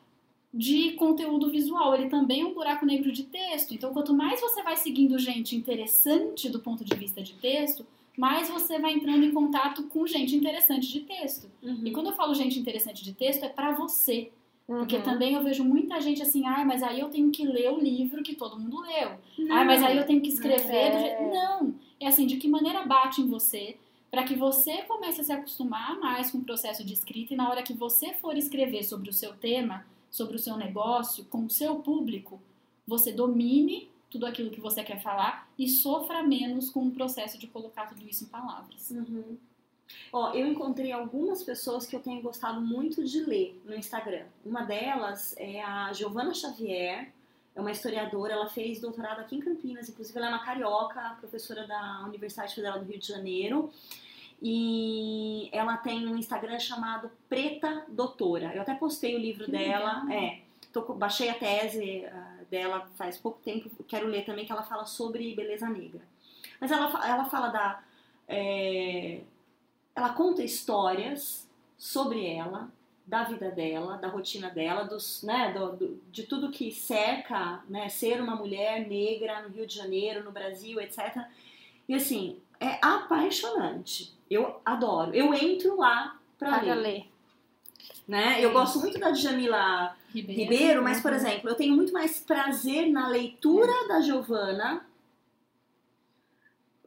de 0.57 0.93
conteúdo 0.93 1.51
visual, 1.51 1.93
ele 1.93 2.09
também 2.09 2.41
é 2.41 2.45
um 2.45 2.53
buraco 2.53 2.83
negro 2.83 3.11
de 3.11 3.23
texto. 3.23 3.75
Então, 3.75 3.93
quanto 3.93 4.11
mais 4.13 4.41
você 4.41 4.63
vai 4.63 4.75
seguindo 4.75 5.19
gente 5.19 5.55
interessante 5.55 6.49
do 6.49 6.59
ponto 6.59 6.83
de 6.83 6.95
vista 6.95 7.21
de 7.21 7.33
texto, 7.33 7.85
mais 8.17 8.49
você 8.49 8.79
vai 8.79 8.93
entrando 8.93 9.23
em 9.23 9.31
contato 9.31 9.83
com 9.83 10.07
gente 10.07 10.35
interessante 10.35 10.87
de 10.91 11.01
texto. 11.01 11.47
Uhum. 11.61 11.81
E 11.85 11.91
quando 11.91 12.07
eu 12.07 12.13
falo 12.13 12.33
gente 12.33 12.57
interessante 12.59 13.03
de 13.03 13.13
texto, 13.13 13.43
é 13.43 13.49
pra 13.49 13.73
você. 13.73 14.31
Porque 14.65 14.97
Uhum. 14.97 15.03
também 15.03 15.33
eu 15.35 15.43
vejo 15.43 15.63
muita 15.63 16.01
gente 16.01 16.21
assim, 16.23 16.45
ai, 16.45 16.65
mas 16.65 16.81
aí 16.81 16.99
eu 16.99 17.09
tenho 17.09 17.29
que 17.29 17.45
ler 17.45 17.71
o 17.71 17.79
livro 17.79 18.23
que 18.23 18.35
todo 18.35 18.59
mundo 18.59 18.81
leu. 18.81 19.11
ai, 19.51 19.63
mas 19.63 19.83
aí 19.83 19.95
eu 19.95 20.05
tenho 20.07 20.19
que 20.19 20.29
escrever. 20.29 20.73
É. 20.73 21.29
Não! 21.31 21.75
É 21.99 22.07
assim, 22.07 22.25
de 22.25 22.37
que 22.37 22.47
maneira 22.47 22.83
bate 22.85 23.21
em 23.21 23.27
você, 23.27 23.77
para 24.09 24.23
que 24.23 24.35
você 24.35 24.77
comece 24.87 25.21
a 25.21 25.23
se 25.23 25.31
acostumar 25.31 25.99
mais 25.99 26.31
com 26.31 26.39
o 26.39 26.43
processo 26.43 26.83
de 26.83 26.93
escrita 26.93 27.33
e 27.33 27.37
na 27.37 27.47
hora 27.49 27.61
que 27.61 27.73
você 27.73 28.13
for 28.13 28.35
escrever 28.35 28.83
sobre 28.83 29.09
o 29.09 29.13
seu 29.13 29.33
tema, 29.33 29.85
sobre 30.09 30.35
o 30.35 30.39
seu 30.39 30.57
negócio, 30.57 31.25
com 31.25 31.45
o 31.45 31.49
seu 31.49 31.75
público, 31.77 32.39
você 32.87 33.11
domine 33.11 33.89
tudo 34.09 34.25
aquilo 34.25 34.49
que 34.49 34.61
você 34.61 34.83
quer 34.83 35.01
falar 35.01 35.49
e 35.57 35.67
sofra 35.67 36.23
menos 36.23 36.69
com 36.69 36.87
o 36.87 36.91
processo 36.91 37.37
de 37.37 37.47
colocar 37.47 37.87
tudo 37.87 38.07
isso 38.07 38.23
em 38.23 38.27
palavras. 38.27 38.89
Uhum. 38.91 39.37
Ó, 40.11 40.33
eu 40.33 40.47
encontrei 40.47 40.91
algumas 40.91 41.43
pessoas 41.43 41.85
que 41.85 41.95
eu 41.95 41.99
tenho 41.99 42.21
gostado 42.21 42.59
muito 42.61 43.03
de 43.03 43.21
ler 43.21 43.59
no 43.65 43.75
Instagram. 43.75 44.25
Uma 44.45 44.63
delas 44.63 45.33
é 45.37 45.61
a 45.61 45.91
Giovana 45.93 46.33
Xavier, 46.33 47.11
é 47.55 47.61
uma 47.61 47.71
historiadora, 47.71 48.33
ela 48.33 48.47
fez 48.47 48.79
doutorado 48.79 49.19
aqui 49.19 49.35
em 49.35 49.39
Campinas, 49.39 49.89
inclusive 49.89 50.17
ela 50.17 50.27
é 50.27 50.29
uma 50.29 50.43
carioca, 50.45 51.17
professora 51.19 51.65
da 51.65 52.03
Universidade 52.05 52.53
Federal 52.53 52.79
do 52.79 52.85
Rio 52.85 52.99
de 52.99 53.07
Janeiro. 53.07 53.71
E 54.41 55.49
ela 55.51 55.77
tem 55.77 56.07
um 56.07 56.15
Instagram 56.17 56.59
chamado 56.59 57.09
Preta 57.27 57.85
Doutora. 57.87 58.53
Eu 58.53 58.61
até 58.61 58.75
postei 58.75 59.15
o 59.15 59.19
livro 59.19 59.45
Que 59.45 59.51
dela, 59.51 60.03
legal. 60.03 60.09
é. 60.23 60.39
Tô, 60.71 60.81
baixei 60.93 61.29
a 61.29 61.33
tese 61.33 62.05
ah, 62.05 62.37
dela 62.51 62.87
faz 62.95 63.17
pouco 63.17 63.39
tempo, 63.43 63.69
quero 63.87 64.07
ler 64.07 64.25
também, 64.25 64.45
que 64.45 64.51
ela 64.51 64.63
fala 64.63 64.85
sobre 64.85 65.33
beleza 65.33 65.67
negra. 65.69 66.01
Mas 66.59 66.71
ela, 66.71 66.85
ela 67.07 67.25
fala 67.25 67.47
da. 67.49 67.83
é, 68.27 69.21
ela 69.95 70.09
conta 70.13 70.43
histórias 70.43 71.47
sobre 71.77 72.25
ela, 72.27 72.69
da 73.05 73.23
vida 73.23 73.49
dela, 73.49 73.97
da 73.97 74.07
rotina 74.07 74.49
dela, 74.49 74.83
dos, 74.83 75.23
né, 75.23 75.51
do, 75.53 75.71
do- 75.77 76.01
de 76.11 76.23
tudo 76.23 76.51
que 76.51 76.71
cerca 76.71 77.63
né, 77.69 77.87
ser 77.89 78.21
uma 78.21 78.35
mulher 78.35 78.85
negra 78.87 79.41
no 79.43 79.49
Rio 79.49 79.65
de 79.65 79.73
Janeiro, 79.75 80.23
no 80.23 80.31
Brasil, 80.31 80.79
etc. 80.81 81.25
E 81.87 81.95
assim, 81.95 82.37
é 82.59 82.77
apaixonante. 82.81 84.13
Eu 84.29 84.59
adoro. 84.65 85.13
Eu 85.13 85.33
entro 85.33 85.77
lá 85.77 86.17
pra 86.37 86.49
Para 86.59 86.73
ler. 86.73 86.75
ler. 86.75 87.11
Né? 88.07 88.43
Eu 88.43 88.51
gosto 88.53 88.79
muito 88.79 88.97
da 88.99 89.11
Djamila 89.11 89.95
Ribeiro, 90.13 90.81
mas, 90.81 91.01
por 91.01 91.11
Uhum. 91.11 91.17
exemplo, 91.17 91.49
eu 91.49 91.55
tenho 91.55 91.75
muito 91.75 91.91
mais 91.91 92.19
prazer 92.19 92.87
na 92.89 93.07
leitura 93.09 93.87
da 93.87 93.99
Giovana 94.01 94.85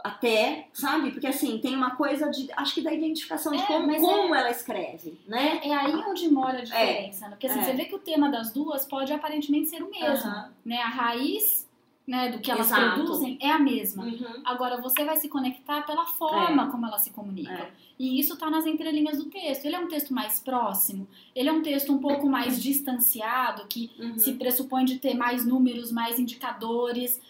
até, 0.02 0.68
sabe? 0.72 1.10
Porque 1.10 1.26
assim, 1.26 1.58
tem 1.58 1.76
uma 1.76 1.94
coisa 1.94 2.30
de, 2.30 2.48
acho 2.56 2.72
que 2.74 2.80
da 2.80 2.90
identificação 2.92 3.52
de 3.52 3.62
É, 3.62 3.66
como, 3.66 3.86
mas 3.86 4.00
como 4.00 4.34
ela 4.34 4.50
escreve, 4.50 5.20
né? 5.26 5.60
É, 5.62 5.68
é 5.68 5.74
aí 5.76 5.94
onde 5.94 6.26
mora 6.30 6.58
a 6.60 6.64
diferença, 6.64 7.26
né? 7.26 7.32
Porque 7.32 7.46
assim, 7.46 7.60
é. 7.60 7.64
você 7.64 7.72
vê 7.74 7.84
que 7.84 7.94
o 7.94 7.98
tema 7.98 8.30
das 8.30 8.50
duas 8.50 8.86
pode 8.86 9.12
aparentemente 9.12 9.68
ser 9.68 9.82
o 9.82 9.90
mesmo, 9.90 10.26
Aham. 10.30 10.52
né? 10.64 10.78
A 10.78 10.88
raiz 10.88 11.59
né, 12.06 12.30
do 12.30 12.40
que 12.40 12.50
elas 12.50 12.66
Exato. 12.66 12.94
produzem 12.94 13.38
é 13.40 13.50
a 13.52 13.58
mesma. 13.58 14.04
Uhum. 14.04 14.42
Agora, 14.44 14.80
você 14.80 15.04
vai 15.04 15.16
se 15.16 15.28
conectar 15.28 15.82
pela 15.82 16.04
forma 16.06 16.68
como 16.70 16.86
elas 16.86 17.02
se 17.02 17.10
comunicam. 17.10 17.54
É. 17.54 17.70
E 17.98 18.18
isso 18.18 18.36
tá 18.36 18.50
nas 18.50 18.66
entrelinhas 18.66 19.18
do 19.18 19.26
texto. 19.30 19.64
Ele 19.66 19.76
é 19.76 19.78
um 19.78 19.86
texto 19.86 20.12
mais 20.12 20.40
próximo, 20.40 21.06
ele 21.34 21.48
é 21.48 21.52
um 21.52 21.62
texto 21.62 21.92
um 21.92 21.98
pouco 21.98 22.26
mais 22.28 22.60
distanciado, 22.60 23.66
que 23.68 23.90
Uhum. 23.98 24.18
se 24.18 24.32
pressupõe 24.34 24.84
de 24.84 24.98
ter 24.98 25.14
mais 25.14 25.44
números, 25.46 25.92
mais 25.92 26.18
indicadores. 26.18 27.20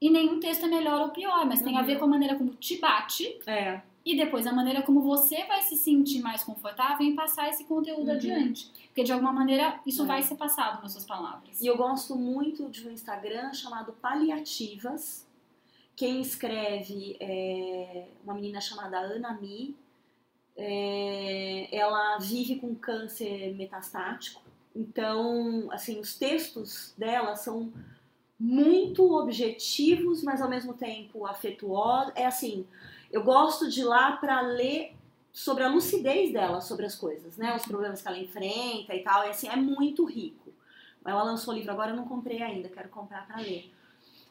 E 0.00 0.10
nenhum 0.10 0.38
texto 0.38 0.66
é 0.66 0.68
melhor 0.68 1.00
ou 1.00 1.08
pior, 1.10 1.46
mas 1.46 1.62
tem 1.62 1.76
a 1.76 1.80
Uhum. 1.80 1.86
ver 1.86 1.98
com 1.98 2.04
a 2.04 2.08
maneira 2.08 2.34
como 2.34 2.50
te 2.56 2.76
bate 2.78 3.38
É. 3.46 3.80
e 4.04 4.16
depois 4.16 4.46
a 4.46 4.52
maneira 4.52 4.82
como 4.82 5.00
você 5.00 5.44
vai 5.46 5.62
se 5.62 5.76
sentir 5.76 6.20
mais 6.20 6.44
confortável 6.44 7.06
em 7.06 7.14
passar 7.14 7.48
esse 7.48 7.64
conteúdo 7.64 8.08
Uhum. 8.08 8.14
adiante. 8.16 8.70
Porque 8.88 9.02
de 9.02 9.12
alguma 9.12 9.32
maneira 9.32 9.80
isso 9.86 10.02
É. 10.02 10.06
vai 10.06 10.22
ser 10.22 10.36
passado 10.36 10.82
nas 10.82 10.92
suas 10.92 11.04
palavras. 11.06 11.60
E 11.60 11.66
eu 11.66 11.76
gosto 11.76 12.14
muito 12.14 12.68
de 12.68 12.86
um 12.86 12.92
Instagram 12.92 13.52
chamado 13.54 13.92
Paliativas. 13.94 15.26
Quem 15.96 16.20
escreve 16.20 17.16
é 17.20 18.06
uma 18.24 18.34
menina 18.34 18.60
chamada 18.60 18.98
Ana 18.98 19.32
Mi. 19.40 19.74
É, 20.56 21.68
ela 21.72 22.18
vive 22.18 22.56
com 22.56 22.74
câncer 22.74 23.54
metastático. 23.54 24.42
Então, 24.74 25.68
assim, 25.72 25.98
os 26.00 26.16
textos 26.16 26.94
dela 26.98 27.36
são 27.36 27.72
muito 28.38 29.12
objetivos, 29.14 30.22
mas 30.22 30.42
ao 30.42 30.48
mesmo 30.48 30.74
tempo 30.74 31.26
afetuosos. 31.26 32.12
É 32.16 32.26
assim, 32.26 32.66
eu 33.14 33.22
gosto 33.22 33.68
de 33.68 33.80
ir 33.80 33.84
lá 33.84 34.12
para 34.16 34.40
ler 34.40 34.94
sobre 35.32 35.64
a 35.64 35.68
lucidez 35.68 36.32
dela 36.32 36.60
sobre 36.60 36.84
as 36.86 36.94
coisas, 36.94 37.36
né? 37.36 37.56
Os 37.56 37.64
problemas 37.64 38.00
que 38.02 38.08
ela 38.08 38.18
enfrenta 38.18 38.94
e 38.94 39.02
tal. 39.02 39.26
E 39.26 39.30
assim, 39.30 39.48
é 39.48 39.56
muito 39.56 40.04
rico. 40.04 40.52
Ela 41.04 41.22
lançou 41.22 41.52
o 41.52 41.56
livro 41.56 41.70
agora, 41.72 41.90
eu 41.90 41.96
não 41.96 42.06
comprei 42.08 42.42
ainda, 42.42 42.68
quero 42.68 42.88
comprar 42.88 43.26
para 43.26 43.36
ler. 43.40 43.70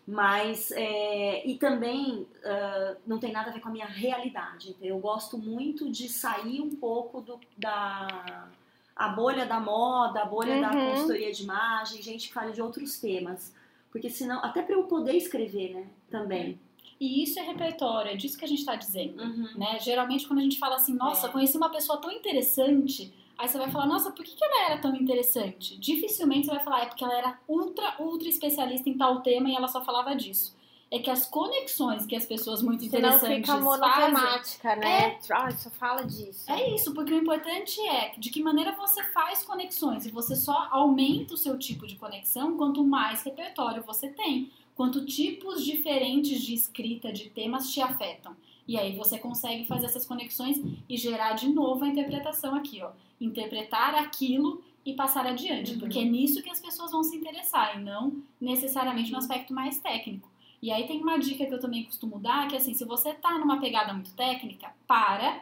Mas, 0.05 0.71
é, 0.71 1.45
e 1.47 1.55
também 1.57 2.27
ah, 2.43 2.95
não 3.07 3.19
tem 3.19 3.31
nada 3.31 3.49
a 3.49 3.53
ver 3.53 3.61
com 3.61 3.69
a 3.69 3.71
minha 3.71 3.85
realidade. 3.85 4.71
entendeu? 4.71 4.95
Eu 4.95 4.99
gosto 5.01 5.37
muito 5.37 5.89
de 5.91 6.09
sair 6.09 6.59
um 6.61 6.75
pouco 6.75 7.21
do, 7.21 7.39
da 7.57 8.47
a 8.95 9.09
bolha 9.09 9.45
da 9.45 9.59
moda, 9.59 10.21
a 10.21 10.25
bolha 10.25 10.59
da 10.61 10.71
Uhum. 10.71 10.91
consultoria 10.91 11.31
de 11.31 11.43
imagem, 11.43 12.01
gente 12.01 12.27
que 12.27 12.33
fala 12.33 12.51
de 12.51 12.61
outros 12.61 12.99
temas. 12.99 13.53
Porque 13.91 14.09
senão, 14.09 14.39
até 14.43 14.61
para 14.61 14.75
eu 14.75 14.83
poder 14.83 15.15
escrever, 15.15 15.73
né, 15.73 15.87
também. 16.09 16.59
E 17.03 17.21
isso 17.21 17.37
é 17.37 17.41
repertório, 17.43 18.11
é 18.11 18.15
disso 18.15 18.37
que 18.37 18.45
a 18.45 18.47
gente 18.47 18.59
está 18.59 18.75
dizendo. 18.75 19.21
Uhum. 19.21 19.49
Né? 19.57 19.77
Geralmente 19.81 20.25
quando 20.25 20.39
a 20.39 20.43
gente 20.43 20.57
fala 20.57 20.75
assim, 20.75 20.93
nossa, 20.93 21.27
É. 21.27 21.29
conheci 21.29 21.57
uma 21.57 21.69
pessoa 21.69 21.99
tão 21.99 22.09
interessante, 22.09 23.13
aí 23.37 23.45
você 23.45 23.57
vai 23.57 23.69
falar, 23.69 23.87
nossa, 23.87 24.09
por 24.11 24.23
que, 24.23 24.33
que 24.33 24.43
ela 24.45 24.67
era 24.67 24.77
tão 24.77 24.95
interessante? 24.95 25.77
Dificilmente 25.77 26.45
você 26.45 26.53
vai 26.53 26.63
falar, 26.63 26.83
é 26.83 26.85
porque 26.85 27.03
ela 27.03 27.17
era 27.17 27.39
ultra, 27.45 27.95
ultra 27.99 28.29
especialista 28.29 28.89
em 28.89 28.97
tal 28.97 29.21
tema 29.21 29.49
e 29.49 29.53
ela 29.55 29.67
só 29.67 29.83
falava 29.83 30.15
disso. 30.15 30.55
É 30.89 30.99
que 30.99 31.09
as 31.09 31.25
conexões 31.25 32.05
que 32.05 32.15
as 32.15 32.25
pessoas 32.25 32.61
muito 32.61 32.83
Senão 32.83 32.99
interessantes 32.99 33.49
fica 33.49 33.59
monotemática, 33.59 34.75
né? 34.75 35.17
Ah, 35.31 35.51
só 35.51 35.69
fala 35.71 36.03
disso. 36.03 36.49
É 36.49 36.73
isso, 36.75 36.93
porque 36.93 37.11
o 37.11 37.17
importante 37.17 37.81
é 37.81 38.13
de 38.17 38.29
que 38.29 38.41
maneira 38.43 38.73
você 38.73 39.03
faz 39.05 39.43
conexões 39.43 40.05
e 40.05 40.11
você 40.11 40.35
só 40.35 40.67
aumenta 40.71 41.33
o 41.33 41.37
seu 41.37 41.57
tipo 41.57 41.87
de 41.87 41.95
conexão 41.95 42.55
quanto 42.55 42.83
mais 42.83 43.23
repertório 43.23 43.83
você 43.83 44.07
tem, 44.09 44.51
quanto 44.75 45.05
tipos 45.05 45.63
diferentes 45.63 46.41
de 46.41 46.53
escrita 46.53 47.11
de 47.11 47.29
temas 47.29 47.71
te 47.71 47.81
afetam. 47.81 48.35
E 48.67 48.77
aí 48.77 48.95
você 48.95 49.17
consegue 49.19 49.65
fazer 49.65 49.87
essas 49.87 50.05
conexões 50.05 50.61
e 50.87 50.95
gerar 50.97 51.33
de 51.33 51.49
novo 51.49 51.83
a 51.83 51.87
interpretação 51.87 52.55
aqui, 52.55 52.81
ó. 52.81 52.91
Interpretar 53.19 53.93
aquilo 53.95 54.63
e 54.85 54.93
passar 54.93 55.25
adiante, 55.25 55.73
Uhum. 55.73 55.79
porque 55.79 55.99
é 55.99 56.03
nisso 56.03 56.41
que 56.41 56.49
as 56.49 56.59
pessoas 56.59 56.91
vão 56.91 57.03
se 57.03 57.15
interessar 57.15 57.77
e 57.79 57.83
não 57.83 58.21
necessariamente 58.39 59.11
no 59.11 59.17
aspecto 59.17 59.53
mais 59.53 59.79
técnico. 59.79 60.29
E 60.61 60.71
aí 60.71 60.87
tem 60.87 61.01
uma 61.01 61.17
dica 61.19 61.45
que 61.45 61.53
eu 61.53 61.59
também 61.59 61.83
costumo 61.83 62.19
dar, 62.19 62.47
que 62.47 62.55
é 62.55 62.57
assim, 62.57 62.73
se 62.73 62.85
você 62.85 63.13
tá 63.13 63.37
numa 63.37 63.59
pegada 63.59 63.93
muito 63.93 64.13
técnica, 64.13 64.73
para 64.87 65.41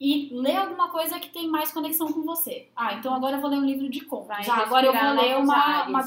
e 0.00 0.28
lê 0.32 0.54
alguma 0.54 0.88
coisa 0.90 1.18
que 1.18 1.28
tem 1.28 1.48
mais 1.48 1.72
conexão 1.72 2.12
com 2.12 2.22
você. 2.22 2.68
Ah, 2.74 2.94
então 2.94 3.12
agora 3.12 3.36
eu 3.36 3.40
vou 3.40 3.50
ler 3.50 3.58
um 3.58 3.64
livro 3.64 3.88
de 3.88 4.00
contos. 4.02 4.28
Vai 4.28 4.48
Ah, 4.48 4.58
agora 4.58 4.86
eu 4.86 4.92
vou 4.92 5.02
ler 5.02 5.32
novos 5.34 5.44
uma, 5.48 5.56
ares, 5.56 5.88
uma 5.88 5.98
né? 6.02 6.06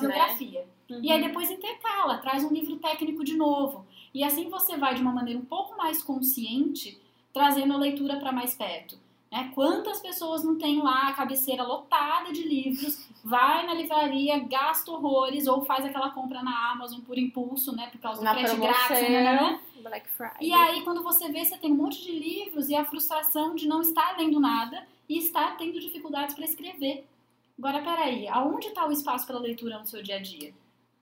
Uhum. 0.91 0.99
E 1.01 1.11
aí 1.11 1.21
depois 1.21 1.49
intercala, 1.49 2.17
traz 2.17 2.43
um 2.43 2.51
livro 2.51 2.75
técnico 2.77 3.23
de 3.23 3.35
novo. 3.37 3.85
E 4.13 4.23
assim 4.23 4.49
você 4.49 4.77
vai 4.77 4.93
de 4.93 5.01
uma 5.01 5.13
maneira 5.13 5.39
um 5.39 5.45
pouco 5.45 5.77
mais 5.77 6.03
consciente, 6.03 7.01
trazendo 7.33 7.73
a 7.73 7.77
leitura 7.77 8.17
para 8.17 8.31
mais 8.31 8.53
perto. 8.53 8.99
Né? 9.31 9.49
Quantas 9.55 10.01
pessoas 10.01 10.43
não 10.43 10.57
têm 10.57 10.81
lá 10.81 11.07
a 11.07 11.13
cabeceira 11.13 11.63
lotada 11.63 12.33
de 12.33 12.43
livros, 12.43 13.07
vai 13.23 13.65
na 13.65 13.73
livraria, 13.73 14.37
gasta 14.39 14.91
horrores, 14.91 15.47
ou 15.47 15.63
faz 15.63 15.85
aquela 15.85 16.09
compra 16.09 16.43
na 16.43 16.71
Amazon 16.71 16.99
por 16.99 17.17
impulso, 17.17 17.73
né? 17.73 17.87
Por 17.87 18.01
causa 18.01 18.21
do 18.21 18.29
frete 18.29 18.57
grátis, 18.57 19.01
né, 19.01 19.23
né, 19.23 19.41
né? 19.41 19.59
Black 19.81 20.09
Friday. 20.09 20.35
E 20.41 20.53
aí, 20.53 20.83
quando 20.83 21.01
você 21.01 21.31
vê, 21.31 21.45
você 21.45 21.57
tem 21.57 21.71
um 21.71 21.75
monte 21.75 22.03
de 22.03 22.11
livros 22.11 22.67
e 22.67 22.75
a 22.75 22.83
frustração 22.83 23.55
de 23.55 23.67
não 23.67 23.81
estar 23.81 24.17
lendo 24.17 24.37
nada 24.37 24.85
e 25.07 25.17
estar 25.17 25.55
tendo 25.57 25.79
dificuldades 25.79 26.35
para 26.35 26.43
escrever. 26.43 27.07
Agora, 27.57 27.81
peraí, 27.81 28.27
aonde 28.27 28.67
está 28.67 28.85
o 28.85 28.91
espaço 28.91 29.25
para 29.25 29.39
leitura 29.39 29.79
no 29.79 29.85
seu 29.85 30.03
dia 30.03 30.17
a 30.17 30.21
dia? 30.21 30.53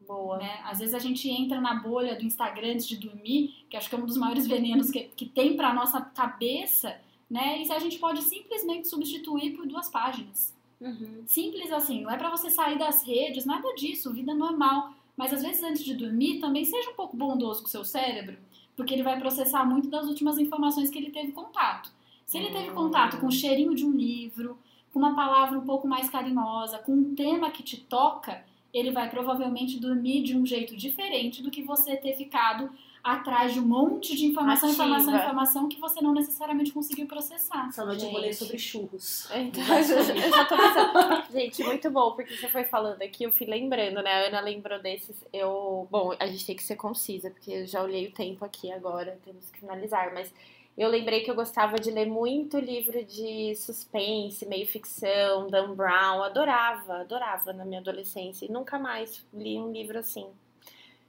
Boa. 0.09 0.37
né? 0.37 0.59
Às 0.65 0.79
vezes 0.79 0.95
a 0.95 0.99
gente 0.99 1.29
entra 1.29 1.61
na 1.61 1.75
bolha 1.75 2.15
do 2.15 2.25
Instagram 2.25 2.73
antes 2.73 2.87
de 2.87 2.97
dormir, 2.97 3.65
que 3.69 3.77
acho 3.77 3.87
que 3.87 3.93
é 3.93 3.97
um 3.97 4.05
dos 4.05 4.17
maiores 4.17 4.47
venenos 4.47 4.89
que, 4.89 5.01
que 5.15 5.27
tem 5.27 5.55
para 5.55 5.71
nossa 5.71 6.01
cabeça, 6.01 6.99
né? 7.29 7.61
E 7.61 7.71
a 7.71 7.77
gente 7.77 7.99
pode 7.99 8.23
simplesmente 8.23 8.87
substituir 8.87 9.55
por 9.55 9.67
duas 9.67 9.87
páginas. 9.87 10.57
Uhum. 10.81 11.23
Simples 11.27 11.71
assim, 11.71 12.01
não 12.01 12.09
é 12.09 12.17
pra 12.17 12.31
você 12.31 12.49
sair 12.49 12.79
das 12.79 13.03
redes, 13.03 13.45
nada 13.45 13.71
disso, 13.75 14.11
vida 14.11 14.33
normal. 14.33 14.93
Mas 15.15 15.33
às 15.33 15.43
vezes 15.43 15.61
antes 15.61 15.83
de 15.83 15.93
dormir, 15.93 16.39
também 16.39 16.65
seja 16.65 16.89
um 16.89 16.95
pouco 16.95 17.15
bondoso 17.15 17.61
com 17.61 17.67
o 17.67 17.69
seu 17.69 17.85
cérebro, 17.85 18.37
porque 18.75 18.93
ele 18.93 19.03
vai 19.03 19.19
processar 19.19 19.65
muito 19.65 19.89
das 19.89 20.07
últimas 20.07 20.39
informações 20.39 20.89
que 20.89 20.97
ele 20.97 21.11
teve 21.11 21.33
contato. 21.33 21.91
Se 22.25 22.37
ele 22.37 22.51
teve 22.51 22.71
contato 22.71 23.19
com 23.19 23.27
o 23.27 23.31
cheirinho 23.31 23.75
de 23.75 23.85
um 23.85 23.91
livro, 23.91 24.57
com 24.93 24.99
uma 24.99 25.15
palavra 25.15 25.59
um 25.59 25.65
pouco 25.65 25.87
mais 25.87 26.09
carinhosa, 26.09 26.79
com 26.79 26.93
um 26.93 27.15
tema 27.15 27.51
que 27.51 27.61
te 27.61 27.77
toca, 27.77 28.43
ele 28.73 28.91
vai 28.91 29.09
provavelmente 29.09 29.79
dormir 29.79 30.23
de 30.23 30.35
um 30.35 30.45
jeito 30.45 30.75
diferente 30.75 31.41
do 31.41 31.49
que 31.49 31.63
você 31.63 31.95
ter 31.97 32.15
ficado 32.15 32.69
atrás 33.03 33.53
de 33.53 33.59
um 33.59 33.65
monte 33.65 34.15
de 34.15 34.25
informação, 34.25 34.69
Ativa. 34.69 34.83
informação, 34.83 35.15
informação 35.15 35.69
que 35.69 35.79
você 35.79 36.01
não 36.01 36.13
necessariamente 36.13 36.71
conseguiu 36.71 37.07
processar. 37.07 37.67
Essa 37.69 37.85
noite 37.85 38.03
eu 38.03 38.11
vou 38.11 38.19
ler 38.19 38.33
sobre 38.33 38.57
churros. 38.57 39.27
Então, 39.33 39.63
eu 39.63 39.83
já, 39.83 39.95
eu 40.13 40.29
já 40.29 40.45
tô 40.45 40.57
pensando. 40.57 41.31
Gente, 41.31 41.63
muito 41.63 41.89
bom, 41.89 42.11
porque 42.11 42.35
você 42.35 42.47
foi 42.49 42.63
falando 42.65 43.01
aqui, 43.01 43.23
eu 43.23 43.31
fui 43.31 43.47
lembrando, 43.47 44.01
né? 44.01 44.11
A 44.11 44.27
Ana 44.27 44.39
lembrou 44.41 44.79
desses. 44.81 45.15
Eu. 45.31 45.87
Bom, 45.89 46.13
a 46.19 46.27
gente 46.27 46.45
tem 46.45 46.55
que 46.55 46.63
ser 46.63 46.75
concisa, 46.75 47.29
porque 47.29 47.51
eu 47.51 47.65
já 47.67 47.81
olhei 47.81 48.07
o 48.07 48.11
tempo 48.11 48.43
aqui 48.43 48.71
agora, 48.71 49.17
temos 49.23 49.49
que 49.49 49.59
finalizar, 49.59 50.13
mas. 50.13 50.33
Eu 50.77 50.87
lembrei 50.89 51.21
que 51.21 51.29
eu 51.29 51.35
gostava 51.35 51.77
de 51.77 51.91
ler 51.91 52.05
muito 52.05 52.57
livro 52.57 53.03
de 53.03 53.53
suspense, 53.55 54.45
meio 54.45 54.65
ficção, 54.65 55.47
Dan 55.47 55.73
Brown. 55.75 56.23
Adorava, 56.23 57.01
adorava 57.01 57.51
na 57.51 57.65
minha 57.65 57.81
adolescência. 57.81 58.45
E 58.45 58.51
nunca 58.51 58.79
mais 58.79 59.25
li 59.33 59.57
um 59.59 59.71
livro 59.71 59.99
assim. 59.99 60.27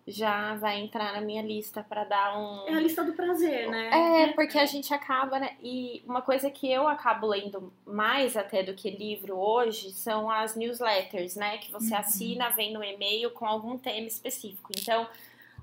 Já 0.09 0.57
vai 0.57 0.81
entrar 0.81 1.13
na 1.13 1.21
minha 1.21 1.43
lista 1.43 1.85
pra 1.89 2.03
dar 2.03 2.37
um. 2.37 2.67
É 2.67 2.75
a 2.75 2.81
lista 2.81 3.05
do 3.05 3.13
prazer, 3.13 3.69
né? 3.71 3.91
É, 4.25 4.33
porque 4.33 4.59
a 4.59 4.67
gente 4.67 4.93
acaba, 4.93 5.39
né? 5.39 5.57
E 5.63 6.03
uma 6.05 6.21
coisa 6.23 6.51
que 6.51 6.69
eu 6.73 6.89
acabo 6.89 7.29
lendo 7.29 7.73
mais 7.87 8.37
até 8.37 8.63
do 8.65 8.75
que 8.75 8.91
livro 8.91 9.39
hoje 9.39 9.93
são 9.93 10.29
as 10.29 10.57
newsletters, 10.57 11.37
né? 11.37 11.59
Que 11.59 11.71
você 11.71 11.95
Uhum. 11.95 12.01
assina, 12.01 12.49
vem 12.51 12.73
no 12.73 12.83
e-mail 12.83 13.31
com 13.31 13.47
algum 13.47 13.79
tema 13.79 14.07
específico. 14.09 14.73
Então, 14.77 15.07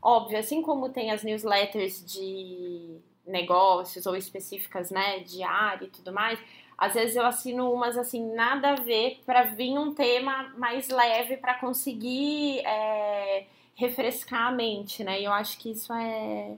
óbvio, 0.02 0.38
assim 0.40 0.62
como 0.62 0.88
tem 0.88 1.12
as 1.12 1.24
newsletters 1.24 2.06
de 2.06 3.00
negócios 3.28 4.06
ou 4.06 4.16
específicas, 4.16 4.90
né? 4.90 5.20
De 5.20 5.44
área 5.44 5.86
e 5.86 5.90
tudo 5.90 6.12
mais. 6.12 6.40
Às 6.78 6.94
vezes 6.94 7.16
eu 7.16 7.26
assino 7.26 7.72
umas 7.72 7.98
assim, 7.98 8.24
nada 8.36 8.74
a 8.74 8.76
ver, 8.76 9.22
pra 9.26 9.44
vir 9.44 9.78
um 9.78 9.94
tema 9.94 10.54
mais 10.58 10.90
leve 10.90 11.38
pra 11.38 11.56
conseguir 11.56 12.60
é, 12.60 13.48
refrescar 13.76 14.48
a 14.48 14.52
mente, 14.52 15.04
né? 15.04 15.20
E 15.20 15.26
eu 15.26 15.34
acho 15.34 15.58
que 15.58 15.72
isso 15.72 15.92
é, 15.92 16.58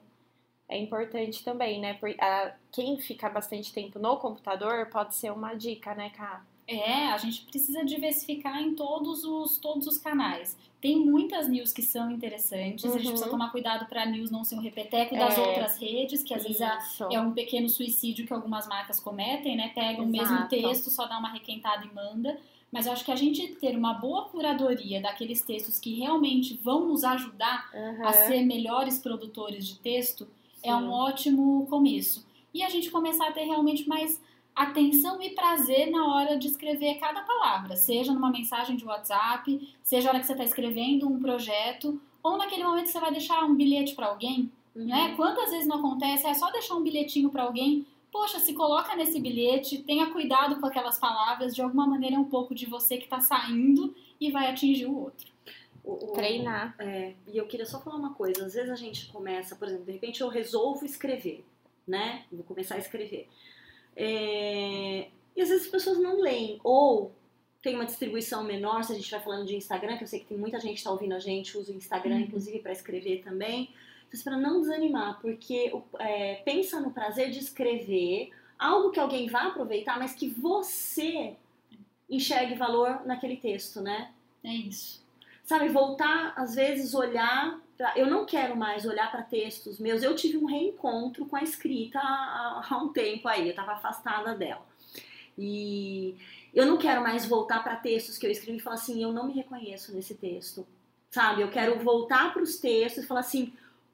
é 0.68 0.78
importante 0.78 1.44
também, 1.44 1.80
né? 1.80 1.94
Por, 1.96 2.14
ah, 2.20 2.54
quem 2.72 2.98
fica 3.00 3.30
bastante 3.30 3.74
tempo 3.74 3.98
no 3.98 4.18
computador 4.18 4.88
pode 4.88 5.16
ser 5.16 5.32
uma 5.32 5.54
dica, 5.54 5.96
né, 5.96 6.10
Cá? 6.12 6.44
É, 6.76 7.08
a 7.10 7.18
gente 7.18 7.42
precisa 7.42 7.84
diversificar 7.84 8.62
em 8.62 8.76
todos 8.76 9.24
os, 9.24 9.58
todos 9.58 9.88
os 9.88 9.98
canais. 9.98 10.56
Tem 10.82 10.98
muitas 10.98 11.50
news 11.50 11.74
que 11.74 11.82
são 11.82 12.10
interessantes, 12.12 12.86
a 12.86 12.90
gente 12.90 13.04
Uhum. 13.06 13.10
precisa 13.12 13.30
tomar 13.30 13.52
cuidado 13.52 13.86
para 13.88 14.06
news 14.06 14.30
não 14.32 14.44
ser 14.44 14.56
um 14.56 14.62
repeteco 14.62 15.16
das 15.16 15.38
É. 15.38 15.42
outras 15.42 15.78
redes, 15.78 16.24
que 16.24 16.34
às 16.34 16.44
vezes 16.44 16.62
é, 16.62 16.78
Isso. 16.78 17.04
é 17.12 17.20
um 17.20 17.32
pequeno 17.34 17.68
suicídio 17.68 18.26
que 18.26 18.32
algumas 18.32 18.68
marcas 18.68 19.00
cometem, 19.00 19.58
né? 19.58 19.72
Pega 19.76 20.02
o 20.02 20.06
mesmo 20.06 20.36
Exato. 20.36 20.50
texto, 20.50 20.90
só 20.90 21.06
dá 21.06 21.18
uma 21.18 21.30
requentada 21.34 21.86
e 21.86 21.94
manda. 21.94 22.40
Mas 22.72 22.86
eu 22.86 22.94
acho 22.94 23.04
que 23.04 23.12
a 23.12 23.16
gente 23.16 23.48
ter 23.56 23.76
uma 23.76 23.96
boa 23.96 24.26
curadoria 24.30 25.02
daqueles 25.02 25.42
textos 25.42 25.80
que 25.80 25.96
realmente 25.96 26.54
vão 26.64 26.88
nos 26.88 27.04
ajudar 27.04 27.68
Uhum. 27.74 28.08
a 28.08 28.14
ser 28.14 28.44
melhores 28.46 29.00
produtores 29.00 29.66
de 29.68 29.80
texto 29.80 30.28
é 30.64 30.74
um 30.76 30.82
Sim. 30.82 30.88
ótimo 30.90 31.66
começo. 31.68 32.26
E 32.54 32.62
a 32.64 32.70
gente 32.70 32.90
começar 32.92 33.28
a 33.28 33.32
ter 33.32 33.44
realmente 33.44 33.88
mais 33.90 34.22
atenção 34.64 35.22
e 35.22 35.30
prazer 35.30 35.90
na 35.90 36.06
hora 36.14 36.38
de 36.38 36.48
escrever 36.48 36.96
cada 37.00 37.22
palavra, 37.22 37.76
seja 37.76 38.14
numa 38.14 38.30
mensagem 38.30 38.76
de 38.76 38.84
WhatsApp, 38.86 39.74
seja 39.82 40.10
a 40.10 40.12
hora 40.12 40.20
que 40.20 40.26
você 40.26 40.34
está 40.34 40.44
escrevendo 40.44 41.08
um 41.08 41.20
projeto, 41.20 42.00
ou 42.22 42.38
naquele 42.38 42.64
momento 42.64 42.86
que 42.86 42.92
você 42.92 43.00
vai 43.00 43.12
deixar 43.12 43.44
um 43.46 43.56
bilhete 43.56 43.96
para 43.96 44.08
alguém, 44.08 44.52
Uhum. 44.76 44.86
né? 44.86 45.14
Quantas 45.16 45.50
vezes 45.50 45.66
não 45.68 45.78
acontece, 45.80 46.28
é 46.28 46.34
só 46.34 46.52
deixar 46.52 46.76
um 46.76 46.84
bilhetinho 46.84 47.30
para 47.30 47.44
alguém, 47.44 47.86
poxa, 48.12 48.38
se 48.40 48.54
coloca 48.54 48.96
nesse 48.96 49.20
bilhete, 49.20 49.80
tenha 49.84 50.12
cuidado 50.12 50.60
com 50.60 50.66
aquelas 50.68 51.00
palavras, 51.00 51.56
de 51.56 51.62
alguma 51.62 51.88
maneira 51.88 52.16
é 52.16 52.20
um 52.20 52.26
pouco 52.26 52.54
de 52.54 52.66
você 52.66 52.98
que 52.98 53.06
está 53.06 53.20
saindo 53.22 53.96
e 54.20 54.30
vai 54.30 54.48
atingir 54.52 54.86
o 54.88 54.98
outro. 55.06 55.28
O- 55.84 55.94
o- 55.94 56.14
Treinar. 56.14 56.76
É, 56.78 57.14
e 57.28 57.38
eu 57.38 57.48
queria 57.48 57.66
só 57.66 57.80
falar 57.80 57.96
uma 57.96 58.14
coisa. 58.14 58.46
Às 58.46 58.54
vezes 58.54 58.70
a 58.70 58.76
gente 58.76 59.08
começa, 59.08 59.56
por 59.56 59.68
exemplo, 59.68 59.86
de 59.86 59.92
repente 59.94 60.22
eu 60.22 60.28
resolvo 60.28 60.86
escrever, 60.86 61.44
né? 61.88 62.24
Vou 62.32 62.44
começar 62.44 62.76
a 62.76 62.80
escrever. 62.80 63.28
É, 63.96 65.08
e 65.36 65.42
às 65.42 65.50
vezes 65.50 65.66
as 65.66 65.72
pessoas 65.72 66.00
não 66.00 66.22
leem. 66.22 66.60
Ou 66.64 67.12
tem 67.62 67.76
uma 67.76 67.86
distribuição 67.86 68.44
menor, 68.44 68.84
se 68.84 68.94
a 68.94 68.96
gente 68.96 69.10
vai 69.12 69.20
falando 69.20 69.46
de 69.46 69.56
Instagram, 69.56 69.98
que 69.98 70.04
eu 70.04 70.08
sei 70.08 70.20
que 70.20 70.28
tem 70.28 70.38
muita 70.38 70.60
gente 70.60 70.74
que 70.74 70.78
está 70.80 70.92
ouvindo 70.92 71.14
a 71.14 71.20
gente, 71.20 71.58
usa 71.58 71.72
o 71.72 71.76
Instagram, 71.76 72.16
Uhum. 72.16 72.22
inclusive, 72.22 72.60
para 72.60 72.72
escrever 72.72 73.22
também. 73.24 73.70
Então, 74.08 74.22
para 74.24 74.38
não 74.38 74.62
desanimar, 74.62 75.20
porque 75.22 75.72
é, 76.00 76.36
pensa 76.46 76.80
no 76.80 76.92
prazer 76.92 77.30
de 77.30 77.40
escrever 77.40 78.32
algo 78.58 78.92
que 78.92 79.00
alguém 79.00 79.28
vai 79.28 79.48
aproveitar, 79.48 80.00
mas 80.00 80.14
que 80.14 80.28
você 80.30 81.36
enxergue 82.10 82.56
valor 82.56 83.06
naquele 83.06 83.38
texto, 83.38 83.82
né? 83.82 84.12
É 84.44 84.52
isso. 84.54 85.06
sabe, 85.44 85.68
voltar, 85.70 86.34
às 86.36 86.56
vezes, 86.56 86.94
olhar. 86.94 87.60
Pra... 87.80 87.94
Eu 87.96 88.08
não 88.08 88.26
quero 88.26 88.58
mais 88.58 88.86
olhar 88.86 89.10
para 89.10 89.24
textos 89.24 89.80
meus. 89.80 90.04
Eu 90.04 90.14
tive 90.14 90.36
um 90.38 90.46
reencontro 90.46 91.26
com 91.26 91.38
a 91.38 91.42
escrita 91.42 91.98
há, 91.98 92.62
há 92.70 92.78
um 92.78 92.90
tempo 92.90 93.26
aí, 93.30 93.46
eu 93.46 93.52
estava 93.52 93.72
afastada 93.72 94.36
dela. 94.36 94.68
E 95.38 96.18
eu 96.54 96.66
não 96.66 96.78
quero 96.78 97.02
mais 97.02 97.26
voltar 97.26 97.64
para 97.64 97.78
textos 97.78 98.18
que 98.18 98.28
eu 98.28 98.32
escrevi 98.32 98.58
e 98.58 98.62
falar 98.62 98.76
assim: 98.76 99.02
eu 99.02 99.14
não 99.14 99.28
me 99.28 99.34
reconheço 99.34 99.96
nesse 99.96 100.14
texto. 100.14 100.68
Sabe, 101.10 101.42
eu 101.42 101.50
quero 101.50 101.80
voltar 101.80 102.34
para 102.34 102.44
os 102.44 102.58
textos 102.58 103.06
e 103.06 103.08
falar 103.08 103.22
assim: 103.22 103.54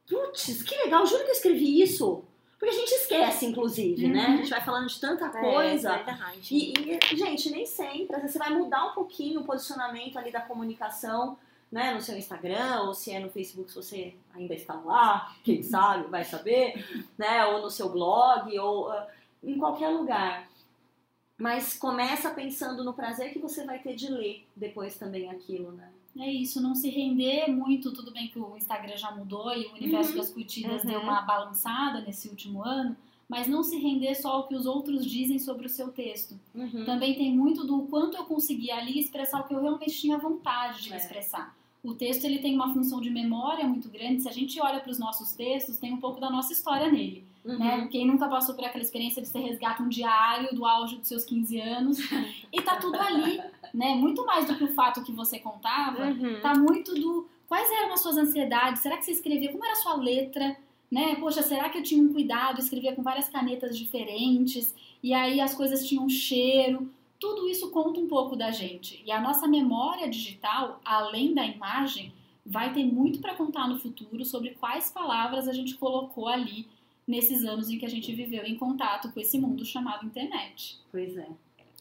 putz, 0.10 0.64
que 0.64 0.76
legal, 0.78 1.06
juro 1.06 1.24
que 1.24 1.30
eu 1.30 1.36
escrevi 1.36 1.80
isso. 1.80 2.26
Porque 2.58 2.74
a 2.74 2.80
gente 2.80 2.92
esquece, 2.92 3.46
inclusive, 3.46 4.08
né? 4.08 4.26
A 4.26 4.38
gente 4.38 4.50
vai 4.50 4.62
falando 4.64 4.88
de 4.88 5.00
tanta 5.00 5.30
coisa. 5.30 5.94
É 5.94 6.04
verdade. 6.04 6.56
E, 6.56 6.74
e, 6.90 7.18
gente, 7.18 7.52
nem 7.52 7.68
sempre. 7.68 8.20
Você 8.20 8.40
vai 8.40 8.50
mudar 8.50 8.88
um 8.88 8.94
pouquinho 8.94 9.42
o 9.42 9.44
posicionamento 9.44 10.18
ali 10.18 10.32
da 10.32 10.42
comunicação, 10.42 11.38
né? 11.76 11.94
No 11.94 12.02
seu 12.02 12.18
Instagram, 12.18 12.84
ou 12.84 12.94
se 12.94 13.12
é 13.12 13.20
no 13.20 13.30
Facebook, 13.30 13.70
se 13.70 13.76
você 13.76 14.16
ainda 14.34 14.54
está 14.54 14.76
lá, 14.76 15.36
quem 15.44 15.62
sabe, 15.62 16.08
vai 16.10 16.24
saber, 16.24 16.66
né? 17.18 17.46
Ou 17.48 17.62
no 17.64 17.70
seu 17.70 17.90
blog, 17.90 18.58
ou 18.58 18.90
ah, 18.92 19.08
em 19.44 19.58
qualquer 19.60 19.90
lugar. 19.90 20.48
Mas 21.38 21.78
começa 21.78 22.30
pensando 22.32 22.82
no 22.82 22.94
prazer 22.94 23.34
que 23.34 23.40
você 23.40 23.66
vai 23.66 23.80
ter 23.80 23.94
de 23.94 24.08
ler 24.08 24.48
depois 24.56 24.98
também 24.98 25.30
aquilo, 25.30 25.72
né? 25.74 25.90
É 26.18 26.32
isso, 26.32 26.62
não 26.62 26.74
se 26.74 26.90
render 26.90 27.48
muito. 27.52 27.92
Tudo 27.92 28.10
bem 28.14 28.30
que 28.30 28.40
o 28.40 28.56
Instagram 28.56 28.96
já 28.96 29.12
mudou 29.12 29.54
e 29.54 29.66
o 29.66 29.74
universo 29.74 30.12
Uhum. 30.12 30.18
das 30.18 30.30
curtidas 30.30 30.82
Uhum. 30.84 30.90
deu 30.92 31.02
uma 31.02 31.20
balançada 31.24 32.00
nesse 32.00 32.30
último 32.30 32.64
ano, 32.64 32.96
mas 33.28 33.48
não 33.48 33.64
se 33.64 33.78
render 33.78 34.16
só 34.16 34.30
ao 34.30 34.48
que 34.48 34.56
os 34.56 34.66
outros 34.66 35.06
dizem 35.06 35.38
sobre 35.40 35.66
o 35.66 35.70
seu 35.70 35.92
texto. 35.92 36.40
Uhum. 36.54 36.86
Também 36.86 37.16
tem 37.16 37.36
muito 37.36 37.66
do 37.68 37.82
quanto 37.88 38.16
eu 38.16 38.24
consegui 38.24 38.72
ali 38.72 38.98
expressar 38.98 39.42
o 39.42 39.44
que 39.44 39.54
eu 39.54 39.62
realmente 39.62 40.00
tinha 40.00 40.18
vontade 40.18 40.84
de 40.84 40.94
É. 40.94 40.96
expressar. 40.96 41.54
O 41.86 41.94
texto 41.94 42.26
ele 42.26 42.40
tem 42.40 42.56
uma 42.56 42.74
função 42.74 43.00
de 43.00 43.10
memória 43.10 43.66
muito 43.68 43.88
grande. 43.90 44.22
Se 44.22 44.30
a 44.30 44.32
gente 44.32 44.60
olha 44.60 44.80
para 44.80 44.92
os 44.92 44.98
nossos 45.00 45.34
textos, 45.34 45.78
tem 45.78 45.94
um 45.94 45.98
pouco 45.98 46.20
da 46.20 46.30
nossa 46.30 46.52
história 46.52 46.92
nele. 46.92 47.24
Uhum. 47.46 47.60
Né? 47.60 47.88
Quem 47.92 48.08
nunca 48.08 48.28
passou 48.28 48.56
por 48.56 48.66
aquela 48.66 48.84
experiência 48.84 49.22
de 49.22 49.28
você 49.28 49.40
resgata 49.40 49.84
um 49.84 49.90
diário 49.90 50.56
do 50.56 50.66
auge 50.66 50.98
dos 50.98 51.08
seus 51.08 51.24
15 51.24 51.60
anos 51.60 52.00
e 52.52 52.62
tá 52.62 52.78
tudo 52.78 53.00
ali, 53.00 53.40
né? 53.74 53.94
Muito 53.94 54.26
mais 54.26 54.48
do 54.48 54.56
que 54.56 54.64
o 54.64 54.74
fato 54.74 55.04
que 55.04 55.12
você 55.12 55.38
contava, 55.38 56.06
Uhum. 56.08 56.42
tá 56.42 56.56
muito 56.56 56.96
do 56.96 57.28
quais 57.48 57.70
eram 57.72 57.94
as 57.94 58.00
suas 58.02 58.18
ansiedades, 58.18 58.82
será 58.82 58.98
que 58.98 59.06
você 59.06 59.12
escrevia, 59.12 59.52
como 59.52 59.64
era 59.64 59.74
a 59.74 59.78
sua 59.78 59.96
letra, 59.96 60.58
né? 60.92 61.16
Poxa, 61.18 61.44
será 61.44 61.70
que 61.70 61.78
eu 61.78 61.84
tinha 61.84 62.02
um 62.02 62.12
cuidado, 62.12 62.60
escrevia 62.60 62.96
com 62.96 63.04
várias 63.04 63.30
canetas 63.30 63.78
diferentes 63.78 64.74
e 65.04 65.14
aí 65.14 65.40
as 65.40 65.54
coisas 65.54 65.88
tinham 65.88 66.06
um 66.06 66.10
cheiro. 66.10 66.90
Tudo 67.20 67.48
isso 67.48 67.72
conta 67.72 68.00
um 68.00 68.08
pouco 68.08 68.36
da 68.36 68.52
gente. 68.52 69.02
E 69.06 69.12
a 69.12 69.22
nossa 69.22 69.48
memória 69.48 70.10
digital, 70.10 70.80
além 70.84 71.34
da 71.34 71.46
imagem, 71.46 72.14
vai 72.46 72.74
ter 72.74 72.84
muito 72.84 73.20
para 73.20 73.36
contar 73.36 73.68
no 73.68 73.80
futuro 73.80 74.24
sobre 74.24 74.52
quais 74.52 74.92
palavras 74.92 75.48
a 75.48 75.54
gente 75.54 75.76
colocou 75.76 76.28
ali 76.28 76.68
nesses 77.08 77.44
anos 77.44 77.70
em 77.70 77.78
que 77.78 77.86
a 77.86 77.90
gente 77.90 78.14
viveu 78.14 78.46
em 78.46 78.56
contato 78.56 79.12
com 79.12 79.20
esse 79.20 79.40
mundo 79.40 79.66
chamado 79.66 80.06
internet. 80.06 80.78
Pois 80.92 81.18
é. 81.18 81.28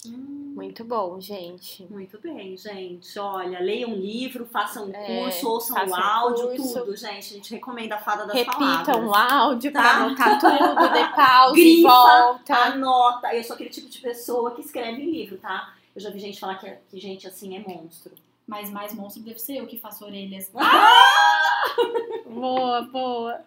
Hum. 0.07 0.53
Muito 0.55 0.85
bom, 0.85 1.21
gente. 1.21 1.85
Muito 1.91 2.19
bem, 2.21 2.57
gente. 2.57 3.19
Olha, 3.19 3.59
leiam 3.59 3.91
um 3.91 3.97
livro, 3.97 4.47
façam 4.47 4.87
um 4.87 4.95
É, 4.95 5.23
curso, 5.23 5.49
ouçam 5.49 5.77
o 5.89 5.95
áudio, 5.95 6.47
curso. 6.57 6.79
tudo, 6.81 6.97
gente. 6.97 7.33
A 7.33 7.37
gente 7.37 7.55
recomenda 7.55 7.97
a 7.97 7.99
fada 7.99 8.25
das 8.25 8.37
Repitam 8.37 8.59
palavras. 8.61 9.09
o 9.09 9.15
áudio 9.15 9.73
Tá? 9.73 9.81
pra 9.81 9.91
anotar 10.05 10.39
tudo, 10.41 10.93
dê 10.93 11.05
pausa, 11.17 11.55
Grifa, 11.55 11.89
volta. 11.89 12.55
Anota. 12.57 13.35
Eu 13.35 13.43
sou 13.43 13.55
aquele 13.55 13.71
tipo 13.71 13.89
de 13.89 13.99
pessoa 13.99 14.53
que 14.55 14.61
escreve 14.61 15.03
livro, 15.05 15.39
tá? 15.39 15.75
Eu 15.95 16.01
já 16.01 16.11
vi 16.11 16.21
gente 16.21 16.39
falar 16.39 16.55
que, 16.57 16.71
que 16.89 17.01
gente 17.01 17.27
assim 17.27 17.57
é 17.57 17.61
monstro. 17.61 18.13
Mas 18.47 18.71
mais 18.71 18.95
monstro 18.95 19.23
deve 19.23 19.39
ser 19.41 19.57
eu 19.57 19.67
que 19.67 19.79
faço 19.79 20.05
orelhas. 20.05 20.51
Boa, 22.27 22.83
boa. 22.83 23.41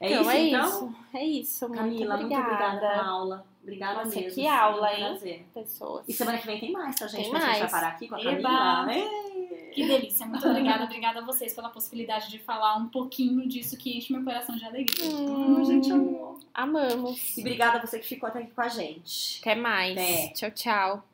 É 0.00 0.12
então 0.12 0.22
isso, 0.22 0.30
é 0.30 0.40
então? 0.48 0.66
isso. 0.66 0.94
É 1.12 1.24
isso. 1.24 1.68
Muito 1.68 1.80
Camila, 1.80 2.14
obrigada. 2.14 2.42
muito 2.42 2.52
obrigada 2.54 2.80
pela 2.80 3.06
aula. 3.08 3.46
Obrigada 3.62 4.04
Nossa, 4.04 4.18
mesmo. 4.20 4.34
que 4.34 4.46
aula, 4.48 4.92
hein? 4.92 5.04
prazer. 5.04 5.46
Pessoas. 5.52 6.08
E 6.08 6.12
semana 6.12 6.38
que 6.38 6.46
vem 6.46 6.58
tem 6.60 6.72
mais, 6.72 6.96
tá, 6.96 7.06
gente? 7.06 7.24
Tem 7.24 7.32
Mas 7.32 7.42
a 7.42 7.46
gente 7.46 7.52
vai 7.52 7.60
mais. 7.60 7.72
parar 7.72 7.88
aqui 7.88 8.08
com 8.08 8.14
a 8.14 8.20
Eba! 8.20 8.42
Camila. 8.42 8.94
Ei! 8.94 9.70
Que 9.70 9.86
delícia, 9.86 10.26
muito 10.26 10.48
obrigada, 10.48 10.82
obrigada 10.84 11.20
a 11.20 11.24
vocês 11.24 11.54
pela 11.54 11.68
possibilidade 11.68 12.28
de 12.28 12.40
falar 12.40 12.76
um 12.76 12.88
pouquinho 12.88 13.46
disso 13.46 13.76
que 13.76 13.96
enche 13.96 14.12
meu 14.12 14.24
coração 14.24 14.56
de 14.56 14.64
alegria. 14.64 15.08
Hum, 15.08 15.60
a 15.60 15.64
gente 15.64 15.92
amou. 15.92 16.40
Amamos. 16.52 17.36
E 17.36 17.40
obrigada 17.40 17.78
a 17.78 17.80
você 17.86 18.00
que 18.00 18.06
ficou 18.06 18.28
até 18.28 18.40
aqui 18.40 18.50
com 18.50 18.62
a 18.62 18.68
gente. 18.68 19.40
Até 19.40 19.54
mais. 19.54 19.92
Até. 19.92 20.28
Tchau, 20.34 20.50
tchau. 20.50 21.09